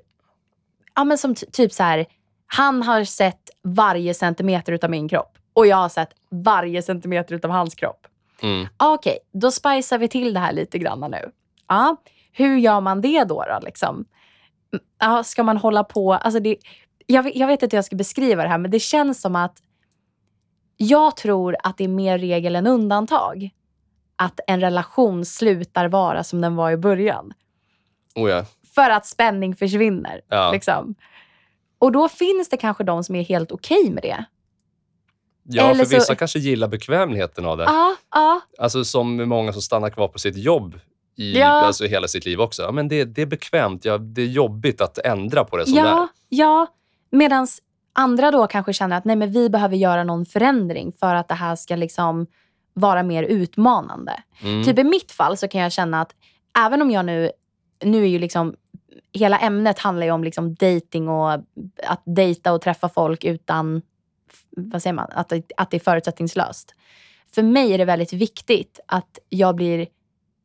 [0.95, 2.05] Ja, men som ty- typ så här,
[2.47, 7.51] han har sett varje centimeter utav min kropp och jag har sett varje centimeter utav
[7.51, 8.07] hans kropp.
[8.41, 8.67] Mm.
[8.77, 11.31] Okej, då spicar vi till det här lite grann nu.
[11.67, 11.95] Ja,
[12.31, 13.43] hur gör man det då?
[13.47, 14.05] då liksom?
[14.99, 16.13] Ja, ska man hålla på...
[16.13, 16.57] Alltså det,
[17.07, 19.35] jag, vet- jag vet inte hur jag ska beskriva det här, men det känns som
[19.35, 19.57] att
[20.77, 23.49] jag tror att det är mer regel än undantag.
[24.15, 27.33] Att en relation slutar vara som den var i början.
[28.15, 28.45] Oh ja.
[28.75, 30.21] För att spänning försvinner.
[30.27, 30.51] Ja.
[30.51, 30.95] Liksom.
[31.79, 34.25] Och då finns det kanske de som är helt okej med det.
[35.43, 37.63] Ja, Eller för så- vissa kanske gillar bekvämligheten av det.
[37.63, 38.41] Ja, ja.
[38.57, 40.79] Alltså som många som stannar kvar på sitt jobb
[41.17, 41.47] i Ja.
[41.47, 42.61] alltså, hela sitt liv också.
[42.61, 43.85] Ja, men det, det är bekvämt.
[43.85, 45.85] Ja, det är jobbigt att ändra på det som det är.
[45.85, 46.67] Ja, ja.
[47.11, 47.47] Medan
[47.93, 51.33] andra då kanske känner att nej, men vi behöver göra någon förändring för att det
[51.35, 52.27] här ska liksom
[52.73, 54.23] vara mer utmanande.
[54.43, 54.63] Mm.
[54.63, 56.11] Typ i mitt fall så kan jag känna att
[56.65, 57.31] även om jag nu,
[57.83, 58.55] nu är ju liksom,
[59.13, 61.31] hela ämnet handlar ju om liksom dating och
[61.87, 63.81] att dejta och träffa folk utan,
[64.49, 66.75] vad säger man, att, att det är förutsättningslöst.
[67.35, 69.87] För mig är det väldigt viktigt att jag blir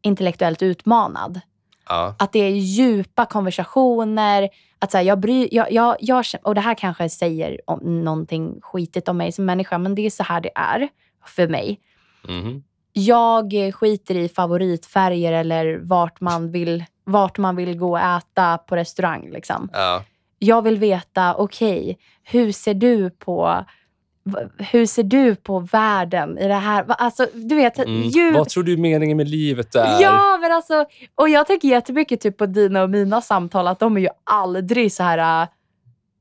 [0.02, 1.40] intellektuellt utmanad.
[1.88, 2.14] Ja.
[2.18, 4.48] Att det är djupa konversationer.
[4.78, 8.60] Att så här, jag bry, jag, jag, jag, och det här kanske säger om, någonting
[8.62, 10.88] skitigt om mig som människa, men det är så här det är
[11.24, 11.80] för mig.
[12.28, 12.64] Mhm.
[12.92, 18.76] Jag skiter i favoritfärger eller vart man vill, vart man vill gå och äta på
[18.76, 19.30] restaurang.
[19.30, 19.68] Liksom.
[19.72, 20.04] ja.
[20.38, 23.64] Jag vill veta, okej, hur ser du på
[24.59, 26.85] hur ser du på världen i det här?
[26.89, 28.03] Alltså, du vet, Mm.
[28.03, 30.03] ju, Vad tror du meningen med livet är?
[30.03, 30.85] Ja, men alltså,
[31.15, 34.93] och jag tänker jättemycket typ på dina och mina samtal att de är ju aldrig
[34.93, 35.43] så här...
[35.43, 35.48] äh,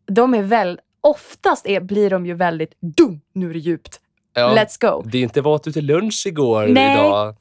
[0.07, 3.99] De är väl, oftast är, blir de ju väldigt dum, nu är det djupt.
[4.33, 5.03] Ja, Let's go.
[5.09, 6.93] Det är inte vad du till lunch igår Nej.
[6.93, 7.35] idag.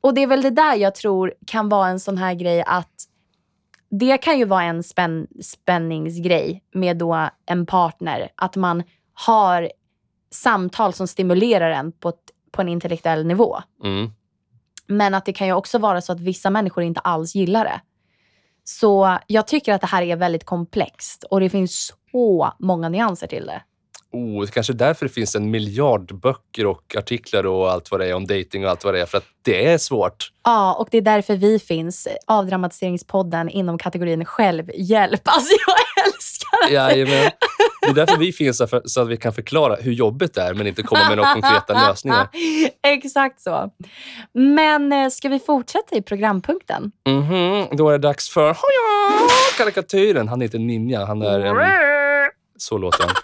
[0.00, 2.88] Och det är väl det där jag tror kan vara en sån här grej att
[3.90, 8.28] det kan ju vara en spänn, spänningsgrej med då en partner.
[8.36, 8.82] Att man
[9.14, 9.70] har
[10.32, 13.58] samtal som stimulerar en på, ett, på en intellektuell nivå.
[13.84, 14.10] Mm.
[14.86, 17.80] Men att det kan ju också vara så att vissa människor inte alls gillar det.
[18.64, 23.26] Så jag tycker att det här är väldigt komplext och det finns så många nyanser
[23.26, 23.62] till det.
[24.12, 28.14] Oh, kanske därför det finns en miljard böcker och artiklar och allt vad det är
[28.14, 29.06] om dating och allt vad det är.
[29.06, 30.32] För att det är svårt.
[30.44, 35.20] Ja, och det är därför vi finns, avdramatiseringspodden inom kategorin självhjälp.
[35.24, 36.74] Alltså jag älskar det!
[36.74, 37.30] Jajamän.
[37.82, 40.54] Det är därför vi finns här, så att vi kan förklara hur jobbigt det är
[40.54, 42.28] men inte komma med några konkreta lösningar.
[42.82, 43.70] Exakt så.
[44.32, 46.92] Men eh, ska vi fortsätta i programpunkten?
[47.08, 48.56] Mhm, då är det dags för
[49.58, 50.28] karikatyren.
[50.28, 51.04] Han heter Ninja.
[51.04, 51.56] Han är en...
[52.56, 53.14] Så låter han.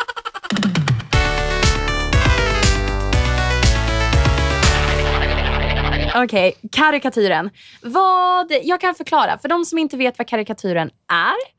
[6.24, 7.50] Okej, karikatyren.
[7.82, 9.38] Vad, jag kan förklara.
[9.38, 11.57] För de som inte vet vad karikatyren är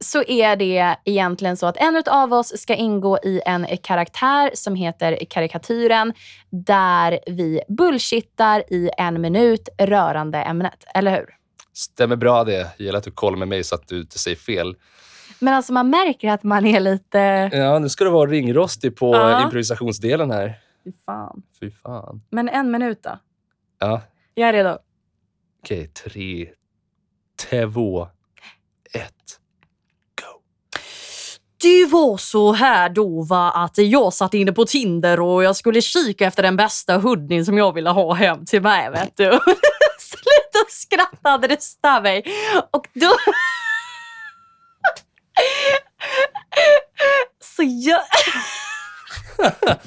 [0.00, 4.74] så är det egentligen så att en av oss ska ingå i en karaktär som
[4.74, 6.12] heter karikatyren
[6.50, 10.84] där vi bullshittar i en minut rörande ämnet.
[10.94, 11.26] Eller hur?
[11.72, 12.70] Stämmer bra det.
[12.78, 14.76] Det gäller att du kollar med mig så att du inte säger fel.
[15.40, 17.18] Men alltså man märker att man är lite...
[17.52, 19.42] Ja, nu ska du vara ringrostig på Ja.
[19.44, 20.54] improvisationsdelen här.
[20.84, 21.42] Fy fan.
[21.60, 22.22] Fy fan.
[22.30, 23.18] Men en minut då?
[23.78, 24.00] Ja,
[24.34, 24.78] Jag är redo.
[25.62, 25.88] okej.
[25.88, 26.48] Tre,
[27.50, 28.08] två,
[28.94, 29.40] ett.
[31.60, 35.80] Det var så här då va, att jag satt inne på Tinder och jag skulle
[35.80, 38.90] kika efter den bästa hoodien som jag ville ha hem till mig.
[38.90, 39.24] Vet du.
[39.98, 42.24] Sluta skratta, det stör mig.
[42.72, 43.06] Och då...
[47.56, 48.00] så jag...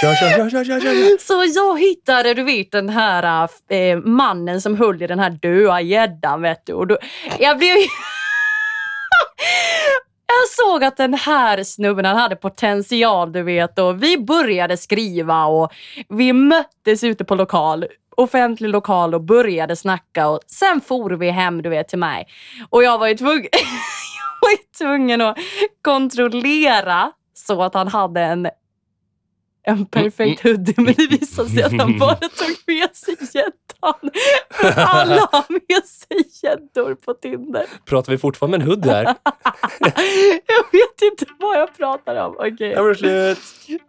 [0.00, 1.18] Kör, kör, kör, kör, kör.
[1.18, 5.80] Så jag hittade, du vet den här eh, mannen som höll i den här döda
[5.80, 6.72] gäddan vet du.
[6.72, 6.98] Och då,
[7.38, 7.76] jag blev
[10.34, 15.44] Jag såg att den här snubben han hade potential du vet och vi började skriva
[15.44, 15.72] och
[16.08, 17.86] vi möttes ute på lokal,
[18.16, 22.26] offentlig lokal och började snacka och sen for vi hem du vet till mig.
[22.70, 25.38] Och jag var ju tvungen, jag var ju tvungen att
[25.82, 28.48] kontrollera så att han hade en
[29.66, 33.16] en perfekt hoodie men det visade sig att han bara tog med sig
[34.50, 37.66] För alla har med sig gäddor på Tinder.
[37.84, 39.04] Pratar vi fortfarande med en hoodie här?
[40.46, 42.36] Jag vet inte vad jag pratar om.
[42.38, 42.94] Okej.
[42.96, 43.38] Slut.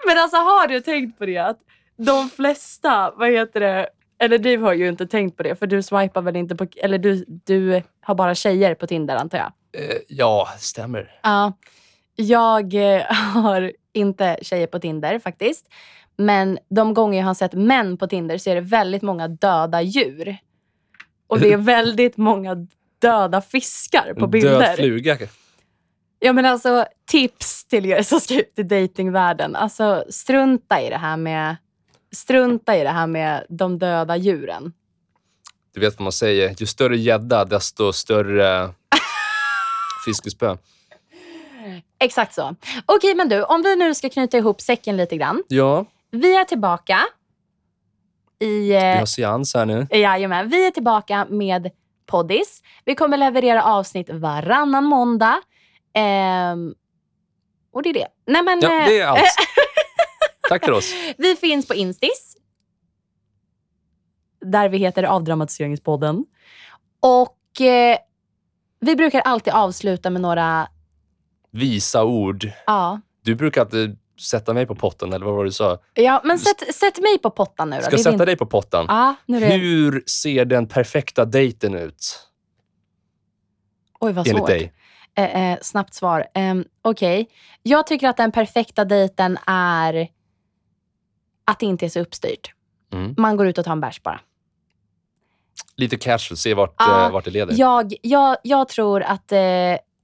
[0.08, 1.60] Men alltså har du tänkt på det att
[1.98, 3.90] de flesta, vad heter det,
[4.20, 6.98] eller du har ju inte tänkt på det för du swipar väl inte på, eller
[6.98, 9.52] du, du har bara tjejer på Tinder antar jag?
[9.84, 11.20] Eh, ja, stämmer.
[11.24, 11.54] Ja.
[12.16, 15.66] Jag eh, har inte tjejer på Tinder faktiskt.
[16.18, 19.82] Men de gånger jag har sett män på Tinder så är det väldigt många döda
[19.82, 20.38] djur.
[21.28, 22.68] Och det är väldigt många
[23.02, 24.60] döda fiskar på bilder.
[24.60, 25.18] Död fluga.
[26.20, 29.56] Ja men alltså tips till er som ska ut i datingvärlden.
[29.56, 31.56] Alltså strunta i det här med
[32.12, 34.74] strunta i det här med de döda djuren.
[35.74, 36.56] Du vet vad man säger.
[36.58, 38.70] Ju större gädda, desto större
[40.06, 40.58] fiskespö.
[42.00, 42.56] Exakt så.
[42.86, 45.44] Okej men du, om vi nu ska knyta ihop säcken lite grann.
[45.48, 45.86] Ja,
[46.16, 47.00] Vi är tillbaka
[48.40, 48.46] i...
[48.46, 49.88] vi Eh, har seans här nu.
[49.92, 51.72] jajamän, vi är tillbaka med
[52.06, 52.62] poddis.
[52.86, 55.42] Vi kommer leverera avsnitt varannan måndag.
[55.94, 56.74] Ehm,
[57.72, 58.08] och det är det.
[58.28, 59.22] Nej, men, Ja, eh, det är allt.
[60.50, 60.94] Tack för oss.
[61.18, 62.38] Vi finns på Instis.
[64.46, 66.26] Där vi heter Avdramatiseringspodden.
[67.00, 67.98] Och eh,
[68.80, 70.68] vi brukar alltid avsluta med några...
[71.52, 72.50] Visa ord.
[72.66, 75.78] Ja, Du brukar alltid sätta mig på potten, eller vad var det du sa?
[75.94, 77.82] ja men sätt, sätt mig på pottan nu då.
[77.82, 78.86] Ska är sätta din- dig på pottan.
[78.90, 79.46] Ja, nu det...
[79.46, 82.20] Hur ser den perfekta dejten ut,
[84.00, 84.50] Oj, vad enligt svårt.
[84.50, 84.74] dig?
[85.18, 86.26] Eh, eh, snabbt svar.
[86.36, 87.30] Um, Okej.
[87.64, 90.08] Jag tycker att den perfekta dejten är
[91.46, 92.54] att det inte är så uppstyrt.
[92.94, 93.16] Mm.
[93.18, 94.20] Man går ut och tar en bärs bara.
[95.78, 97.56] Lite casual, se vart, Ja, eh, vart det leder.
[97.58, 99.40] Jag, jag, jag tror att eh,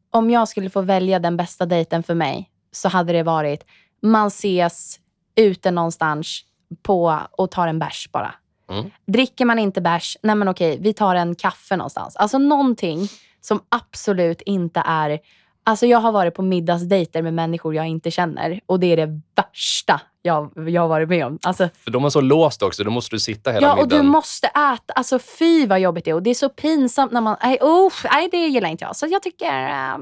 [0.10, 3.66] om jag skulle få välja den bästa dejten för mig så hade det varit
[4.02, 5.00] man ses
[5.36, 6.42] ute någonstans
[6.84, 8.34] på och tar en bärs bara.
[8.70, 8.92] Mm.
[9.08, 12.16] Dricker man inte bärs, nej men okej, vi tar en kaffe någonstans.
[12.16, 13.08] Alltså någonting
[13.42, 15.20] som absolut inte är
[15.64, 19.22] Alltså jag har varit på middagsdejter med människor jag inte känner och det är det
[19.36, 21.40] värsta jag, jag har varit med om.
[21.44, 22.84] Alltså, För de är så låst också.
[22.84, 24.06] Då måste du sitta hela ja, och middagen.
[24.06, 24.94] du måste äta.
[24.96, 27.38] Alltså fy vad jobbigt det är och det är så pinsamt när man...
[27.44, 28.96] Nej, oh, nej det gillar inte jag.
[28.96, 29.70] Så jag tycker...
[29.70, 29.98] eh,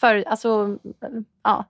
[0.00, 0.76] För, alltså,
[1.44, 1.64] ja.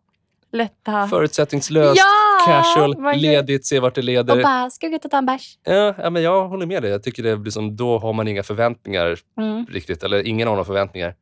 [0.53, 1.09] Lätta...
[1.09, 4.43] Förutsättningslöst, Ja, casual, ledigt, se vart det och leder.
[4.43, 5.59] bara, ska vi och ta en bärs?
[5.65, 6.91] Ja, ja, men jag håller med dig.
[6.91, 9.66] Jag tycker det blir som, då har man inga förväntningar Mm.
[9.66, 10.03] riktigt.
[10.03, 11.15] Eller ingen har några förväntningar.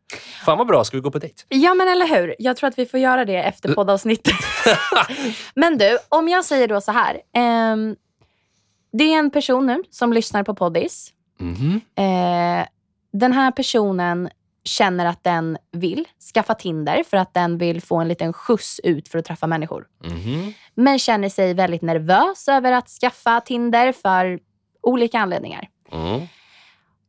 [0.44, 1.42] Fan vad bra, ska vi gå på dejt?
[1.48, 2.34] Ja, men eller hur?
[2.38, 4.34] Jag tror att vi får göra det efter poddavsnittet.
[5.54, 7.20] men du, om jag säger då så här.
[7.34, 7.96] ehm,
[8.92, 11.12] det är en person nu som lyssnar på poddis.
[11.40, 11.80] Mhm.
[11.94, 12.66] Eh,
[13.12, 14.28] den här personen
[14.64, 19.08] känner att den vill skaffa Tinder för att den vill få en liten skjuts ut
[19.08, 19.86] för att träffa människor.
[20.04, 20.52] Mhm.
[20.74, 24.40] Men känner sig väldigt nervös över att skaffa Tinder för
[24.82, 25.68] olika anledningar.
[25.92, 26.20] Mm.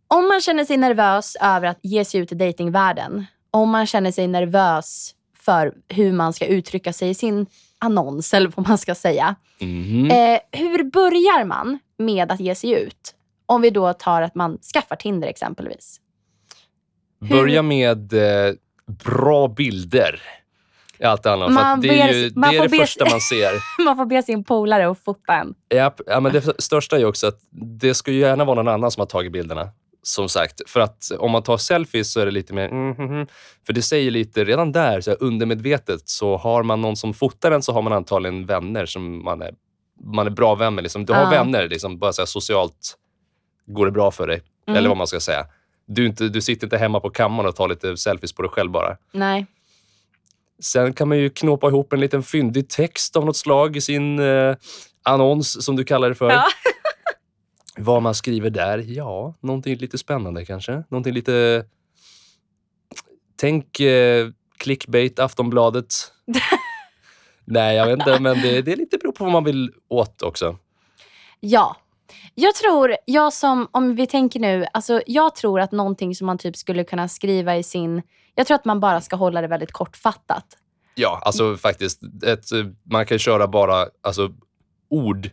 [0.07, 4.11] Om man känner sig nervös över att ge sig ut i datingvärlden, om man känner
[4.11, 7.45] sig nervös för hur man ska uttrycka sig i sin
[7.80, 9.36] annons, eller vad man ska säga.
[9.60, 10.11] Mhm.
[10.11, 13.15] Eh, hur börjar man med att ge sig ut?
[13.45, 16.01] Om vi då tar att man skaffar Tinder exempelvis.
[17.30, 18.53] Börja med eh,
[19.03, 20.22] bra bilder.
[21.03, 21.48] Allt annat.
[21.48, 23.52] För Man att det är, ju, det, är det första man ser.
[23.85, 25.53] Man får be sin polare att fota en.
[25.68, 27.39] Ja, men det största är också att
[27.80, 29.69] det ska ju gärna vara någon annan som har tagit bilderna.
[30.03, 33.10] Som sagt, för att om man tar selfies så är det lite mer mm, mm,
[33.14, 33.27] mm.
[33.65, 37.52] För det säger lite, redan där, så här, undermedvetet, så har man någon som fotar
[37.52, 39.53] den så har man antagligen vänner som man är,
[40.14, 40.84] man är bra vän med.
[40.84, 41.06] Liksom.
[41.06, 41.30] Du har Ja.
[41.30, 42.98] vänner, liksom, bara så här, socialt
[43.68, 44.41] går det bra för dig.
[44.68, 44.77] Mm.
[44.77, 45.45] Eller vad man ska säga.
[45.93, 48.72] Du, inte, du sitter inte hemma på kammaren och tar lite selfies på dig själv
[48.72, 48.97] bara.
[49.11, 49.45] Nej.
[50.59, 54.19] Sen kan man ju knåpa ihop en liten fyndig text av något slag i sin
[54.19, 54.55] eh,
[55.03, 56.30] annons, som du kallar det för.
[56.30, 56.45] Ja.
[57.77, 58.77] Vad man skriver där?
[58.88, 60.84] Ja, någonting lite spännande kanske.
[60.89, 61.65] Någonting lite...
[63.35, 65.93] Tänk eh, clickbait, Aftonbladet.
[67.45, 70.22] Nej, jag vet inte, men det, det är lite beror på vad man vill åt
[70.22, 70.57] också.
[71.39, 71.80] Ja.
[72.35, 76.38] Jag tror, jag som, om vi tänker nu, alltså jag tror att någonting som man
[76.38, 78.02] typ skulle kunna skriva i sin...
[78.35, 80.45] Jag tror att man bara ska hålla det väldigt kortfattat.
[80.95, 82.02] Ja, alltså faktiskt.
[82.26, 82.45] Ett,
[82.84, 84.30] man kan köra bara alltså,
[84.89, 85.30] ord,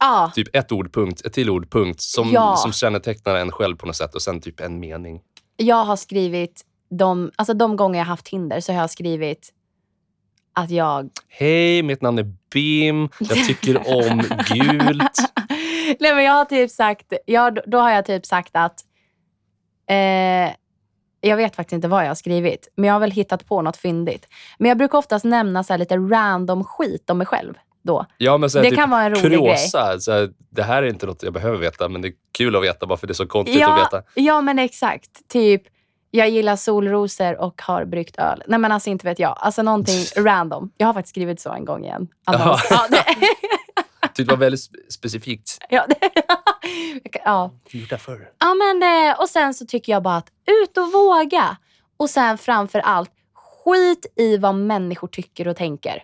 [0.00, 2.56] Ja, typ ett ord, punkt, ett till ord, punkt, som, Ja.
[2.56, 5.20] som kännetecknar en själv på något sätt och sen typ en mening.
[5.56, 9.52] jag har skrivit, de, alltså de gånger jag haft Tinder så har jag skrivit
[10.52, 11.10] att jag...
[11.28, 13.08] Hej, mitt namn är Bim.
[13.18, 14.18] Jag tycker om
[14.48, 15.18] gult.
[16.00, 18.80] Nej men jag har typ sagt, ja, då, har jag typ sagt att
[19.90, 20.54] eh,
[21.20, 23.76] jag vet faktiskt inte vad jag har skrivit, men jag har väl hittat på något
[23.76, 24.28] fyndigt.
[24.58, 28.06] Men jag brukar oftast nämna så här lite random skit om mig själv då.
[28.18, 30.00] Ja, men så Det typ kan vara en rolig kuriosa.
[30.00, 32.62] Så här, det här är inte något jag behöver veta, men det är kul att
[32.62, 34.02] veta bara för det är så konstigt att Ja, veta.
[34.14, 35.28] ja, men exakt.
[35.28, 35.62] Typ,
[36.10, 38.42] jag gillar solrosor och har bryggt öl.
[38.46, 39.36] Nej men alltså inte vet jag.
[39.40, 40.70] Alltså någonting random.
[40.76, 42.08] Jag har faktiskt skrivit så en gång igen.
[42.24, 43.04] Alltså, ja, det,
[44.14, 45.58] Tyckte det var väldigt spe- specifikt.
[45.68, 45.86] ja,
[47.24, 47.50] ja.
[47.70, 48.30] Gjort det förr.
[48.38, 50.28] ja men, eh, och sen så tycker jag bara att
[50.62, 51.56] ut och våga.
[51.96, 56.02] Och sen framför allt, skit i vad människor tycker och tänker.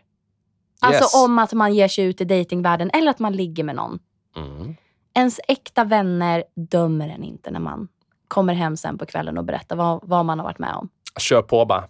[0.81, 1.15] Alltså Yes.
[1.25, 3.99] om att man ger sig ut i datingvärlden eller att man ligger med någon.
[4.37, 4.77] Mm.
[5.15, 7.89] Ens äkta vänner dömer en inte när man
[8.29, 10.89] kommer hem sen på kvällen och berättar vad, vad man har varit med om.
[11.19, 11.85] Kör på bara.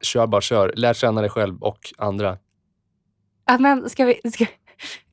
[0.00, 0.72] Kör bara, kör.
[0.76, 2.38] Lär känna dig själv och andra.
[3.46, 4.46] Ja, men ska vi, ska,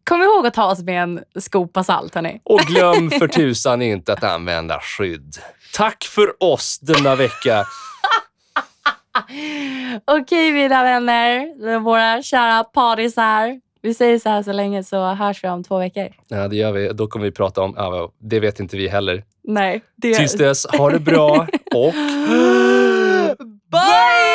[0.03, 2.41] kom ihåg att ta oss med en skopa salt, hörni.
[2.43, 5.35] Och glöm för tusan inte att använda skydd.
[5.73, 7.65] Tack för oss denna vecka.
[10.05, 11.79] Okej, mina vänner.
[11.79, 13.61] Våra kära parisar.
[13.81, 16.09] Vi säger så här så länge så hörs vi om två veckor.
[16.27, 16.87] Ja, det gör vi.
[16.93, 17.73] Då kommer vi prata om...
[17.77, 19.23] Ja, det vet inte vi heller.
[19.43, 19.81] Nej.
[19.95, 20.13] Det...
[20.13, 21.93] Tills dess, ha det bra och...
[23.71, 24.33] Bye!